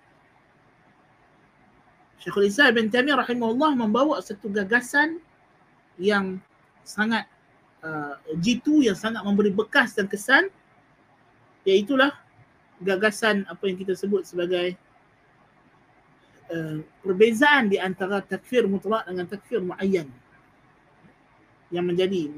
Syekhul 2.20 2.50
Islam 2.50 2.76
bin 2.76 2.86
Taimiyah 2.92 3.22
rahimahullah 3.24 3.72
membawa 3.78 4.18
satu 4.20 4.50
gagasan 4.52 5.22
yang 5.96 6.36
sangat 6.84 7.24
uh, 7.80 8.18
jitu 8.42 8.84
yang 8.84 8.98
sangat 8.98 9.24
memberi 9.24 9.48
bekas 9.48 9.96
dan 9.96 10.04
kesan 10.04 10.52
iaitulah 11.64 12.12
gagasan 12.80 13.44
apa 13.48 13.68
yang 13.68 13.76
kita 13.76 13.92
sebut 13.96 14.24
sebagai 14.24 14.76
uh, 16.50 16.78
perbezaan 17.00 17.70
di 17.70 17.78
antara 17.78 18.20
takfir 18.20 18.66
mutlak 18.66 19.06
dengan 19.06 19.26
takfir 19.26 19.62
muayyan 19.62 20.10
yang 21.70 21.86
menjadi 21.86 22.30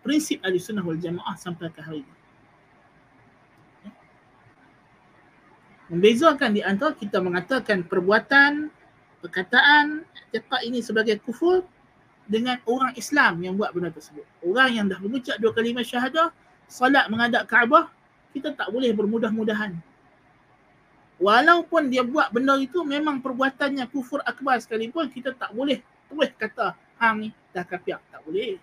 prinsip 0.00 0.40
ahli 0.40 0.56
sunnah 0.56 0.82
wal 0.82 0.96
jamaah 0.96 1.36
sampai 1.36 1.68
ke 1.68 1.80
hari 1.84 2.00
ini. 2.02 2.18
Membezakan 5.90 6.54
di 6.54 6.62
antara 6.62 6.94
kita 6.94 7.18
mengatakan 7.18 7.82
perbuatan 7.82 8.70
perkataan 9.20 10.06
cepat 10.30 10.60
ini 10.62 10.80
sebagai 10.80 11.18
kufur 11.18 11.66
dengan 12.30 12.62
orang 12.62 12.94
Islam 12.94 13.42
yang 13.42 13.58
buat 13.58 13.74
benda 13.74 13.90
tersebut. 13.90 14.22
Orang 14.40 14.70
yang 14.70 14.86
dah 14.86 15.02
mengucap 15.02 15.36
dua 15.42 15.50
kalimah 15.50 15.82
syahadah, 15.82 16.30
salat 16.70 17.10
menghadap 17.10 17.42
Kaabah, 17.50 17.90
kita 18.30 18.54
tak 18.54 18.70
boleh 18.70 18.94
bermudah-mudahan. 18.94 19.74
Walaupun 21.20 21.92
dia 21.92 22.00
buat 22.00 22.32
benda 22.32 22.56
itu 22.56 22.80
memang 22.80 23.20
perbuatannya 23.20 23.84
kufur 23.92 24.24
akbar 24.24 24.56
sekalipun, 24.56 25.12
kita 25.12 25.36
tak 25.36 25.52
boleh 25.52 25.84
terus 26.08 26.32
kata 26.40 26.72
hang 26.96 27.16
ni 27.20 27.28
dah 27.52 27.60
kafir. 27.60 28.00
Tak 28.08 28.24
boleh. 28.24 28.56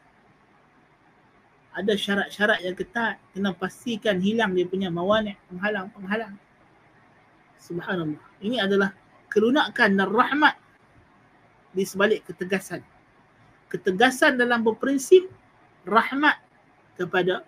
Ada 1.78 1.94
syarat-syarat 1.94 2.66
yang 2.66 2.74
ketat. 2.74 3.22
Kena 3.38 3.54
pastikan 3.54 4.18
hilang 4.18 4.58
dia 4.58 4.66
punya 4.66 4.90
mawanik, 4.90 5.38
penghalang-penghalang. 5.54 6.34
Subhanallah. 7.62 8.26
Ini 8.42 8.66
adalah 8.66 8.90
kelunakan 9.30 9.90
dan 9.94 10.10
rahmat 10.10 10.58
di 11.78 11.86
sebalik 11.86 12.26
ketegasan. 12.26 12.82
Ketegasan 13.70 14.42
dalam 14.42 14.66
berprinsip 14.66 15.30
rahmat 15.86 16.42
kepada 16.98 17.46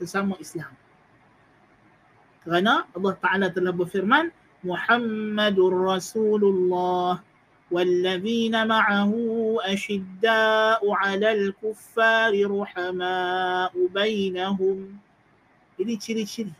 sesama 0.00 0.40
Islam 0.40 0.72
Kerana 2.43 2.87
Allah 2.95 3.13
Ta'ala 3.19 3.47
telah 3.51 3.73
berfirman 3.75 4.31
Muhammadur 4.63 5.73
Rasulullah 5.73 7.21
والذين 7.67 8.55
معه 8.63 9.11
أشداء 9.59 10.79
على 10.79 11.29
الكفار 11.35 12.31
رحماء 12.47 13.73
بينهم 13.75 14.77
Ini 15.75 15.93
ciri-ciri. 15.99 16.55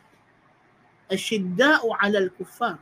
Ashidda'u 1.08 1.88
ala 1.96 2.20
al-kuffar 2.20 2.76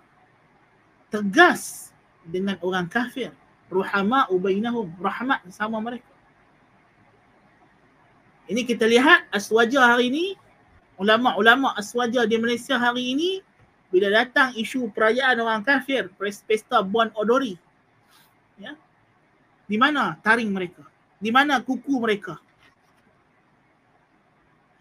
tegas 1.15 1.95
dengan 2.27 2.59
orang 2.59 2.91
kafir 2.91 3.31
ruhama 3.71 4.27
ubainahum 4.35 4.91
rahmat 4.99 5.43
sama 5.55 5.79
mereka 5.79 6.11
ini 8.51 8.67
kita 8.67 8.87
lihat 8.87 9.27
aswaja 9.31 9.95
hari 9.95 10.11
ini 10.11 10.27
ulama-ulama 11.02 11.74
aswaja 11.74 12.30
di 12.30 12.38
Malaysia 12.38 12.78
hari 12.78 13.18
ini 13.18 13.42
bila 13.90 14.14
datang 14.14 14.54
isu 14.54 14.94
perayaan 14.94 15.42
orang 15.42 15.66
kafir 15.66 16.14
pesta 16.46 16.86
Bon 16.86 17.10
Odori 17.18 17.58
ya 18.62 18.78
Di 19.66 19.80
mana 19.80 20.20
taring 20.20 20.52
mereka? 20.52 20.84
Di 21.16 21.32
mana 21.32 21.64
kuku 21.64 21.96
mereka? 21.96 22.36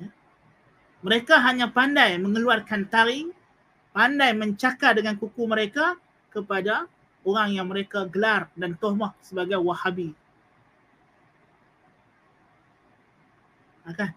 Ya. 0.03 0.11
Mereka 1.07 1.39
hanya 1.47 1.71
pandai 1.71 2.18
mengeluarkan 2.18 2.91
taring, 2.91 3.31
pandai 3.95 4.35
mencakar 4.35 4.99
dengan 4.99 5.14
kuku 5.14 5.47
mereka 5.47 5.95
kepada 6.35 6.91
orang 7.23 7.55
yang 7.55 7.71
mereka 7.71 8.03
gelar 8.11 8.51
dan 8.59 8.75
tohmah 8.75 9.14
sebagai 9.23 9.62
wahabi. 9.62 10.11
Kan? 13.95 14.11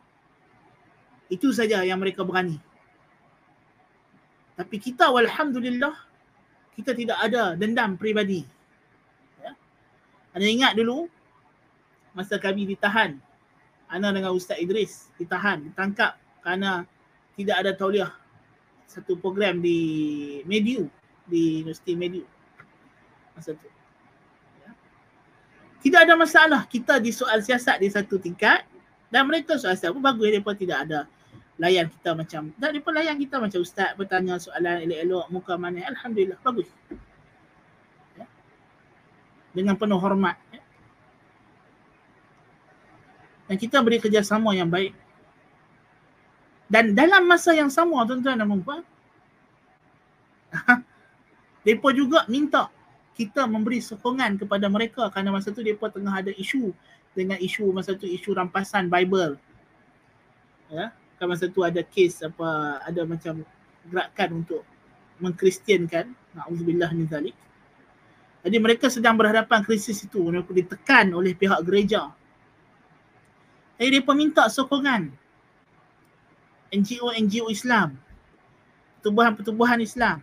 Itu 1.34 1.50
saja 1.50 1.82
yang 1.82 1.98
mereka 1.98 2.22
berani. 2.22 2.62
Tapi 4.54 4.78
kita 4.78 5.10
walhamdulillah 5.10 5.98
kita 6.78 6.94
tidak 6.94 7.18
ada 7.22 7.58
dendam 7.58 7.98
peribadi. 7.98 8.46
Ya. 9.42 9.58
Anda 10.38 10.46
ingat 10.46 10.74
dulu 10.78 11.10
masa 12.14 12.38
kami 12.38 12.70
ditahan 12.70 13.18
Ana 13.90 14.10
dengan 14.10 14.34
Ustaz 14.34 14.58
Idris 14.58 15.14
ditahan, 15.22 15.70
ditangkap 15.70 16.18
kerana 16.42 16.86
tidak 17.38 17.56
ada 17.62 17.72
tauliah 17.78 18.10
satu 18.90 19.18
program 19.18 19.62
di 19.62 20.42
Mediu 20.50 20.90
di 21.30 21.62
Universiti 21.62 21.94
Mediu 21.94 22.26
masa 23.34 23.54
tu. 23.58 23.70
Ya. 24.62 24.74
Tidak 25.82 26.00
ada 26.10 26.14
masalah 26.18 26.62
kita 26.70 26.98
di 27.02 27.10
soal 27.14 27.42
siasat 27.42 27.82
di 27.82 27.90
satu 27.90 28.18
tingkat 28.18 28.66
dan 29.14 29.30
mereka 29.30 29.58
soal 29.58 29.78
siasat 29.78 29.94
pun 29.94 30.02
bagus 30.02 30.30
mereka 30.30 30.58
tidak 30.58 30.90
ada 30.90 31.00
layan 31.64 31.88
kita 31.88 32.12
macam 32.12 32.52
tak 32.60 32.76
depa 32.76 32.90
layan 32.92 33.16
kita 33.16 33.40
macam 33.40 33.64
ustaz 33.64 33.96
bertanya 33.96 34.36
soalan 34.36 34.84
elok-elok 34.84 35.26
muka 35.32 35.54
mana 35.56 35.80
alhamdulillah 35.88 36.36
bagus. 36.44 36.68
Ya. 38.20 38.28
dengan 39.56 39.80
penuh 39.80 39.96
hormat 39.96 40.36
ya. 40.52 40.60
dan 43.48 43.56
kita 43.56 43.80
beri 43.80 44.04
kerjasama 44.04 44.52
yang 44.52 44.68
baik. 44.68 44.92
Dan 46.68 46.92
dalam 46.98 47.24
masa 47.32 47.56
yang 47.56 47.72
sama 47.72 48.04
tuan-tuan 48.04 48.36
dan 48.36 48.50
puan 48.60 48.84
depa 51.66 51.90
juga 51.96 52.28
minta 52.28 52.68
kita 53.16 53.48
memberi 53.48 53.80
sokongan 53.80 54.36
kepada 54.36 54.68
mereka 54.68 55.08
kerana 55.16 55.32
masa 55.32 55.56
tu 55.56 55.64
depa 55.64 55.88
tengah 55.88 56.12
ada 56.12 56.34
isu 56.36 56.76
dengan 57.16 57.40
isu 57.40 57.72
masa 57.72 57.96
tu 57.96 58.04
isu 58.04 58.36
rampasan 58.36 58.92
bible. 58.92 59.40
Ya 60.68 60.92
kan 61.24 61.32
masa 61.32 61.48
tu 61.48 61.64
ada 61.64 61.80
kes 61.80 62.20
apa 62.28 62.84
ada 62.84 63.08
macam 63.08 63.48
gerakan 63.88 64.44
untuk 64.44 64.68
mengkristiankan 65.24 66.12
naudzubillah 66.36 66.92
min 66.92 67.08
zalik. 67.08 67.32
Jadi 68.44 68.60
mereka 68.60 68.92
sedang 68.92 69.16
berhadapan 69.16 69.64
krisis 69.64 70.04
itu 70.04 70.20
mereka 70.20 70.52
ditekan 70.52 71.16
oleh 71.16 71.32
pihak 71.32 71.64
gereja. 71.64 72.12
Jadi 73.80 74.04
mereka 74.04 74.12
minta 74.12 74.44
sokongan 74.52 75.16
NGO-NGO 76.76 77.48
Islam 77.48 77.96
pertubuhan-pertubuhan 79.00 79.80
Islam. 79.80 80.20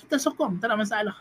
Kita 0.00 0.16
sokong 0.16 0.56
tak 0.56 0.72
ada 0.72 0.80
masalah. 0.80 1.16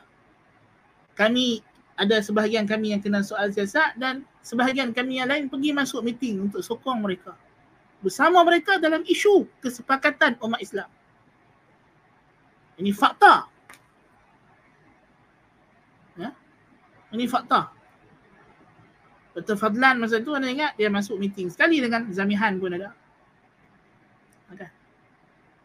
Kami 1.19 1.59
ada 1.99 2.23
sebahagian 2.23 2.63
kami 2.63 2.95
yang 2.95 3.03
kenal 3.03 3.27
soal 3.27 3.51
siasat 3.51 3.99
dan 3.99 4.23
sebahagian 4.39 4.95
kami 4.95 5.19
yang 5.19 5.27
lain 5.27 5.51
pergi 5.51 5.75
masuk 5.75 5.99
meeting 5.99 6.47
untuk 6.47 6.63
sokong 6.63 7.03
mereka 7.03 7.35
bersama 8.05 8.45
mereka 8.45 8.77
dalam 8.77 9.01
isu 9.01 9.49
kesepakatan 9.65 10.37
umat 10.45 10.61
Islam. 10.61 10.85
Ini 12.77 12.93
fakta. 12.93 13.49
Ya? 16.13 16.29
Ini 17.09 17.25
fakta. 17.25 17.73
Dr. 19.33 19.57
Fadlan 19.57 19.97
masa 19.97 20.21
tu 20.21 20.37
anda 20.37 20.47
ingat 20.47 20.77
dia 20.77 20.87
masuk 20.87 21.17
meeting 21.17 21.49
sekali 21.49 21.81
dengan 21.81 22.05
Zamihan 22.13 22.61
pun 22.61 22.77
ada. 22.77 22.93
Okay. 24.53 24.69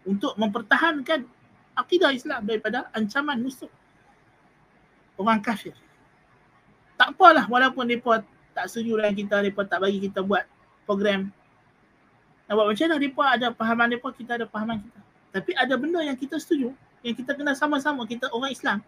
Untuk 0.09 0.33
mempertahankan 0.41 1.29
akidah 1.77 2.11
Islam 2.11 2.49
daripada 2.49 2.89
ancaman 2.97 3.37
musuh 3.45 3.71
orang 5.21 5.45
kafir. 5.45 5.77
Tak 6.97 7.15
apalah 7.15 7.45
walaupun 7.47 7.85
mereka 7.85 8.25
tak 8.57 8.67
setuju 8.67 8.97
dengan 8.99 9.15
kita, 9.15 9.35
mereka 9.45 9.63
tak 9.69 9.79
bagi 9.85 10.01
kita 10.09 10.25
buat 10.25 10.49
program 10.89 11.31
buat 12.51 12.67
macam 12.67 12.83
mana 12.91 12.97
mereka 12.99 13.23
ada 13.31 13.47
pahaman 13.55 13.87
mereka, 13.95 14.11
kita 14.11 14.33
ada 14.35 14.47
pahaman 14.51 14.83
kita. 14.83 15.01
Tapi 15.31 15.55
ada 15.55 15.75
benda 15.79 16.03
yang 16.03 16.19
kita 16.19 16.35
setuju, 16.43 16.75
yang 17.07 17.15
kita 17.15 17.39
kena 17.39 17.55
sama-sama, 17.55 18.03
kita 18.11 18.27
orang 18.35 18.51
Islam. 18.51 18.83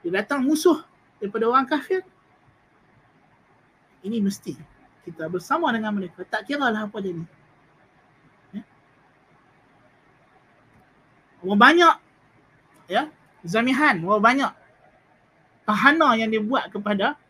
Dia 0.00 0.24
datang 0.24 0.40
musuh 0.40 0.80
daripada 1.20 1.44
orang 1.44 1.68
kafir. 1.68 2.00
Ini 4.00 4.16
mesti 4.24 4.56
kita 5.04 5.28
bersama 5.28 5.68
dengan 5.76 5.92
mereka. 5.92 6.24
Tak 6.24 6.48
kira 6.48 6.72
lah 6.72 6.88
apa 6.88 6.96
jadi. 7.04 7.20
Ya? 8.56 8.62
Orang 11.44 11.60
banyak 11.60 11.94
ya, 12.88 13.12
zamihan, 13.44 14.00
orang 14.08 14.24
banyak 14.24 14.52
tahana 15.68 16.16
yang 16.16 16.32
dia 16.32 16.40
buat 16.40 16.72
kepada 16.72 17.20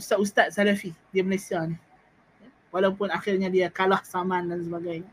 ustaz-ustaz 0.00 0.56
salafi 0.56 0.96
di 1.12 1.20
Malaysia 1.20 1.60
ni 1.64 1.76
walaupun 2.70 3.10
akhirnya 3.10 3.50
dia 3.50 3.66
kalah 3.70 4.02
saman 4.06 4.50
dan 4.50 4.62
sebagainya. 4.62 5.10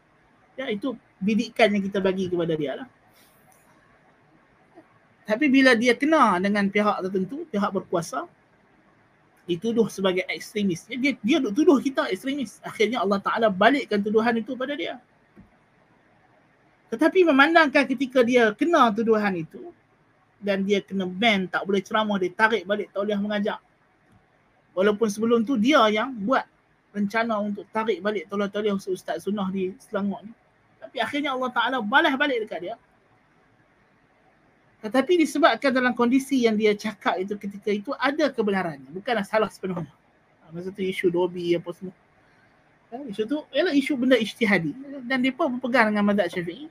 Ya 0.58 0.70
itu 0.74 0.98
bidikan 1.22 1.70
yang 1.74 1.84
kita 1.86 2.02
bagi 2.02 2.30
kepada 2.30 2.54
dia 2.58 2.82
lah. 2.82 2.88
Tapi 5.28 5.52
bila 5.52 5.76
dia 5.76 5.92
kena 5.92 6.40
dengan 6.40 6.72
pihak 6.72 7.04
tertentu, 7.04 7.44
pihak 7.52 7.68
berkuasa, 7.76 8.26
dituduh 9.44 9.92
sebagai 9.92 10.24
ekstremis. 10.32 10.88
Ya, 10.88 10.96
dia 10.96 11.12
dia 11.20 11.38
tuduh 11.44 11.84
kita 11.84 12.08
ekstremis. 12.08 12.64
Akhirnya 12.64 13.04
Allah 13.04 13.20
Taala 13.20 13.48
balikkan 13.52 14.00
tuduhan 14.00 14.40
itu 14.40 14.56
pada 14.56 14.72
dia. 14.74 15.04
Tetapi 16.88 17.28
memandangkan 17.28 17.84
ketika 17.84 18.24
dia 18.24 18.56
kena 18.56 18.88
tuduhan 18.96 19.36
itu 19.36 19.76
dan 20.40 20.64
dia 20.64 20.80
kena 20.80 21.04
ban, 21.04 21.44
tak 21.52 21.68
boleh 21.68 21.84
ceramah, 21.84 22.16
dia 22.16 22.32
tarik 22.32 22.64
balik 22.64 22.88
tauliah 22.96 23.20
mengajak. 23.20 23.60
Walaupun 24.72 25.12
sebelum 25.12 25.44
tu 25.44 25.60
dia 25.60 25.84
yang 25.92 26.16
buat 26.16 26.48
rencana 26.96 27.38
untuk 27.38 27.68
tarik 27.70 28.00
balik 28.00 28.26
tolak-tolak 28.32 28.80
Ustaz 28.88 29.28
Sunnah 29.28 29.48
di 29.52 29.76
Selangor 29.78 30.24
ni. 30.24 30.34
Tapi 30.82 30.98
akhirnya 31.04 31.36
Allah 31.36 31.52
Ta'ala 31.52 31.78
balas 31.84 32.16
balik 32.16 32.48
dekat 32.48 32.60
dia. 32.64 32.76
Tetapi 34.78 35.26
disebabkan 35.26 35.74
dalam 35.74 35.92
kondisi 35.98 36.46
yang 36.46 36.54
dia 36.54 36.78
cakap 36.78 37.18
itu 37.18 37.34
ketika 37.36 37.70
itu 37.74 37.92
ada 37.98 38.30
kebenarannya. 38.30 38.88
Bukanlah 38.94 39.26
salah 39.26 39.50
sepenuhnya. 39.50 39.90
Ha, 40.46 40.54
masa 40.54 40.70
tu 40.70 40.86
isu 40.86 41.10
dobi 41.10 41.58
apa 41.58 41.74
semua. 41.74 41.96
Ya, 42.94 43.04
isu 43.10 43.24
tu 43.28 43.38
ialah 43.52 43.74
isu 43.74 43.98
benda 43.98 44.16
ijtihadi. 44.16 44.72
Dan 45.04 45.26
pun 45.34 45.58
berpegang 45.58 45.92
dengan 45.92 46.08
mazhab 46.08 46.30
syafi'i. 46.30 46.70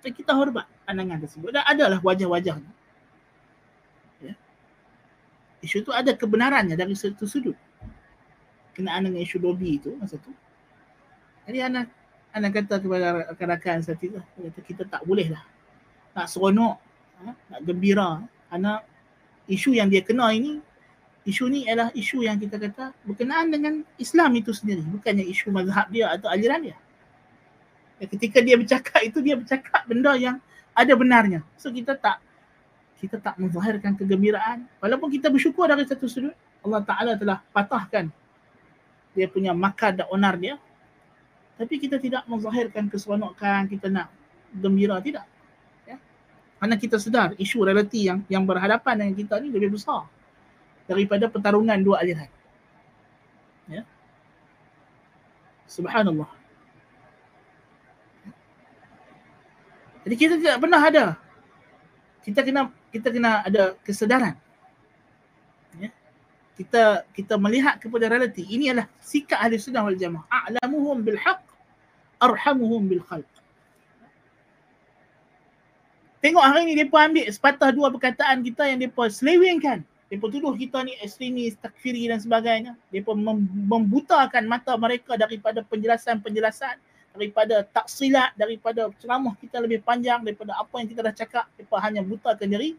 Dan 0.00 0.10
kita 0.16 0.32
hormat 0.32 0.64
pandangan 0.86 1.18
tersebut. 1.20 1.50
Dan 1.50 1.66
adalah 1.66 1.98
wajah-wajahnya. 2.00 2.72
Ya. 4.24 4.34
Isu 5.60 5.82
tu 5.84 5.90
ada 5.90 6.14
kebenarannya 6.14 6.78
dari 6.78 6.94
satu 6.94 7.26
sudut 7.26 7.58
kenaan 8.80 9.06
dengan 9.06 9.20
isu 9.20 9.36
dobi 9.36 9.76
tu 9.76 9.92
masa 10.00 10.16
tu. 10.16 10.32
Jadi 11.44 11.60
anak 11.60 11.86
anak 12.32 12.50
kata 12.62 12.80
kepada 12.80 13.06
rakan-rakan 13.34 13.84
saya 13.84 13.96
tu, 14.00 14.16
kata 14.16 14.60
kita 14.64 14.82
tak 14.88 15.04
boleh 15.04 15.28
lah 15.28 15.44
nak 16.14 16.26
seronok, 16.26 16.76
ha? 17.22 17.32
nak 17.32 17.60
gembira 17.62 18.24
kerana 18.50 18.82
isu 19.46 19.74
yang 19.74 19.86
dia 19.86 20.02
kena 20.02 20.34
ini 20.34 20.58
isu 21.28 21.46
ni 21.52 21.68
adalah 21.68 21.92
isu 21.92 22.24
yang 22.24 22.40
kita 22.40 22.56
kata 22.56 22.96
berkenaan 23.04 23.52
dengan 23.52 23.84
Islam 24.00 24.34
itu 24.34 24.50
sendiri 24.50 24.82
bukannya 24.82 25.22
isu 25.28 25.52
mazhab 25.52 25.86
dia 25.92 26.10
atau 26.10 26.32
aliran 26.32 26.64
dia. 26.64 26.76
Ya, 28.00 28.08
ketika 28.08 28.40
dia 28.40 28.56
bercakap 28.56 29.00
itu 29.04 29.20
dia 29.20 29.36
bercakap 29.36 29.84
benda 29.84 30.16
yang 30.16 30.40
ada 30.72 30.92
benarnya. 30.96 31.44
So 31.60 31.68
kita 31.68 31.94
tak 32.00 32.24
kita 33.00 33.20
tak 33.20 33.36
menzahirkan 33.40 33.96
kegembiraan 33.96 34.68
walaupun 34.80 35.08
kita 35.12 35.28
bersyukur 35.32 35.68
dari 35.68 35.84
satu 35.88 36.04
sudut 36.08 36.36
Allah 36.64 36.84
Taala 36.84 37.12
telah 37.16 37.40
patahkan 37.52 38.12
dia 39.14 39.26
punya 39.26 39.50
makar 39.50 39.94
dan 39.94 40.06
onar 40.10 40.38
dia. 40.38 40.56
Tapi 41.58 41.76
kita 41.76 42.00
tidak 42.00 42.24
menzahirkan 42.24 42.88
keseronokan 42.88 43.68
kita 43.68 43.92
nak 43.92 44.08
gembira 44.54 44.96
tidak. 45.02 45.28
Ya. 45.84 46.00
Kerana 46.56 46.74
kita 46.80 46.96
sedar 46.96 47.36
isu 47.36 47.66
realiti 47.66 48.08
yang 48.08 48.24
yang 48.32 48.48
berhadapan 48.48 49.04
dengan 49.04 49.14
kita 49.18 49.34
ni 49.42 49.52
lebih 49.52 49.76
besar 49.76 50.08
daripada 50.88 51.28
pertarungan 51.28 51.76
dua 51.84 52.00
aliran. 52.00 52.30
Ya. 53.68 53.82
Subhanallah. 55.68 56.30
Jadi 60.00 60.14
kita 60.16 60.34
tidak 60.40 60.56
pernah 60.64 60.80
ada. 60.80 61.04
Kita 62.24 62.40
kena 62.40 62.72
kita 62.88 63.08
kena 63.12 63.44
ada 63.44 63.76
kesedaran 63.84 64.34
kita 66.60 67.08
kita 67.16 67.40
melihat 67.40 67.80
kepada 67.80 68.12
realiti 68.12 68.44
ini 68.52 68.68
adalah 68.68 68.84
sikap 69.00 69.40
ahli 69.40 69.56
sunnah 69.56 69.80
wal 69.80 69.96
jamaah 69.96 70.28
a'lamuhum 70.28 71.00
bil 71.00 71.16
haqq 71.16 71.40
arhamuhum 72.20 72.84
bil 72.84 73.00
khalq 73.00 73.32
tengok 76.20 76.44
hari 76.44 76.68
ni 76.68 76.76
depa 76.76 77.08
ambil 77.08 77.24
sepatah 77.32 77.72
dua 77.72 77.88
perkataan 77.88 78.44
kita 78.44 78.68
yang 78.68 78.76
depa 78.76 79.08
selewengkan 79.08 79.80
Mereka 80.10 80.26
tuduh 80.26 80.58
kita 80.58 80.82
ni 80.82 80.98
ekstremis, 80.98 81.54
takfiri 81.62 82.10
dan 82.10 82.18
sebagainya. 82.18 82.74
Mereka 82.90 83.14
membutakan 83.70 84.42
mata 84.42 84.74
mereka 84.74 85.14
daripada 85.14 85.62
penjelasan-penjelasan, 85.62 86.82
daripada 87.14 87.62
taksilat, 87.70 88.34
daripada 88.34 88.90
ceramah 88.98 89.38
kita 89.38 89.62
lebih 89.62 89.86
panjang, 89.86 90.18
daripada 90.26 90.58
apa 90.58 90.82
yang 90.82 90.90
kita 90.90 91.06
dah 91.06 91.14
cakap. 91.14 91.46
Mereka 91.54 91.76
hanya 91.78 92.02
butakan 92.02 92.50
diri. 92.50 92.74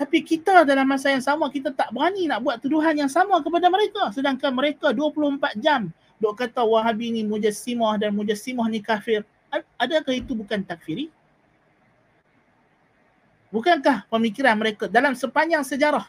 Tapi 0.00 0.24
kita 0.24 0.64
dalam 0.64 0.88
masa 0.88 1.12
yang 1.12 1.20
sama, 1.20 1.52
kita 1.52 1.76
tak 1.76 1.92
berani 1.92 2.24
nak 2.24 2.40
buat 2.40 2.56
tuduhan 2.56 2.96
yang 2.96 3.12
sama 3.12 3.36
kepada 3.44 3.68
mereka. 3.68 4.08
Sedangkan 4.16 4.48
mereka 4.56 4.96
24 4.96 5.60
jam 5.60 5.92
dok 6.16 6.40
kata 6.40 6.64
wahabi 6.64 7.12
ni 7.12 7.20
mujassimah 7.20 8.00
dan 8.00 8.16
mujassimah 8.16 8.64
ni 8.72 8.80
kafir. 8.80 9.28
Adakah 9.76 10.16
itu 10.16 10.32
bukan 10.32 10.64
takfiri? 10.64 11.12
Bukankah 13.52 14.08
pemikiran 14.08 14.56
mereka 14.56 14.88
dalam 14.88 15.12
sepanjang 15.12 15.60
sejarah 15.68 16.08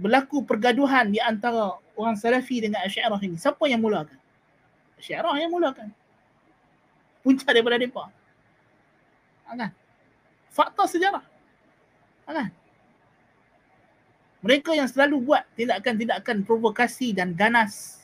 berlaku 0.00 0.40
pergaduhan 0.40 1.12
di 1.12 1.20
antara 1.20 1.76
orang 1.92 2.16
Salafi 2.16 2.64
dengan 2.64 2.80
Asy'ariyah 2.88 3.20
ini? 3.20 3.36
Siapa 3.36 3.68
yang 3.68 3.84
mulakan? 3.84 4.16
Asy'ariyah 4.96 5.44
yang 5.44 5.52
mulakan. 5.52 5.92
Punca 7.20 7.52
daripada 7.52 7.76
mereka. 7.76 8.08
Kan? 9.44 9.72
Fakta 10.48 10.88
sejarah. 10.88 11.35
Kan? 12.26 12.50
Mereka 14.42 14.74
yang 14.74 14.86
selalu 14.86 15.22
buat 15.22 15.42
tindakan-tindakan 15.58 16.46
provokasi 16.46 17.14
dan 17.14 17.34
ganas. 17.34 18.02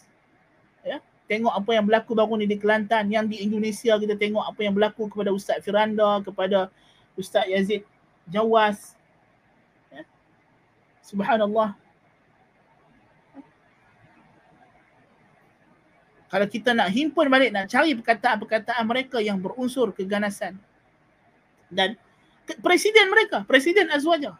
Ya? 0.82 0.98
Tengok 1.30 1.54
apa 1.54 1.70
yang 1.74 1.86
berlaku 1.86 2.18
baru 2.18 2.34
ni 2.38 2.46
di 2.50 2.58
Kelantan. 2.58 3.10
Yang 3.10 3.34
di 3.34 3.36
Indonesia 3.46 3.94
kita 3.98 4.14
tengok 4.18 4.42
apa 4.42 4.60
yang 4.62 4.74
berlaku 4.74 5.06
kepada 5.06 5.30
Ustaz 5.30 5.62
Firanda, 5.62 6.18
kepada 6.22 6.70
Ustaz 7.14 7.46
Yazid 7.46 7.86
Jawas. 8.26 8.94
Ya. 9.90 10.02
Subhanallah. 11.02 11.78
Kalau 16.32 16.48
kita 16.48 16.72
nak 16.72 16.88
himpun 16.88 17.28
balik, 17.28 17.52
nak 17.52 17.68
cari 17.68 17.92
perkataan-perkataan 17.92 18.88
mereka 18.88 19.20
yang 19.20 19.36
berunsur 19.36 19.92
keganasan. 19.92 20.56
Dan 21.68 21.92
presiden 22.60 23.06
mereka, 23.10 23.44
presiden 23.46 23.88
Azwaja, 23.92 24.36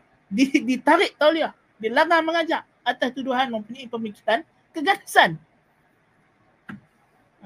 ditarik 0.67 1.15
tauliah, 1.17 1.55
dilarang 1.79 2.25
mengajak 2.27 2.67
atas 2.83 3.11
tuduhan 3.15 3.51
mempunyai 3.51 3.87
pemikiran 3.87 4.43
keganasan. 4.75 5.39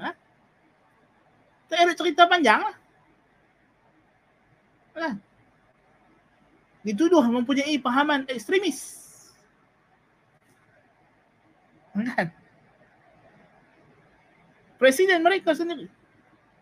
Ha? 0.00 0.10
Tak 1.66 1.78
ada 1.82 1.92
cerita 1.92 2.24
panjang 2.24 2.60
lah. 2.62 2.76
Ha? 4.96 5.08
dituduh 6.86 7.26
mempunyai 7.26 7.82
pahaman 7.82 8.22
ekstremis. 8.30 9.02
Kan? 11.90 12.30
Presiden 14.78 15.18
mereka 15.26 15.50
sendiri. 15.50 15.90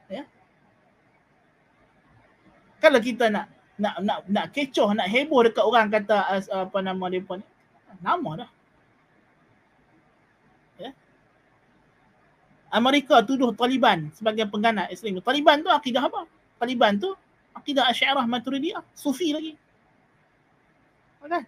Ya. 0.09 0.24
Kalau 2.80 3.05
kita 3.05 3.28
nak 3.28 3.53
nak 3.75 3.95
nak 4.07 4.18
nak 4.31 4.47
kecoh, 4.55 4.95
nak 4.95 5.11
heboh 5.11 5.43
dekat 5.51 5.64
orang 5.66 5.91
kata 5.91 6.16
as, 6.31 6.47
apa 6.47 6.79
nama 6.79 7.05
dia 7.11 7.22
pun 7.22 7.43
nama 7.99 8.47
dah. 8.47 8.51
Ya. 10.79 10.91
Amerika 12.70 13.22
tuduh 13.22 13.51
Taliban 13.55 14.11
sebagai 14.14 14.47
pengganas 14.47 14.91
ekstremis. 14.95 15.22
Taliban 15.27 15.62
tu 15.62 15.70
akidah 15.70 16.07
apa? 16.07 16.27
Taliban 16.59 16.99
tu 16.99 17.11
akidah 17.55 17.87
Asy'ariyah 17.91 18.27
Maturidiyah, 18.27 18.83
Sufi 18.95 19.31
lagi. 19.31 19.55
Kan? 21.25 21.47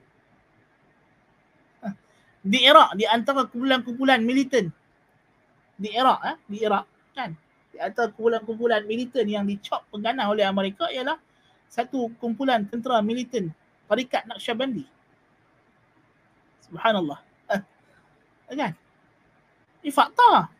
Di 2.46 2.62
Iraq, 2.62 2.94
di 2.94 3.04
antara 3.04 3.44
kumpulan-kumpulan 3.50 4.22
militan 4.22 4.70
di 5.76 5.90
Iraq, 5.92 6.20
eh? 6.24 6.36
di 6.46 6.56
Iraq 6.62 6.86
kan? 7.12 7.34
Di 7.74 7.78
antara 7.82 8.08
kumpulan-kumpulan 8.14 8.86
militan 8.86 9.26
yang 9.26 9.44
dicop 9.44 9.82
pengganas 9.90 10.30
oleh 10.30 10.46
Amerika 10.46 10.88
ialah 10.88 11.18
satu 11.68 12.10
kumpulan 12.18 12.64
tentera 12.66 13.02
militan 13.04 13.52
Tarikat 13.86 14.26
Naqsyabandi. 14.26 14.82
Subhanallah. 16.66 17.22
Eh. 17.54 17.62
Kan? 18.50 18.74
Ini 19.86 19.90
fakta. 19.94 20.50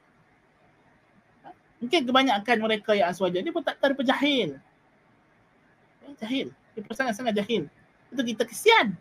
Mungkin 1.83 2.07
kebanyakan 2.07 2.57
mereka 2.63 2.95
yang 2.95 3.11
aswaja 3.11 3.43
dia 3.43 3.53
pun 3.53 3.67
tak 3.67 3.83
tahu 3.83 4.01
jahil. 4.07 4.57
Eh, 6.07 6.15
jahil. 6.23 6.55
Dia 6.79 6.95
sangat-sangat 6.95 7.35
jahil. 7.35 7.67
Itu 8.15 8.23
kita 8.23 8.47
kesian. 8.47 8.95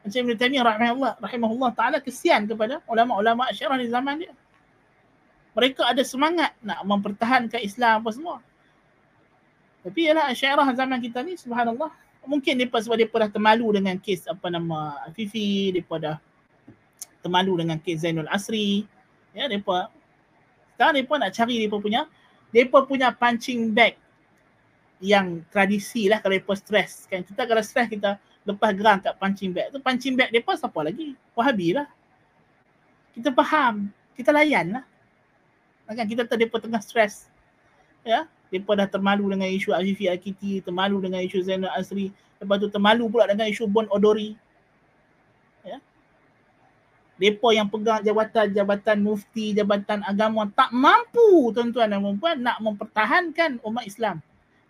Macam 0.00 0.18
Ibn 0.24 0.32
Taymiyah 0.32 0.64
rahimahullah, 0.64 1.12
rahimahullah 1.20 1.70
ta'ala 1.76 1.98
kesian 2.00 2.48
kepada 2.48 2.80
ulama-ulama 2.88 3.52
asyarah 3.52 3.76
di 3.76 3.92
zaman 3.92 4.24
dia. 4.24 4.32
Mereka 5.52 5.84
ada 5.84 6.00
semangat 6.00 6.56
nak 6.64 6.80
mempertahankan 6.88 7.60
Islam 7.60 8.00
apa 8.00 8.10
semua. 8.16 8.36
Tapi 9.80 10.00
ialah 10.08 10.28
asyarah 10.32 10.68
zaman 10.76 10.98
kita 11.00 11.24
ni 11.24 11.36
subhanallah. 11.40 11.88
Mungkin 12.28 12.52
mereka 12.60 12.84
sebab 12.84 13.00
mereka 13.00 13.16
dah 13.16 13.30
termalu 13.32 13.80
dengan 13.80 13.96
kes 13.96 14.28
apa 14.28 14.52
nama 14.52 15.08
Fifi, 15.16 15.72
mereka 15.72 15.94
dah 15.96 16.16
termalu 17.24 17.64
dengan 17.64 17.80
kes 17.80 18.04
Zainul 18.04 18.28
Asri. 18.28 18.84
Ya, 19.32 19.48
mereka 19.48 19.88
sekarang 20.76 20.94
mereka 21.00 21.14
nak 21.16 21.32
cari 21.32 21.54
mereka 21.60 21.76
punya 21.80 22.02
mereka 22.52 22.78
punya 22.84 23.08
punching 23.12 23.72
bag 23.72 23.94
yang 25.00 25.40
tradisi 25.48 26.12
lah 26.12 26.20
kalau 26.20 26.36
mereka 26.36 26.52
stres. 26.60 27.08
Kan? 27.08 27.24
Kita 27.24 27.48
kalau 27.48 27.64
stres 27.64 27.88
kita 27.88 28.20
lepas 28.44 28.72
geram 28.72 28.98
kat 29.00 29.12
punching 29.20 29.52
bag 29.52 29.68
tu 29.68 29.78
punching 29.82 30.16
bag 30.16 30.32
depa 30.32 30.56
siapa 30.56 30.80
lagi 30.80 31.12
wahabi 31.36 31.76
lah 31.76 31.86
kita 33.12 33.28
faham 33.36 33.92
kita 34.16 34.32
layan 34.32 34.80
lah 34.80 34.84
kan 35.92 36.06
kita 36.06 36.24
tahu 36.24 36.38
depa 36.40 36.56
tengah 36.62 36.80
stres 36.80 37.28
ya 38.06 38.24
depa 38.50 38.76
dah 38.76 38.88
termalu 38.90 39.30
dengan 39.32 39.48
isu 39.48 39.70
Afifi 39.72 40.10
Akiti 40.10 40.60
termalu 40.60 41.06
dengan 41.06 41.22
isu 41.22 41.40
Zainal 41.46 41.72
Asri 41.72 42.10
lepas 42.42 42.58
tu 42.58 42.68
termalu 42.68 43.06
pula 43.06 43.30
dengan 43.30 43.46
isu 43.46 43.70
Bon 43.70 43.86
Odori 43.88 44.34
ya 45.64 45.78
depa 47.16 47.48
yang 47.54 47.70
pegang 47.70 48.02
jabatan-jabatan 48.02 48.98
mufti 49.00 49.54
jabatan 49.54 50.02
agama 50.02 50.50
tak 50.52 50.74
mampu 50.74 51.54
tuan-tuan 51.54 51.88
dan 51.88 52.02
puan 52.18 52.36
nak 52.42 52.58
mempertahankan 52.58 53.62
umat 53.62 53.86
Islam 53.86 54.18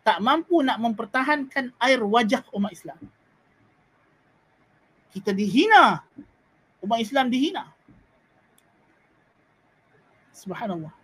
tak 0.05 0.21
mampu 0.21 0.61
nak 0.61 0.77
mempertahankan 0.79 1.73
air 1.81 2.01
wajah 2.05 2.45
umat 2.53 2.73
Islam 2.73 3.01
kita 5.11 5.35
dihina. 5.35 6.07
Umat 6.81 7.03
Islam 7.03 7.29
dihina. 7.29 7.67
Subhanallah. 10.31 10.95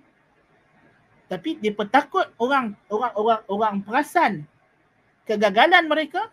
Tapi 1.26 1.58
dia 1.58 1.74
takut 1.90 2.26
orang 2.38 2.78
orang 2.86 3.12
orang 3.18 3.40
orang 3.50 3.74
perasan 3.82 4.46
kegagalan 5.26 5.90
mereka 5.90 6.30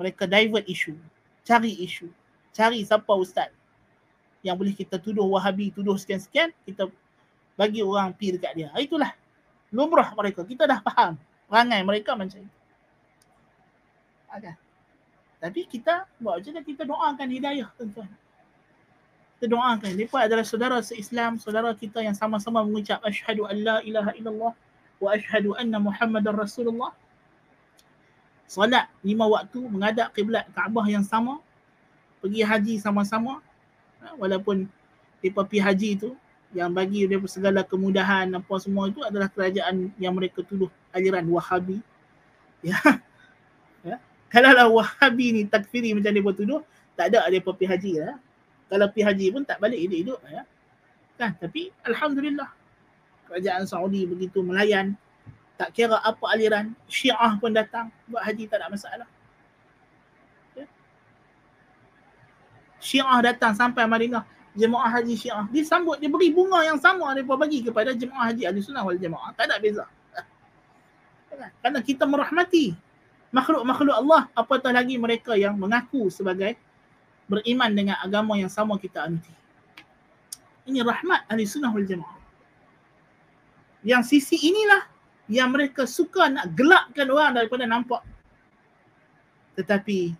mereka 0.00 0.24
divert 0.24 0.64
isu, 0.64 0.96
cari 1.44 1.76
isu, 1.84 2.08
cari 2.56 2.80
siapa 2.80 3.12
ustaz 3.12 3.52
yang 4.40 4.56
boleh 4.56 4.72
kita 4.72 4.96
tuduh 4.96 5.28
Wahabi, 5.28 5.68
tuduh 5.68 6.00
sekian-sekian, 6.00 6.48
kita 6.64 6.88
bagi 7.60 7.84
orang 7.84 8.16
pi 8.16 8.32
dekat 8.32 8.56
dia. 8.56 8.72
Itulah 8.80 9.12
lumrah 9.68 10.08
mereka. 10.16 10.40
Kita 10.48 10.64
dah 10.64 10.80
faham 10.80 11.20
perangai 11.44 11.84
mereka 11.84 12.16
macam 12.16 12.40
itu. 12.40 12.58
Ada. 14.32 14.56
Tapi 15.40 15.68
kita 15.68 16.08
buat 16.16 16.40
je 16.40 16.56
kita 16.56 16.88
doakan 16.88 17.28
hidayah 17.28 17.68
tuan-tuan. 17.76 18.08
Kita 19.40 19.56
doakan. 19.56 19.96
Mereka 19.96 20.20
adalah 20.20 20.44
saudara 20.44 20.76
se-Islam, 20.84 21.40
saudara 21.40 21.72
kita 21.72 22.04
yang 22.04 22.12
sama-sama 22.12 22.60
mengucap 22.60 23.00
asyhadu 23.00 23.48
an 23.48 23.56
la 23.64 23.76
ilaha 23.80 24.12
illallah 24.12 24.52
wa 25.00 25.08
asyhadu 25.16 25.56
anna 25.56 25.80
muhammadar 25.80 26.36
rasulullah. 26.36 26.92
Salat 28.44 28.92
lima 29.00 29.24
waktu 29.24 29.64
menghadap 29.64 30.12
kiblat 30.12 30.44
Kaabah 30.52 30.84
yang 30.92 31.00
sama. 31.00 31.40
Pergi 32.20 32.44
haji 32.44 32.74
sama-sama. 32.84 33.40
Ha, 34.04 34.12
walaupun 34.20 34.68
mereka 35.24 35.40
pergi 35.48 35.60
haji 35.64 35.88
itu 35.96 36.10
yang 36.52 36.68
bagi 36.68 37.08
dia 37.08 37.16
segala 37.24 37.64
kemudahan 37.64 38.28
apa 38.36 38.54
semua 38.60 38.92
itu 38.92 39.00
adalah 39.00 39.32
kerajaan 39.32 39.88
yang 39.96 40.12
mereka 40.12 40.44
tuduh 40.44 40.68
aliran 40.92 41.24
Wahabi. 41.24 41.80
Ya. 42.60 42.76
ya 43.88 43.96
kalau 44.28 44.52
lah 44.52 44.68
wahabi 44.70 45.32
ni 45.32 45.42
takfiri 45.48 45.90
macam 45.90 46.12
dia 46.12 46.22
tuduh, 46.36 46.60
tak 46.92 47.08
ada 47.10 47.24
dia 47.32 47.40
pergi 47.40 47.64
haji 47.66 47.92
lah. 48.04 48.20
Kalau 48.70 48.86
pergi 48.86 49.02
haji 49.02 49.26
pun 49.34 49.42
tak 49.42 49.58
balik 49.58 49.82
hidup-hidup. 49.82 50.22
Ya. 50.30 50.46
Kan? 51.18 51.34
Tapi 51.42 51.74
Alhamdulillah. 51.82 52.50
Kerajaan 53.26 53.66
Saudi 53.66 54.06
begitu 54.06 54.46
melayan. 54.46 54.94
Tak 55.58 55.74
kira 55.74 55.98
apa 55.98 56.24
aliran. 56.30 56.72
Syiah 56.86 57.34
pun 57.36 57.50
datang. 57.50 57.90
Buat 58.06 58.22
haji 58.30 58.46
tak 58.46 58.62
ada 58.62 58.70
masalah. 58.70 59.08
Ya. 60.54 60.66
Syiah 62.78 63.18
datang 63.20 63.58
sampai 63.58 63.84
Madinah. 63.90 64.22
Jemaah 64.54 64.90
haji 64.98 65.14
Syiah. 65.18 65.46
Dia 65.50 65.66
sambut, 65.66 65.98
dia 65.98 66.10
beri 66.10 66.30
bunga 66.30 66.62
yang 66.62 66.78
sama 66.78 67.10
dia 67.14 67.26
bagi 67.26 67.62
kepada 67.66 67.90
jemaah 67.94 68.30
haji 68.30 68.46
Ahli 68.46 68.62
Sunnah 68.62 68.86
wal 68.86 68.98
Jemaah. 68.98 69.34
Tak 69.34 69.50
ada 69.50 69.58
beza. 69.58 69.86
Kan? 70.14 70.26
Kerana 71.58 71.78
kita 71.82 72.04
merahmati 72.06 72.74
makhluk-makhluk 73.30 73.94
Allah 73.94 74.26
apatah 74.34 74.74
lagi 74.74 74.98
mereka 74.98 75.38
yang 75.38 75.54
mengaku 75.54 76.10
sebagai 76.10 76.58
beriman 77.30 77.70
dengan 77.70 77.94
agama 78.02 78.34
yang 78.34 78.50
sama 78.50 78.74
kita 78.74 79.06
anuti. 79.06 79.30
Ini 80.66 80.82
rahmat 80.82 81.30
ahli 81.30 81.46
sunnah 81.46 81.70
wal 81.70 81.86
jamaah. 81.86 82.18
Yang 83.86 84.02
sisi 84.18 84.50
inilah 84.50 84.82
yang 85.30 85.54
mereka 85.54 85.86
suka 85.86 86.26
nak 86.26 86.50
gelapkan 86.58 87.06
orang 87.06 87.38
daripada 87.38 87.64
nampak. 87.70 88.02
Tetapi 89.54 90.10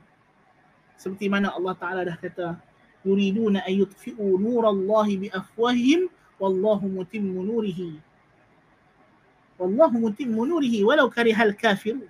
seperti 0.94 1.26
mana 1.26 1.50
Allah 1.50 1.74
Ta'ala 1.74 2.00
dah 2.06 2.14
kata 2.14 2.54
yuriduna 3.02 3.64
an 3.66 3.72
yutfi'u 3.74 4.38
nurallahi 4.38 5.26
bi 5.26 5.28
afwahihim 5.32 6.12
wallahu 6.36 6.88
mutimmu 6.88 7.40
nurihi 7.40 7.96
wallahu 9.56 9.96
mutimmu 10.08 10.44
nurihi 10.44 10.84
walau 10.84 11.08
karihal 11.08 11.56
kafirun 11.56 12.08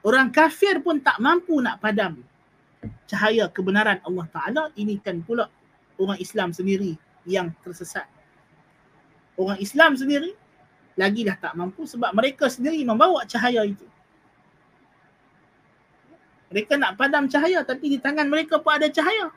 Orang 0.00 0.32
kafir 0.32 0.80
pun 0.80 0.96
tak 0.96 1.20
mampu 1.20 1.60
nak 1.60 1.76
padam 1.76 2.24
cahaya 3.04 3.48
kebenaran 3.50 4.00
Allah 4.04 4.26
Ta'ala. 4.30 4.62
Ini 4.76 5.00
kan 5.02 5.20
pula 5.24 5.48
orang 6.00 6.18
Islam 6.20 6.54
sendiri 6.54 6.96
yang 7.28 7.52
tersesat. 7.60 8.08
Orang 9.36 9.60
Islam 9.60 9.96
sendiri 9.96 10.36
lagi 10.96 11.24
dah 11.24 11.36
tak 11.36 11.56
mampu 11.56 11.88
sebab 11.88 12.12
mereka 12.12 12.48
sendiri 12.48 12.84
membawa 12.84 13.24
cahaya 13.24 13.64
itu. 13.64 13.86
Mereka 16.50 16.76
nak 16.76 16.98
padam 16.98 17.30
cahaya 17.30 17.62
tapi 17.62 17.94
di 17.94 17.98
tangan 18.02 18.26
mereka 18.26 18.58
pun 18.58 18.74
ada 18.74 18.90
cahaya. 18.90 19.30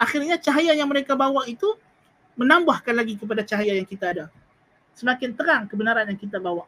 Akhirnya 0.00 0.40
cahaya 0.40 0.72
yang 0.72 0.88
mereka 0.88 1.12
bawa 1.12 1.44
itu 1.44 1.76
menambahkan 2.40 2.96
lagi 2.96 3.20
kepada 3.20 3.44
cahaya 3.44 3.76
yang 3.76 3.84
kita 3.84 4.16
ada. 4.16 4.24
Semakin 4.96 5.36
terang 5.36 5.68
kebenaran 5.68 6.08
yang 6.08 6.16
kita 6.16 6.40
bawa. 6.40 6.64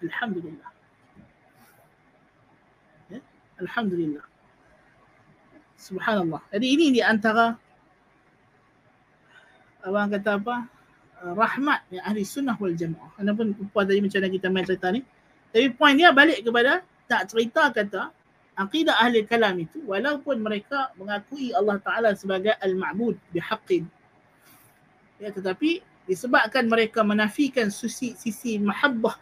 Alhamdulillah. 0.00 0.70
Alhamdulillah. 3.56 4.25
Subhanallah. 5.86 6.42
Jadi 6.50 6.66
ini 6.66 6.86
di 6.98 7.00
antara 7.00 7.54
abang 9.86 10.10
kata 10.10 10.42
apa? 10.42 10.56
Uh, 11.16 11.32
rahmat 11.32 11.80
yang 11.94 12.04
ahli 12.04 12.26
sunnah 12.26 12.58
wal 12.58 12.74
jamaah. 12.74 13.14
Walaupun 13.16 13.54
puas 13.70 13.86
tadi 13.86 14.02
macam 14.02 14.18
mana 14.18 14.28
kita 14.34 14.46
main 14.50 14.66
cerita 14.66 14.88
ni. 14.90 15.00
Tapi 15.54 15.66
poin 15.72 15.94
dia 15.94 16.10
balik 16.10 16.42
kepada 16.42 16.82
tak 17.06 17.30
cerita 17.30 17.70
kata 17.70 18.10
akidah 18.58 18.98
ahli 18.98 19.22
kalam 19.22 19.62
itu 19.62 19.78
walaupun 19.86 20.42
mereka 20.42 20.90
mengakui 20.98 21.54
Allah 21.54 21.78
Ta'ala 21.78 22.10
sebagai 22.18 22.52
al-ma'bud 22.58 23.16
bihaqqin. 23.30 23.86
Ya, 25.22 25.32
tetapi 25.32 25.80
disebabkan 26.04 26.68
mereka 26.68 27.00
menafikan 27.06 27.72
sisi, 27.72 28.12
sisi 28.18 28.60
mahabbah 28.60 29.16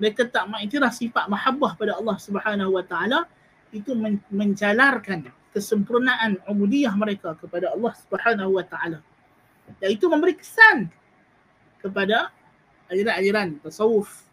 mereka 0.00 0.24
tak 0.24 0.48
mengiktiraf 0.48 0.96
sifat 0.96 1.28
mahabbah 1.28 1.76
pada 1.76 1.92
Allah 2.00 2.16
Subhanahu 2.16 2.72
wa 2.72 2.84
taala 2.84 3.28
itu 3.70 3.92
men- 3.92 4.24
menjalarkan 4.32 5.28
kesempurnaan 5.50 6.38
ubudiyah 6.46 6.94
mereka 6.94 7.34
kepada 7.38 7.74
Allah 7.74 7.92
Subhanahu 8.06 8.58
wa 8.58 8.64
taala. 8.64 9.02
Iaitu 9.82 10.06
memberi 10.10 10.38
kesan 10.38 10.90
kepada 11.82 12.30
aliran-aliran 12.90 13.58
tasawuf. 13.62 14.26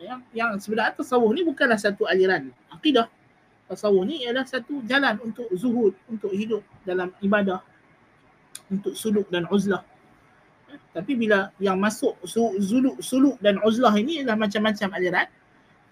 Ya, 0.00 0.16
yang 0.32 0.56
sebenarnya 0.56 0.96
tasawuf 0.96 1.30
ni 1.36 1.44
bukanlah 1.44 1.78
satu 1.78 2.06
aliran 2.06 2.50
akidah. 2.72 3.06
Tasawuf 3.70 4.02
ni 4.06 4.26
ialah 4.26 4.42
satu 4.46 4.82
jalan 4.86 5.18
untuk 5.22 5.46
zuhud, 5.54 5.94
untuk 6.10 6.34
hidup 6.34 6.62
dalam 6.82 7.14
ibadah, 7.22 7.62
untuk 8.66 8.98
suluk 8.98 9.30
dan 9.30 9.46
uzlah. 9.50 9.86
Tapi 10.90 11.14
bila 11.14 11.54
yang 11.62 11.78
masuk 11.78 12.18
suluk, 12.26 12.98
suluk 13.02 13.38
dan 13.38 13.58
uzlah 13.62 13.94
ini 13.94 14.22
adalah 14.22 14.46
macam-macam 14.46 14.88
aliran, 14.94 15.26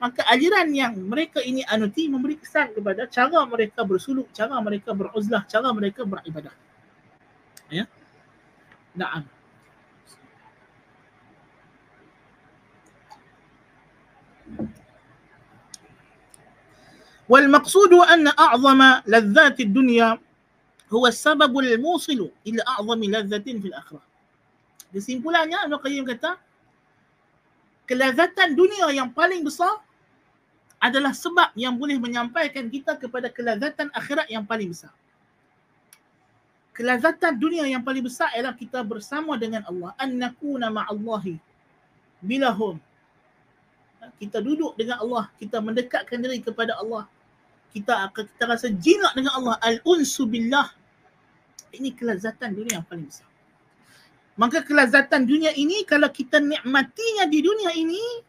maka 0.04 0.20
aliran 0.28 0.68
yang 0.76 1.00
mereka 1.00 1.40
ini 1.40 1.64
anuti 1.64 2.12
memberi 2.12 2.36
kesan 2.36 2.76
kepada 2.76 3.08
cara 3.08 3.48
mereka 3.48 3.88
bersuluk, 3.88 4.28
cara 4.36 4.60
mereka 4.60 4.92
beruzlah, 4.92 5.48
cara 5.48 5.72
mereka 5.72 6.04
beribadah. 6.04 6.52
Ya. 7.72 7.88
Naam. 8.94 9.24
والمقصود 17.30 17.94
أن 17.94 18.28
أعظم 18.28 18.82
لذات 19.08 19.58
الدنيا 19.60 20.20
هو 20.94 21.08
السبب 21.08 21.50
الموصل 21.60 22.30
إلى 22.48 22.62
أعظم 22.68 23.00
لذة 23.04 23.48
في 23.48 23.68
الآخرة 23.72 24.04
Kesimpulannya 24.94 25.58
Ibn 25.66 25.82
Qayyim 25.82 26.06
kata 26.06 26.38
kelazatan 27.90 28.54
dunia 28.54 28.94
yang 28.94 29.10
paling 29.10 29.42
besar 29.42 29.82
adalah 30.79 31.11
sebab 31.11 31.55
yang 31.59 31.75
boleh 31.75 31.99
menyampaikan 31.99 32.71
kita 32.71 32.95
kepada 32.95 33.27
kelazatan 33.29 33.91
akhirat 33.91 34.31
yang 34.31 34.47
paling 34.47 34.71
besar. 34.71 34.95
Kelazatan 36.71 37.35
dunia 37.35 37.67
yang 37.67 37.83
paling 37.83 38.07
besar 38.07 38.31
ialah 38.39 38.55
kita 38.55 38.79
bersama 38.87 39.35
dengan 39.35 39.67
Allah. 39.67 39.91
An 39.99 40.15
nakuna 40.15 40.71
ma'allahi 40.71 41.35
bilahum. 42.23 42.79
Kita 44.23 44.39
duduk 44.39 44.79
dengan 44.79 45.03
Allah, 45.03 45.27
kita 45.43 45.59
mendekatkan 45.59 46.23
diri 46.23 46.39
kepada 46.39 46.79
Allah. 46.79 47.11
Kita 47.75 48.07
akan 48.07 48.25
kita 48.31 48.45
rasa 48.47 48.71
jinak 48.71 49.11
dengan 49.19 49.35
Allah. 49.35 49.55
Al-unsu 49.59 50.31
billah. 50.31 50.71
Ini 51.75 51.93
kelazatan 51.99 52.55
dunia 52.55 52.79
yang 52.79 52.87
paling 52.87 53.11
besar. 53.11 53.27
Maka 54.39 54.63
kelazatan 54.63 55.27
dunia 55.27 55.51
ini 55.59 55.83
kalau 55.83 56.07
kita 56.15 56.39
nikmatinya 56.39 57.27
di 57.27 57.43
dunia 57.43 57.75
ini 57.75 58.23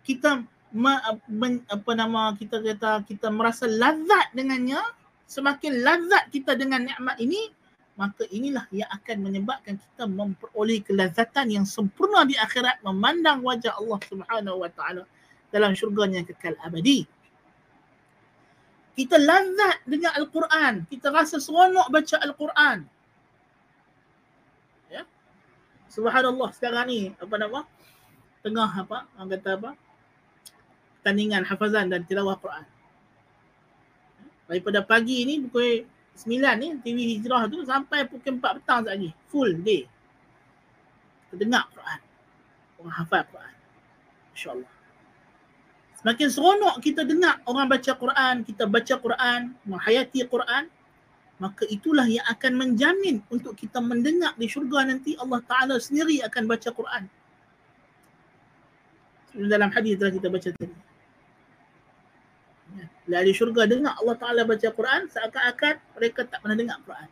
kita 0.00 0.48
apa 0.72 1.92
nama 1.92 2.32
kita 2.32 2.64
kata 2.64 3.04
kita 3.04 3.28
merasa 3.28 3.68
lazat 3.68 4.32
dengannya 4.32 4.80
semakin 5.28 5.84
lazat 5.84 6.32
kita 6.32 6.56
dengan 6.56 6.88
nikmat 6.88 7.20
ini 7.20 7.52
maka 7.92 8.24
inilah 8.32 8.64
yang 8.72 8.88
akan 8.88 9.16
menyebabkan 9.20 9.76
kita 9.76 10.08
memperoleh 10.08 10.80
kelazatan 10.80 11.52
yang 11.52 11.66
sempurna 11.68 12.24
di 12.24 12.40
akhirat 12.40 12.80
memandang 12.80 13.44
wajah 13.44 13.76
Allah 13.76 14.00
Subhanahu 14.08 14.64
wa 14.64 14.70
taala 14.72 15.04
dalam 15.52 15.76
syurga 15.76 16.08
yang 16.08 16.24
kekal 16.24 16.56
abadi. 16.64 17.04
Kita 18.96 19.20
lazat 19.20 19.84
dengan 19.84 20.16
Al-Quran, 20.16 20.88
kita 20.88 21.12
rasa 21.12 21.36
seronok 21.36 21.92
baca 21.92 22.16
Al-Quran. 22.24 22.78
Subhanallah 25.92 26.48
sekarang 26.56 26.88
ni 26.88 27.12
apa 27.20 27.36
nama? 27.36 27.68
Tengah 28.40 28.70
apa? 28.80 29.04
Orang 29.12 29.28
kata 29.28 29.60
apa? 29.60 29.70
Tandingan 31.02 31.42
hafazan 31.46 31.90
dan 31.90 32.06
tilawah 32.06 32.38
Quran. 32.38 32.66
Daripada 34.46 34.82
pagi 34.86 35.26
ni 35.26 35.42
pukul 35.42 35.86
9 36.14 36.28
ni 36.60 36.68
TV 36.84 36.98
Hijrah 37.16 37.48
tu 37.50 37.64
sampai 37.66 38.06
pukul 38.06 38.38
4 38.38 38.58
petang 38.62 38.86
lagi. 38.86 39.10
Full 39.32 39.62
day. 39.66 39.88
Kita 41.26 41.34
dengar 41.42 41.66
Quran. 41.74 42.00
Orang 42.78 42.94
hafal 42.94 43.22
Quran. 43.32 43.54
InsyaAllah. 44.36 44.72
Semakin 46.02 46.28
seronok 46.34 46.76
kita 46.82 47.06
dengar 47.06 47.38
orang 47.46 47.70
baca 47.70 47.92
Quran, 47.94 48.34
kita 48.42 48.66
baca 48.66 48.94
Quran, 48.98 49.54
menghayati 49.62 50.26
Quran, 50.26 50.66
maka 51.38 51.62
itulah 51.70 52.06
yang 52.10 52.26
akan 52.26 52.52
menjamin 52.58 53.22
untuk 53.30 53.54
kita 53.54 53.78
mendengar 53.78 54.34
di 54.34 54.50
syurga 54.50 54.82
nanti 54.82 55.14
Allah 55.14 55.38
Ta'ala 55.46 55.78
sendiri 55.78 56.18
akan 56.26 56.42
baca 56.50 56.68
Quran. 56.74 57.06
Dalam 59.46 59.70
hadis 59.70 59.94
telah 59.94 60.10
kita 60.10 60.28
baca 60.28 60.48
tadi. 60.50 60.81
Di 63.02 63.32
syurga 63.34 63.66
dengar 63.66 63.98
Allah 63.98 64.14
Ta'ala 64.14 64.42
baca 64.46 64.68
Quran, 64.70 65.10
seakan-akan 65.10 65.74
mereka 65.98 66.20
tak 66.22 66.38
pernah 66.38 66.56
dengar 66.56 66.78
Quran. 66.86 67.08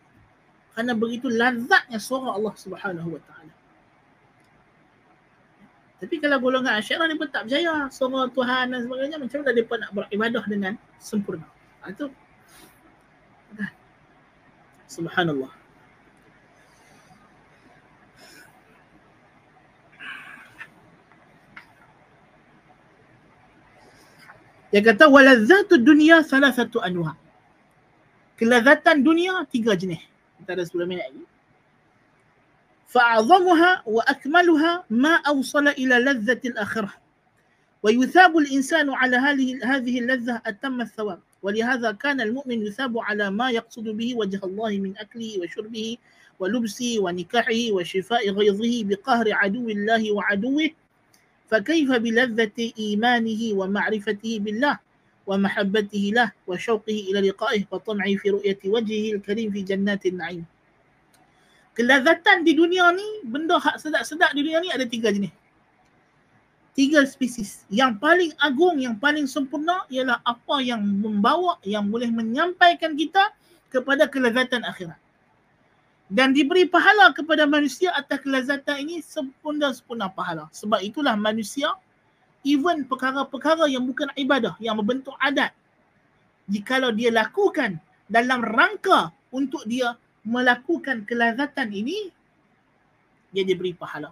Kerana 0.70 0.93
begitu 0.95 1.26
lazatnya 1.26 1.99
suara 1.99 2.38
Allah 2.38 2.55
Subhanahu 2.55 3.18
Wa 3.18 3.22
Ta'ala. 3.26 3.55
Tapi 6.01 6.16
kalau 6.16 6.38
golongan 6.41 6.80
asyarah, 6.80 7.05
dia 7.11 7.18
pun 7.18 7.28
tak 7.28 7.45
percaya 7.45 7.91
suara 7.93 8.30
Tuhan 8.32 8.64
dan 8.72 8.80
sebagainya. 8.86 9.16
Macam 9.20 9.38
mana 9.45 9.62
pun 9.66 9.78
nak 9.82 9.91
beribadah 9.93 10.45
dengan 10.49 10.72
sempurna. 10.97 11.47
Itu 11.84 12.09
Subhanallah. 14.91 15.60
Dia 24.71 24.83
kata 24.83 25.11
walazatu 25.11 25.79
dunia 25.79 26.23
salah 26.23 26.55
satu 26.55 26.79
anwa. 26.79 27.18
Kelazatan 28.39 29.03
dunia 29.03 29.43
tiga 29.51 29.75
jenis. 29.77 30.01
Kita 30.39 30.55
ada 30.57 30.64
10 30.64 30.87
minit 30.87 31.05
lagi. 31.11 31.25
فأعظمها 32.91 33.83
وأكملها 33.87 34.85
ما 34.91 35.14
أوصل 35.23 35.68
إلى 35.68 35.95
لذة 35.95 36.41
الآخرة 36.45 36.91
ويثاب 37.83 38.39
الإنسان 38.39 38.91
على 38.91 39.16
هذه 39.62 39.99
اللذة 39.99 40.43
أتم 40.47 40.81
الثواب 40.81 41.21
ولهذا 41.43 41.93
كان 41.93 42.21
المؤمن 42.21 42.66
يثاب 42.66 42.99
على 42.99 43.31
ما 43.31 43.51
يقصد 43.51 43.85
به 43.89 44.14
وجه 44.14 44.41
الله 44.45 44.79
من 44.79 44.99
أكله 44.99 45.39
وشربه 45.39 45.97
ولبسه 46.39 46.97
ونكاحه 46.99 47.62
وشفاء 47.71 48.31
غيظه 48.31 48.85
بقهر 48.85 49.27
عدو 49.33 49.68
الله 49.68 50.12
وعدوه 50.12 50.71
فكيف 51.50 51.89
بلذة 51.91 52.58
إيمانه 52.80 53.41
ومعرفته 53.54 54.34
بالله 54.41 54.76
ومحبته 55.26 56.04
له 56.14 56.30
وشوقه 56.48 56.98
إلى 57.10 57.30
لقائه 57.30 57.62
وطمعه 57.72 58.14
في 58.16 58.28
رؤية 58.30 58.62
وجهه 58.66 59.06
الكريم 59.16 59.48
في 59.54 59.62
جنات 59.62 60.06
النعيم 60.06 60.46
kelazatan 61.76 62.48
di 62.48 62.56
dunia 62.56 62.88
ni 62.96 63.28
benda 63.28 63.60
hak 63.60 63.76
sedap-sedap 63.84 64.32
di 64.32 64.48
dunia 64.48 64.64
ni 64.64 64.72
ada 64.72 64.88
tiga 64.88 65.12
jenis 65.12 65.36
tiga 66.72 67.04
spesies 67.04 67.68
yang 67.68 68.00
paling 68.00 68.32
agung 68.39 68.80
yang 68.80 68.96
paling 68.96 69.28
sempurna 69.28 69.84
ialah 69.91 70.24
apa 70.24 70.64
yang 70.64 70.80
membawa 70.80 71.60
yang 71.68 71.84
boleh 71.91 72.08
menyampaikan 72.08 72.96
kita 72.96 73.36
kepada 73.68 74.08
kelazatan 74.08 74.64
akhirat 74.64 74.96
dan 76.11 76.35
diberi 76.35 76.67
pahala 76.67 77.15
kepada 77.15 77.47
manusia 77.47 77.95
atas 77.95 78.19
kelazatan 78.21 78.83
ini 78.83 78.99
sempurna-sempurna 78.99 80.11
pahala 80.11 80.51
sebab 80.51 80.83
itulah 80.83 81.15
manusia 81.15 81.71
even 82.43 82.83
perkara-perkara 82.85 83.71
yang 83.71 83.87
bukan 83.87 84.11
ibadah 84.19 84.59
yang 84.59 84.75
membentuk 84.75 85.15
adat 85.23 85.55
jikalau 86.51 86.91
dia 86.91 87.15
lakukan 87.15 87.79
dalam 88.11 88.43
rangka 88.43 89.15
untuk 89.31 89.63
dia 89.71 89.95
melakukan 90.27 91.07
kelazatan 91.07 91.71
ini 91.71 92.11
dia 93.31 93.47
diberi 93.47 93.71
pahala 93.71 94.11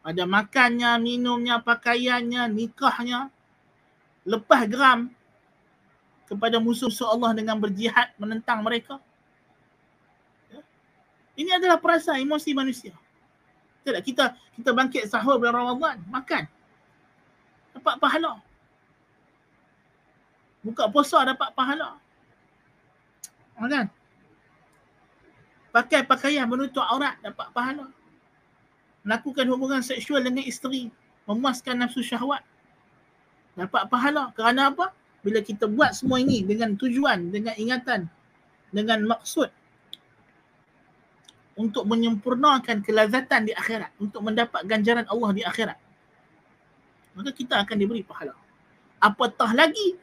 ada 0.00 0.24
makannya, 0.24 0.96
minumnya, 0.96 1.60
pakaiannya, 1.60 2.48
nikahnya 2.48 3.28
lepas 4.24 4.64
geram 4.64 5.12
kepada 6.24 6.56
musuh-musuh 6.56 7.10
Allah 7.10 7.36
dengan 7.36 7.60
berjihad 7.60 8.14
menentang 8.16 8.64
mereka. 8.64 8.96
Ini 11.40 11.56
adalah 11.56 11.80
perasaan 11.80 12.20
emosi 12.20 12.52
manusia. 12.52 12.92
Tidak 13.80 14.02
kita 14.04 14.36
kita 14.60 14.70
bangkit 14.76 15.08
sahur 15.08 15.40
bulan 15.40 15.56
Ramadan 15.56 15.96
makan. 16.12 16.44
Dapat 17.72 17.96
pahala. 17.96 18.32
Buka 20.60 20.84
puasa 20.92 21.24
dapat 21.24 21.48
pahala. 21.56 21.96
Kan 23.56 23.88
pakai 25.70 26.04
pakaian 26.04 26.44
menutup 26.44 26.84
aurat 26.84 27.16
dapat 27.24 27.48
pahala. 27.56 27.88
Melakukan 29.00 29.48
hubungan 29.48 29.80
seksual 29.80 30.20
dengan 30.20 30.44
isteri 30.44 30.92
memuaskan 31.24 31.80
nafsu 31.80 32.04
syahwat 32.04 32.44
dapat 33.56 33.88
pahala. 33.88 34.28
Kerana 34.36 34.68
apa? 34.68 34.92
Bila 35.24 35.40
kita 35.40 35.64
buat 35.64 35.96
semua 35.96 36.20
ini 36.20 36.44
dengan 36.44 36.76
tujuan 36.76 37.32
dengan 37.32 37.56
ingatan 37.56 38.08
dengan 38.72 39.08
maksud 39.08 39.48
untuk 41.60 41.84
menyempurnakan 41.84 42.80
kelazatan 42.80 43.44
di 43.44 43.52
akhirat 43.52 43.92
untuk 44.00 44.24
mendapat 44.24 44.64
ganjaran 44.64 45.04
Allah 45.12 45.30
di 45.36 45.44
akhirat 45.44 45.76
maka 47.12 47.30
kita 47.36 47.60
akan 47.60 47.76
diberi 47.76 48.00
pahala 48.00 48.32
apatah 48.96 49.52
lagi 49.52 50.00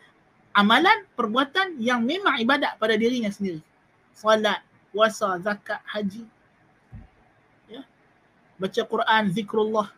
amalan 0.53 1.01
perbuatan 1.17 1.81
yang 1.81 2.05
memang 2.05 2.37
ibadat 2.37 2.77
pada 2.77 2.93
dirinya 2.93 3.33
sendiri 3.33 3.65
salat 4.13 4.61
puasa, 4.97 5.37
zakat, 5.45 5.77
haji. 5.85 6.25
Ya. 7.69 7.85
Baca 8.57 8.81
Quran, 8.81 9.23
zikrullah, 9.29 9.93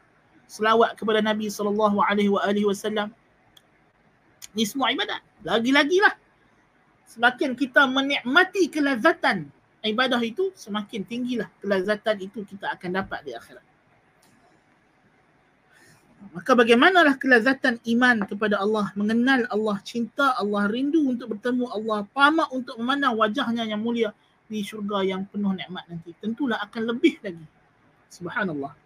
selawat 0.49 0.99
kepada 0.99 1.23
Nabi 1.23 1.47
sallallahu 1.47 2.03
alaihi 2.03 2.67
wasallam. 2.67 3.15
Ini 4.51 4.67
semua 4.67 4.91
ibadat. 4.91 5.23
Lagi-lagilah. 5.47 6.19
Semakin 7.07 7.55
kita 7.55 7.87
menikmati 7.87 8.67
kelazatan 8.67 9.47
ibadah 9.84 10.20
itu, 10.24 10.50
semakin 10.56 11.04
tinggilah 11.04 11.48
kelazatan 11.60 12.16
itu 12.24 12.42
kita 12.46 12.72
akan 12.72 12.90
dapat 13.04 13.20
di 13.26 13.32
akhirat. 13.36 13.64
Maka 16.32 16.56
bagaimanalah 16.56 17.20
kelazatan 17.20 17.76
iman 17.84 18.24
kepada 18.24 18.56
Allah, 18.56 18.88
mengenal 18.96 19.44
Allah, 19.52 19.76
cinta 19.84 20.32
Allah, 20.40 20.66
rindu 20.72 21.04
untuk 21.04 21.36
bertemu 21.36 21.68
Allah, 21.68 22.08
tamak 22.16 22.48
untuk 22.48 22.80
memandang 22.80 23.12
wajahnya 23.14 23.68
yang 23.68 23.84
mulia, 23.84 24.10
di 24.48 24.64
syurga 24.64 25.04
yang 25.04 25.28
penuh 25.28 25.52
nikmat 25.52 25.84
nanti. 25.88 26.16
Tentulah 26.16 26.60
akan 26.64 26.82
lebih 26.96 27.20
lagi. 27.20 27.44
Subhanallah. 28.08 28.84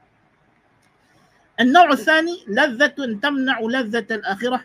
النوع 1.59 1.91
الثاني 1.93 2.47
لذة 2.55 3.19
تمنع 3.19 3.59
لذة 3.61 4.07
الآخرة 4.15 4.61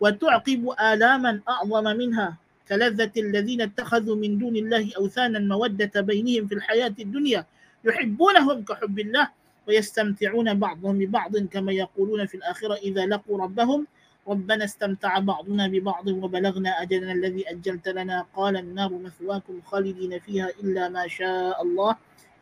وتعقب 0.00 0.62
آلاما 0.80 1.40
أعظم 1.48 1.86
منها 1.96 2.28
كلذة 2.69 3.11
الذين 3.17 3.61
اتخذوا 3.61 4.15
من 4.15 4.37
دون 4.37 4.55
الله 4.55 4.91
أوثانا 4.97 5.39
مودة 5.39 6.01
بينهم 6.01 6.47
في 6.47 6.55
الحياة 6.55 6.95
الدنيا 6.99 7.45
يحبونهم 7.85 8.63
كحب 8.63 8.99
الله 8.99 9.27
ويستمتعون 9.67 10.53
بعضهم 10.59 10.97
ببعض 10.99 11.37
كما 11.37 11.71
يقولون 11.71 12.25
في 12.25 12.35
الآخرة 12.35 12.73
إذا 12.73 13.05
لقوا 13.05 13.41
ربهم 13.43 13.87
ربنا 14.27 14.63
استمتع 14.65 15.19
بعضنا 15.19 15.67
ببعض 15.67 16.07
وبلغنا 16.07 16.81
أجلنا 16.81 17.11
الذي 17.11 17.49
أجلت 17.51 17.87
لنا 17.87 18.25
قال 18.35 18.57
النار 18.57 18.93
مثواكم 18.93 19.61
خالدين 19.65 20.19
فيها 20.19 20.49
إلا 20.63 20.89
ما 20.89 21.07
شاء 21.07 21.61
الله 21.61 21.95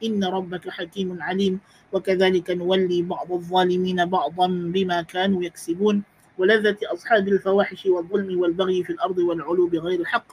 إن 0.03 0.23
ربك 0.23 0.69
حكيم 0.69 1.21
عليم 1.21 1.59
وكذلك 1.93 2.51
نولي 2.51 3.01
بعض 3.01 3.31
الظالمين 3.31 4.05
بعضا 4.05 4.47
بما 4.47 5.01
كانوا 5.01 5.43
يكسبون. 5.43 6.03
ولذة 6.40 6.80
أصحاب 6.80 7.28
الفواحش 7.28 7.86
والظلم 7.86 8.40
والبغي 8.40 8.88
في 8.88 8.96
الأرض 8.96 9.18
والعلو 9.18 9.68
بغير 9.68 10.00
الحق 10.00 10.28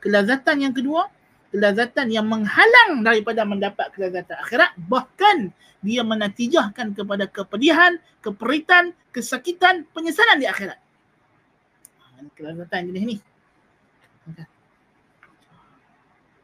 kelazatan 0.00 0.64
yang 0.64 0.72
kedua 0.72 1.12
kelazatan 1.52 2.08
yang 2.08 2.24
menghalang 2.24 3.04
daripada 3.04 3.44
mendapat 3.44 3.92
kelazatan 3.92 4.40
akhirat 4.40 4.72
bahkan 4.88 5.52
dia 5.84 6.00
menatijahkan 6.06 6.94
kepada 6.96 7.28
kepedihan, 7.28 8.00
keperitan, 8.24 8.96
kesakitan, 9.12 9.84
penyesalan 9.92 10.40
di 10.40 10.48
akhirat 10.48 10.80
kelazatan 12.30 12.90
jenis 12.92 13.02
ni. 13.02 13.16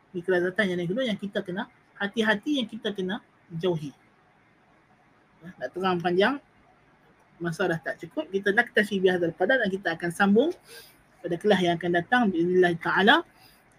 Ini 0.09 0.21
kelazatan 0.25 0.65
jenis 0.75 0.87
kedua 0.89 1.05
yang 1.07 1.19
kita 1.21 1.45
kena 1.45 1.69
hati-hati 2.01 2.63
yang 2.65 2.69
kita 2.69 2.91
kena 2.91 3.23
jauhi. 3.53 3.93
Ya, 5.45 5.55
nak 5.55 5.69
terang 5.71 5.99
panjang 6.03 6.43
masa 7.44 7.68
dah 7.68 7.76
tak 7.76 8.00
cukup 8.00 8.32
kita 8.32 8.56
nak 8.56 8.72
tafi 8.72 9.04
biar 9.04 9.20
daripada 9.20 9.60
dan 9.60 9.68
kita 9.68 10.00
akan 10.00 10.10
sambung 10.16 10.50
pada 11.24 11.36
kelas 11.40 11.60
yang 11.64 11.76
akan 11.76 11.92
datang 11.92 12.22
bismillah 12.32 12.74
taala. 12.80 13.18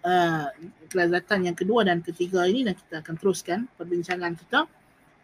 Uh, 0.05 0.45
kelazatan 0.93 1.49
yang 1.49 1.57
kedua 1.57 1.81
dan 1.81 1.97
ketiga 2.05 2.45
ini 2.45 2.61
dan 2.61 2.77
kita 2.77 3.01
akan 3.01 3.17
teruskan 3.17 3.59
perbincangan 3.73 4.37
kita. 4.37 4.69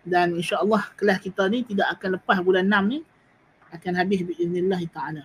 Dan 0.01 0.33
insya-Allah 0.33 0.89
kelas 0.97 1.21
kita 1.21 1.45
ni 1.53 1.61
tidak 1.61 1.93
akan 1.97 2.17
lepas 2.17 2.41
bulan 2.41 2.65
6 2.65 2.89
ni 2.89 2.99
akan 3.69 3.93
habis 4.01 4.25
bismillah 4.25 4.81
taala. 4.89 5.23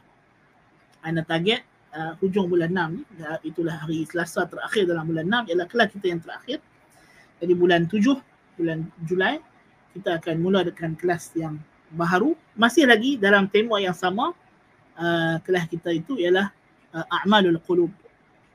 Anda 1.00 1.24
target 1.24 1.64
uh, 1.96 2.20
hujung 2.20 2.52
bulan 2.52 2.68
6 2.68 3.00
ni 3.00 3.02
itulah 3.48 3.80
hari 3.80 4.04
Selasa 4.04 4.44
terakhir 4.44 4.84
dalam 4.84 5.08
bulan 5.08 5.48
6 5.48 5.52
ialah 5.52 5.66
kelas 5.72 5.88
kita 5.96 6.06
yang 6.12 6.20
terakhir. 6.20 6.58
Jadi 7.40 7.52
bulan 7.56 7.88
7 7.88 8.60
bulan 8.60 8.78
Julai 9.04 9.40
kita 9.96 10.20
akan 10.20 10.36
mula 10.40 10.60
dengan 10.68 10.92
kelas 10.96 11.32
yang 11.36 11.56
baharu 11.92 12.34
masih 12.58 12.88
lagi 12.88 13.20
dalam 13.20 13.46
tema 13.46 13.78
yang 13.78 13.94
sama 13.94 14.34
uh, 14.98 15.36
kelas 15.44 15.70
kita 15.70 15.94
itu 15.94 16.18
ialah 16.18 16.50
uh, 16.94 17.06
a'malul 17.22 17.60
qulub. 17.62 17.92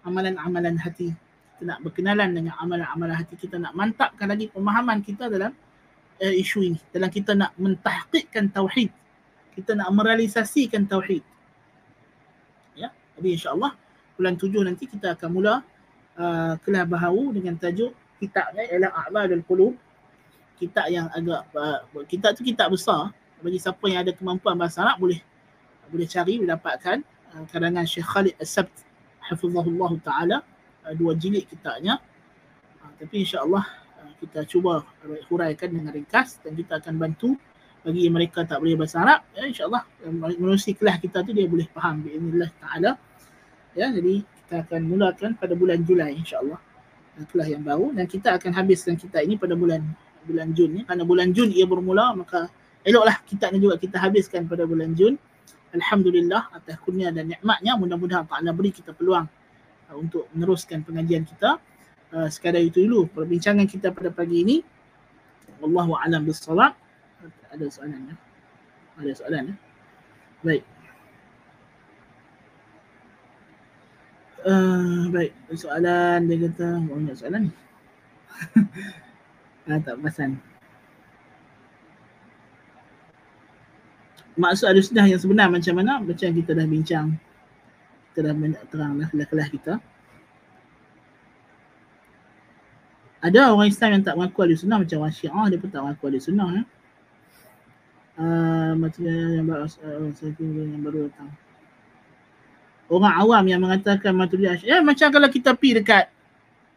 Amalan-amalan 0.01 0.81
hati. 0.81 1.13
Kita 1.55 1.63
nak 1.69 1.79
berkenalan 1.85 2.33
dengan 2.33 2.57
amalan-amalan 2.57 3.15
hati. 3.21 3.37
Kita 3.37 3.61
nak 3.61 3.77
mantapkan 3.77 4.25
lagi 4.25 4.49
pemahaman 4.49 5.05
kita 5.05 5.29
dalam 5.29 5.53
uh, 6.19 6.33
isu 6.33 6.59
ini. 6.65 6.79
Dalam 6.89 7.13
kita 7.13 7.37
nak 7.37 7.53
mentahqiqkan 7.61 8.49
tauhid. 8.49 8.89
Kita 9.53 9.77
nak 9.77 9.93
merealisasikan 9.93 10.89
tauhid. 10.89 11.21
Jadi 13.21 13.37
insyaAllah 13.37 13.77
bulan 14.17 14.33
tujuh 14.33 14.65
nanti 14.65 14.89
kita 14.89 15.13
akan 15.13 15.29
mula 15.29 15.61
uh, 16.17 16.57
kelas 16.65 16.89
baharu 16.89 17.37
dengan 17.37 17.53
tajuk 17.53 17.93
kitabnya 18.17 18.65
ialah 18.65 18.89
A'malul 19.05 19.45
Qulub. 19.45 19.77
Kitab 20.57 20.89
yang 20.89 21.05
agak, 21.13 21.45
uh, 21.53 21.85
kitab 22.09 22.33
tu 22.33 22.41
kitab 22.41 22.73
besar. 22.73 23.13
Bagi 23.41 23.57
siapa 23.57 23.83
yang 23.89 24.05
ada 24.05 24.13
kemampuan 24.13 24.55
bahasa 24.55 24.85
Arab 24.85 25.01
boleh 25.01 25.19
boleh 25.91 26.07
cari, 26.07 26.39
boleh 26.39 26.55
dapatkan 26.55 26.97
uh, 27.35 27.43
karangan 27.51 27.83
Syekh 27.83 28.07
Khalid 28.07 28.35
As-Sabt 28.39 28.73
Hafizahullah 29.27 29.91
Ta'ala 29.99 30.37
uh, 30.87 30.93
dua 30.95 31.17
jilid 31.17 31.49
kitabnya. 31.49 31.99
Uh, 32.79 32.91
tapi 33.01 33.27
insyaAllah 33.27 33.65
uh, 34.01 34.11
kita 34.23 34.45
cuba 34.47 34.85
huraikan 35.27 35.73
dengan 35.73 35.91
ringkas 35.91 36.39
dan 36.39 36.55
kita 36.55 36.79
akan 36.79 36.95
bantu 36.95 37.35
bagi 37.81 38.05
mereka 38.13 38.45
tak 38.45 38.61
boleh 38.61 38.77
bahasa 38.77 39.01
Arab 39.01 39.25
ya, 39.33 39.49
insyaAllah 39.49 39.81
menerusi 40.05 40.77
kelas 40.77 41.01
kita 41.01 41.25
tu 41.25 41.33
dia 41.33 41.49
boleh 41.49 41.65
faham 41.73 42.05
bi'inillah 42.05 42.53
ta'ala 42.61 42.93
Ya, 43.71 43.87
jadi 43.87 44.19
kita 44.43 44.67
akan 44.67 44.81
mulakan 44.83 45.31
pada 45.39 45.55
bulan 45.55 45.79
Julai 45.87 46.19
insya-Allah. 46.19 46.59
Kelas 47.31 47.47
yang 47.53 47.63
baru 47.63 47.93
dan 47.93 48.07
kita 48.07 48.35
akan 48.39 48.51
habiskan 48.55 48.95
kita 48.97 49.21
ini 49.21 49.37
pada 49.37 49.53
bulan 49.55 49.83
bulan 50.27 50.51
Jun 50.51 50.69
ni. 50.75 50.81
Karena 50.83 51.07
bulan 51.07 51.31
Jun 51.31 51.53
ia 51.53 51.63
bermula 51.63 52.11
maka 52.11 52.51
eloklah 52.85 53.17
kita 53.25 53.49
ni 53.53 53.61
juga 53.61 53.77
kita 53.77 53.97
habiskan 54.01 54.45
pada 54.49 54.65
bulan 54.65 54.93
Jun. 54.97 55.17
Alhamdulillah 55.71 56.51
atas 56.51 56.75
kurnia 56.83 57.15
dan 57.15 57.31
nikmatnya 57.31 57.79
mudah-mudahan 57.79 58.27
Allah 58.27 58.51
beri 58.51 58.75
kita 58.75 58.91
peluang 58.91 59.23
uh, 59.87 59.95
untuk 59.95 60.27
meneruskan 60.35 60.83
pengajian 60.83 61.23
kita. 61.23 61.63
Uh, 62.11 62.27
sekadar 62.27 62.59
itu 62.59 62.83
dulu 62.83 63.07
perbincangan 63.07 63.63
kita 63.69 63.95
pada 63.95 64.11
pagi 64.11 64.43
ini. 64.43 64.57
Wallahu 65.63 65.95
a'lam 65.95 66.27
bissawab. 66.27 66.75
Ada 67.51 67.65
soalan 67.71 68.11
ya? 68.11 68.15
Ada 68.99 69.11
soalan 69.15 69.43
eh? 69.55 69.57
Baik. 70.43 70.63
Uh, 74.41 75.05
baik, 75.13 75.31
soalan 75.53 76.25
dia 76.25 76.49
kata 76.49 76.67
banyak 76.81 77.15
soalan 77.15 77.41
ni. 77.47 77.53
ah, 79.69 79.79
tak 79.79 79.95
perasan. 80.01 80.50
Maksud 84.39 84.65
ada 84.67 84.79
sudah 84.79 85.05
yang 85.07 85.19
sebenar 85.19 85.47
macam 85.51 85.73
mana? 85.75 85.99
Macam 85.99 86.27
kita 86.31 86.51
dah 86.55 86.67
bincang. 86.67 87.07
Kita 88.11 88.19
dah 88.27 88.33
terang 88.71 88.93
lah 88.99 89.07
kelas-kelas 89.11 89.49
kita. 89.51 89.73
Ada 93.21 93.53
orang 93.53 93.69
Islam 93.69 93.89
yang 93.99 94.03
tak 94.03 94.15
mengaku 94.17 94.39
ahli 94.41 94.57
sunnah 94.57 94.81
macam 94.81 94.97
orang 95.05 95.13
syiah 95.13 95.45
dia 95.45 95.57
pun 95.61 95.69
tak 95.69 95.81
mengaku 95.85 96.03
ahli 96.09 96.19
sunnah. 96.19 96.47
Eh? 96.57 96.65
Uh, 98.17 98.71
macam 98.75 99.01
yang 99.05 99.45
baru, 99.45 99.65
uh, 99.69 100.09
yang 100.41 100.81
baru 100.83 100.99
datang 101.09 101.31
orang 102.91 103.15
awam 103.23 103.43
yang 103.47 103.63
mengatakan 103.63 104.11
Maturidiyah 104.11 104.59
ya 104.67 104.77
macam 104.83 105.07
kalau 105.07 105.31
kita 105.31 105.55
pi 105.55 105.79
dekat 105.79 106.11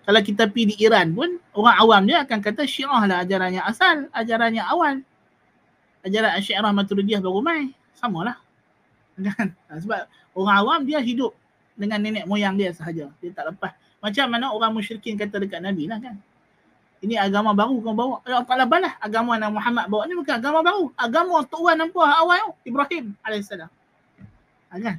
kalau 0.07 0.21
kita 0.23 0.47
pi 0.47 0.71
di 0.71 0.79
Iran 0.79 1.11
pun 1.11 1.43
orang 1.59 1.77
awam 1.83 2.03
dia 2.07 2.23
akan 2.23 2.39
kata 2.39 2.69
Syiah 2.69 3.03
lah 3.09 3.25
ajarannya 3.25 3.65
asal, 3.65 4.05
ajarannya 4.13 4.61
awal. 4.61 5.01
Ajaran 6.05 6.37
Syiah 6.45 6.61
Maturidiyah 6.61 7.21
baru 7.25 7.41
mai. 7.41 7.73
Samalah. 7.97 8.37
Kan? 9.17 9.57
Ha, 9.71 9.81
sebab 9.81 10.05
orang 10.37 10.57
awam 10.61 10.81
dia 10.85 11.01
hidup 11.01 11.33
dengan 11.79 12.03
nenek 12.03 12.29
moyang 12.29 12.55
dia 12.61 12.71
sahaja. 12.77 13.09
Dia 13.25 13.31
tak 13.33 13.55
lepas. 13.55 13.73
Macam 14.05 14.27
mana 14.29 14.53
orang 14.53 14.77
musyrikin 14.77 15.17
kata 15.17 15.41
dekat 15.41 15.65
Nabi 15.65 15.89
lah 15.89 15.97
kan. 16.03 16.21
Ini 17.01 17.21
agama 17.21 17.57
baru 17.57 17.81
kau 17.81 17.97
bawa. 17.97 18.21
Allah 18.25 18.45
Ta'ala 18.45 18.65
balas 18.69 18.93
agama 19.01 19.37
Nabi 19.37 19.61
Muhammad 19.61 19.85
bawa 19.89 20.03
ni 20.09 20.15
bukan 20.17 20.35
agama 20.37 20.61
baru. 20.61 20.85
Agama 20.97 21.41
tuan 21.49 21.77
nampak 21.81 22.05
awal 22.05 22.53
Ibrahim 22.69 23.17
AS. 23.25 23.49
Ha, 23.53 23.69
kan? 24.77 24.97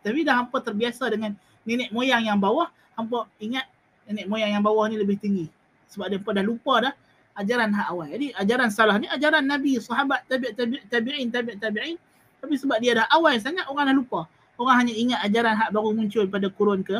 Tapi 0.00 0.22
dah 0.22 0.38
hampa 0.40 0.62
terbiasa 0.62 1.10
dengan 1.10 1.34
nenek 1.66 1.90
moyang 1.90 2.22
yang 2.22 2.38
bawah, 2.38 2.70
hampa 2.94 3.26
ingat 3.42 3.66
nenek 4.06 4.30
moyang 4.30 4.54
yang 4.54 4.62
bawah 4.62 4.86
ni 4.86 4.96
lebih 4.96 5.18
tinggi. 5.18 5.50
Sebab 5.90 6.06
dia 6.12 6.22
dah 6.22 6.44
lupa 6.46 6.74
dah 6.78 6.92
ajaran 7.36 7.70
hak 7.72 7.86
awal. 7.92 8.08
Jadi 8.08 8.32
ajaran 8.32 8.68
salah 8.72 8.96
ni 8.96 9.06
ajaran 9.06 9.44
Nabi, 9.44 9.76
sahabat, 9.76 10.24
tabi' 10.26 10.56
tabi' 10.56 10.82
tabi'in, 10.88 11.28
tabi' 11.28 11.56
tabi'in. 11.60 11.96
Tapi 12.40 12.54
sebab 12.56 12.80
dia 12.80 12.96
dah 12.96 13.06
awal 13.12 13.36
sangat, 13.40 13.68
orang 13.68 13.92
dah 13.92 13.96
lupa. 13.96 14.20
Orang 14.56 14.76
hanya 14.80 14.94
ingat 14.96 15.20
ajaran 15.28 15.52
hak 15.52 15.68
baru 15.72 15.92
muncul 15.92 16.24
pada 16.32 16.48
kurun 16.48 16.80
ke 16.80 16.96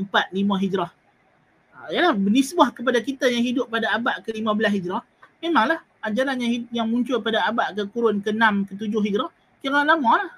4, 0.00 0.32
5 0.32 0.64
hijrah. 0.64 0.90
Ha, 1.76 1.92
yalah, 1.92 2.16
benisbah 2.16 2.72
kepada 2.72 3.04
kita 3.04 3.28
yang 3.28 3.44
hidup 3.44 3.68
pada 3.68 3.92
abad 3.92 4.24
ke-15 4.24 4.72
hijrah, 4.80 5.04
memanglah 5.44 5.84
ajaran 6.00 6.36
yang, 6.40 6.52
yang 6.72 6.86
muncul 6.88 7.20
pada 7.20 7.44
abad 7.44 7.76
ke 7.76 7.84
kurun 7.92 8.24
ke-6, 8.24 8.72
ke-7 8.72 8.92
hijrah, 9.04 9.28
kira 9.60 9.84
lama 9.84 10.10
lah. 10.24 10.32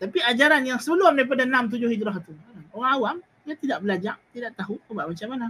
Tapi 0.00 0.18
ajaran 0.24 0.64
yang 0.64 0.80
sebelum 0.80 1.14
daripada 1.14 1.46
6 1.46 1.76
7 1.76 1.92
hijrah 1.92 2.14
tu. 2.24 2.32
Orang 2.74 2.90
awam 2.98 3.16
dia 3.44 3.56
tidak 3.56 3.78
belajar, 3.84 4.14
tidak 4.32 4.52
tahu 4.56 4.80
buat 4.90 5.06
macam 5.06 5.28
mana. 5.28 5.46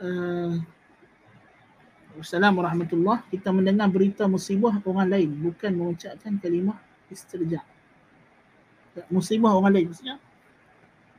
Uh, 0.00 0.56
Assalamualaikum 2.16 2.64
warahmatullahi 2.64 3.20
Kita 3.28 3.52
mendengar 3.52 3.92
berita 3.92 4.24
musibah 4.24 4.80
orang 4.88 5.08
lain 5.12 5.30
bukan 5.44 5.76
mengucapkan 5.76 6.40
kalimah 6.40 6.80
istirja. 7.12 7.60
Musibah 9.12 9.52
orang 9.52 9.76
lain 9.76 9.86
maksudnya. 9.92 10.16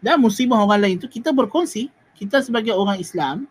Dan 0.02 0.18
musibah 0.18 0.66
orang 0.66 0.82
lain 0.82 0.96
tu 0.98 1.06
kita 1.06 1.30
berkongsi, 1.30 1.94
kita 2.18 2.42
sebagai 2.42 2.74
orang 2.74 2.98
Islam, 2.98 3.46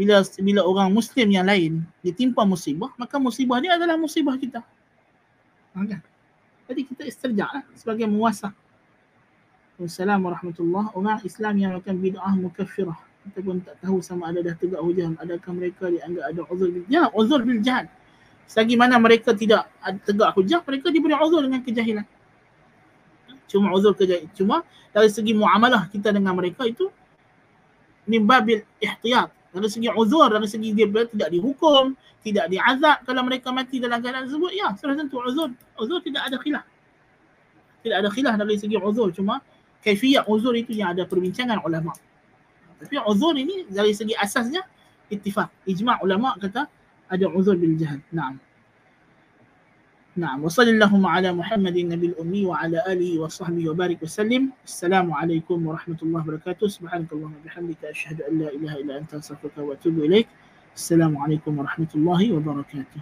bila 0.00 0.24
bila 0.40 0.64
orang 0.64 0.88
muslim 0.96 1.28
yang 1.28 1.44
lain 1.44 1.84
ditimpa 2.00 2.40
musibah 2.48 2.88
maka 2.96 3.20
musibah 3.20 3.60
dia 3.60 3.76
adalah 3.76 4.00
musibah 4.00 4.32
kita 4.40 4.64
okay. 5.76 6.00
jadi 6.64 6.80
kita 6.88 7.02
istirja 7.04 7.44
lah 7.52 7.64
sebagai 7.76 8.08
muasa 8.08 8.48
Wassalamualaikum 9.76 10.56
warahmatullahi 10.56 10.88
orang 10.96 11.20
Islam 11.20 11.54
yang 11.60 11.72
akan 11.76 11.94
bid'ah 12.00 12.32
mukaffirah 12.32 13.09
ataupun 13.28 13.60
tak 13.60 13.76
tahu 13.84 14.00
sama 14.00 14.32
ada 14.32 14.40
dah 14.40 14.54
tegak 14.56 14.80
hujah 14.80 15.12
adakah 15.20 15.52
mereka 15.52 15.92
dianggap 15.92 16.24
ada 16.24 16.40
uzur 16.48 16.68
bil 16.72 16.84
ya 16.88 17.12
uzur 17.12 17.40
bil 17.44 17.60
jahal 17.60 17.86
selagi 18.48 18.74
mana 18.80 18.96
mereka 18.96 19.36
tidak 19.36 19.68
tegak 20.08 20.32
hujah 20.32 20.60
mereka 20.64 20.88
diberi 20.88 21.14
uzur 21.20 21.44
dengan 21.44 21.60
kejahilan 21.60 22.06
cuma 23.50 23.68
uzur 23.76 23.92
kejahilan 23.92 24.32
cuma 24.32 24.56
dari 24.90 25.12
segi 25.12 25.36
muamalah 25.36 25.86
kita 25.92 26.10
dengan 26.10 26.32
mereka 26.32 26.64
itu 26.64 26.88
nimbabil 28.08 28.64
ihtiyat 28.80 29.30
dari 29.50 29.66
segi 29.66 29.90
uzur, 29.90 30.30
dari 30.30 30.46
segi 30.46 30.70
dia 30.70 30.86
tidak 30.86 31.28
dihukum, 31.34 31.98
tidak 32.22 32.46
diazab 32.46 33.02
kalau 33.02 33.26
mereka 33.26 33.50
mati 33.50 33.82
dalam 33.82 33.98
keadaan 33.98 34.30
tersebut, 34.30 34.52
ya, 34.54 34.70
sudah 34.78 34.94
tentu 34.94 35.18
uzur. 35.18 35.50
Uzur 35.74 35.98
tidak 36.06 36.30
ada 36.30 36.38
khilaf. 36.38 36.62
Tidak 37.82 37.96
ada 37.98 38.08
khilaf 38.14 38.34
dari 38.38 38.54
segi 38.54 38.78
uzur. 38.78 39.10
Cuma 39.10 39.42
kaifiyat 39.82 40.30
uzur 40.30 40.54
itu 40.54 40.70
yang 40.70 40.94
ada 40.94 41.02
perbincangan 41.02 41.58
ulama. 41.66 41.90
Tapi 42.80 42.96
uzur 43.04 43.36
ini 43.36 43.68
dari 43.68 43.92
segi 43.92 44.16
asasnya 44.16 44.64
ittifaq. 45.12 45.68
Ijma' 45.68 46.00
ulama 46.00 46.34
kata 46.40 46.64
ada 47.06 47.26
uzur 47.30 47.54
bil 47.54 47.76
jahal. 47.76 48.00
Naam. 48.10 48.40
Naam. 50.18 50.42
Wa 50.42 50.50
sallallahu 50.50 51.06
ala 51.06 51.30
Muhammadin 51.30 51.94
nabil 51.94 52.18
ummi 52.18 52.42
wa 52.42 52.58
ala 52.58 52.82
alihi 52.90 53.22
wa 53.22 53.30
sahbihi 53.30 53.70
wa 53.70 53.78
barik 53.78 54.02
wa 54.02 54.10
sallim. 54.10 54.50
Assalamualaikum 54.66 55.62
warahmatullahi 55.62 56.26
wabarakatuh. 56.26 56.66
Subhanakallahumma 56.66 57.38
bihamdika 57.46 57.94
asyhadu 57.94 58.26
an 58.26 58.32
la 58.42 58.48
ilaha 58.50 58.76
illa 58.82 58.92
anta 58.98 59.22
astaghfiruka 59.22 59.62
wa 59.62 59.78
atubu 59.78 60.10
ilaik. 60.10 60.26
Assalamualaikum 60.74 61.62
warahmatullahi 61.62 62.34
wabarakatuh. 62.34 62.98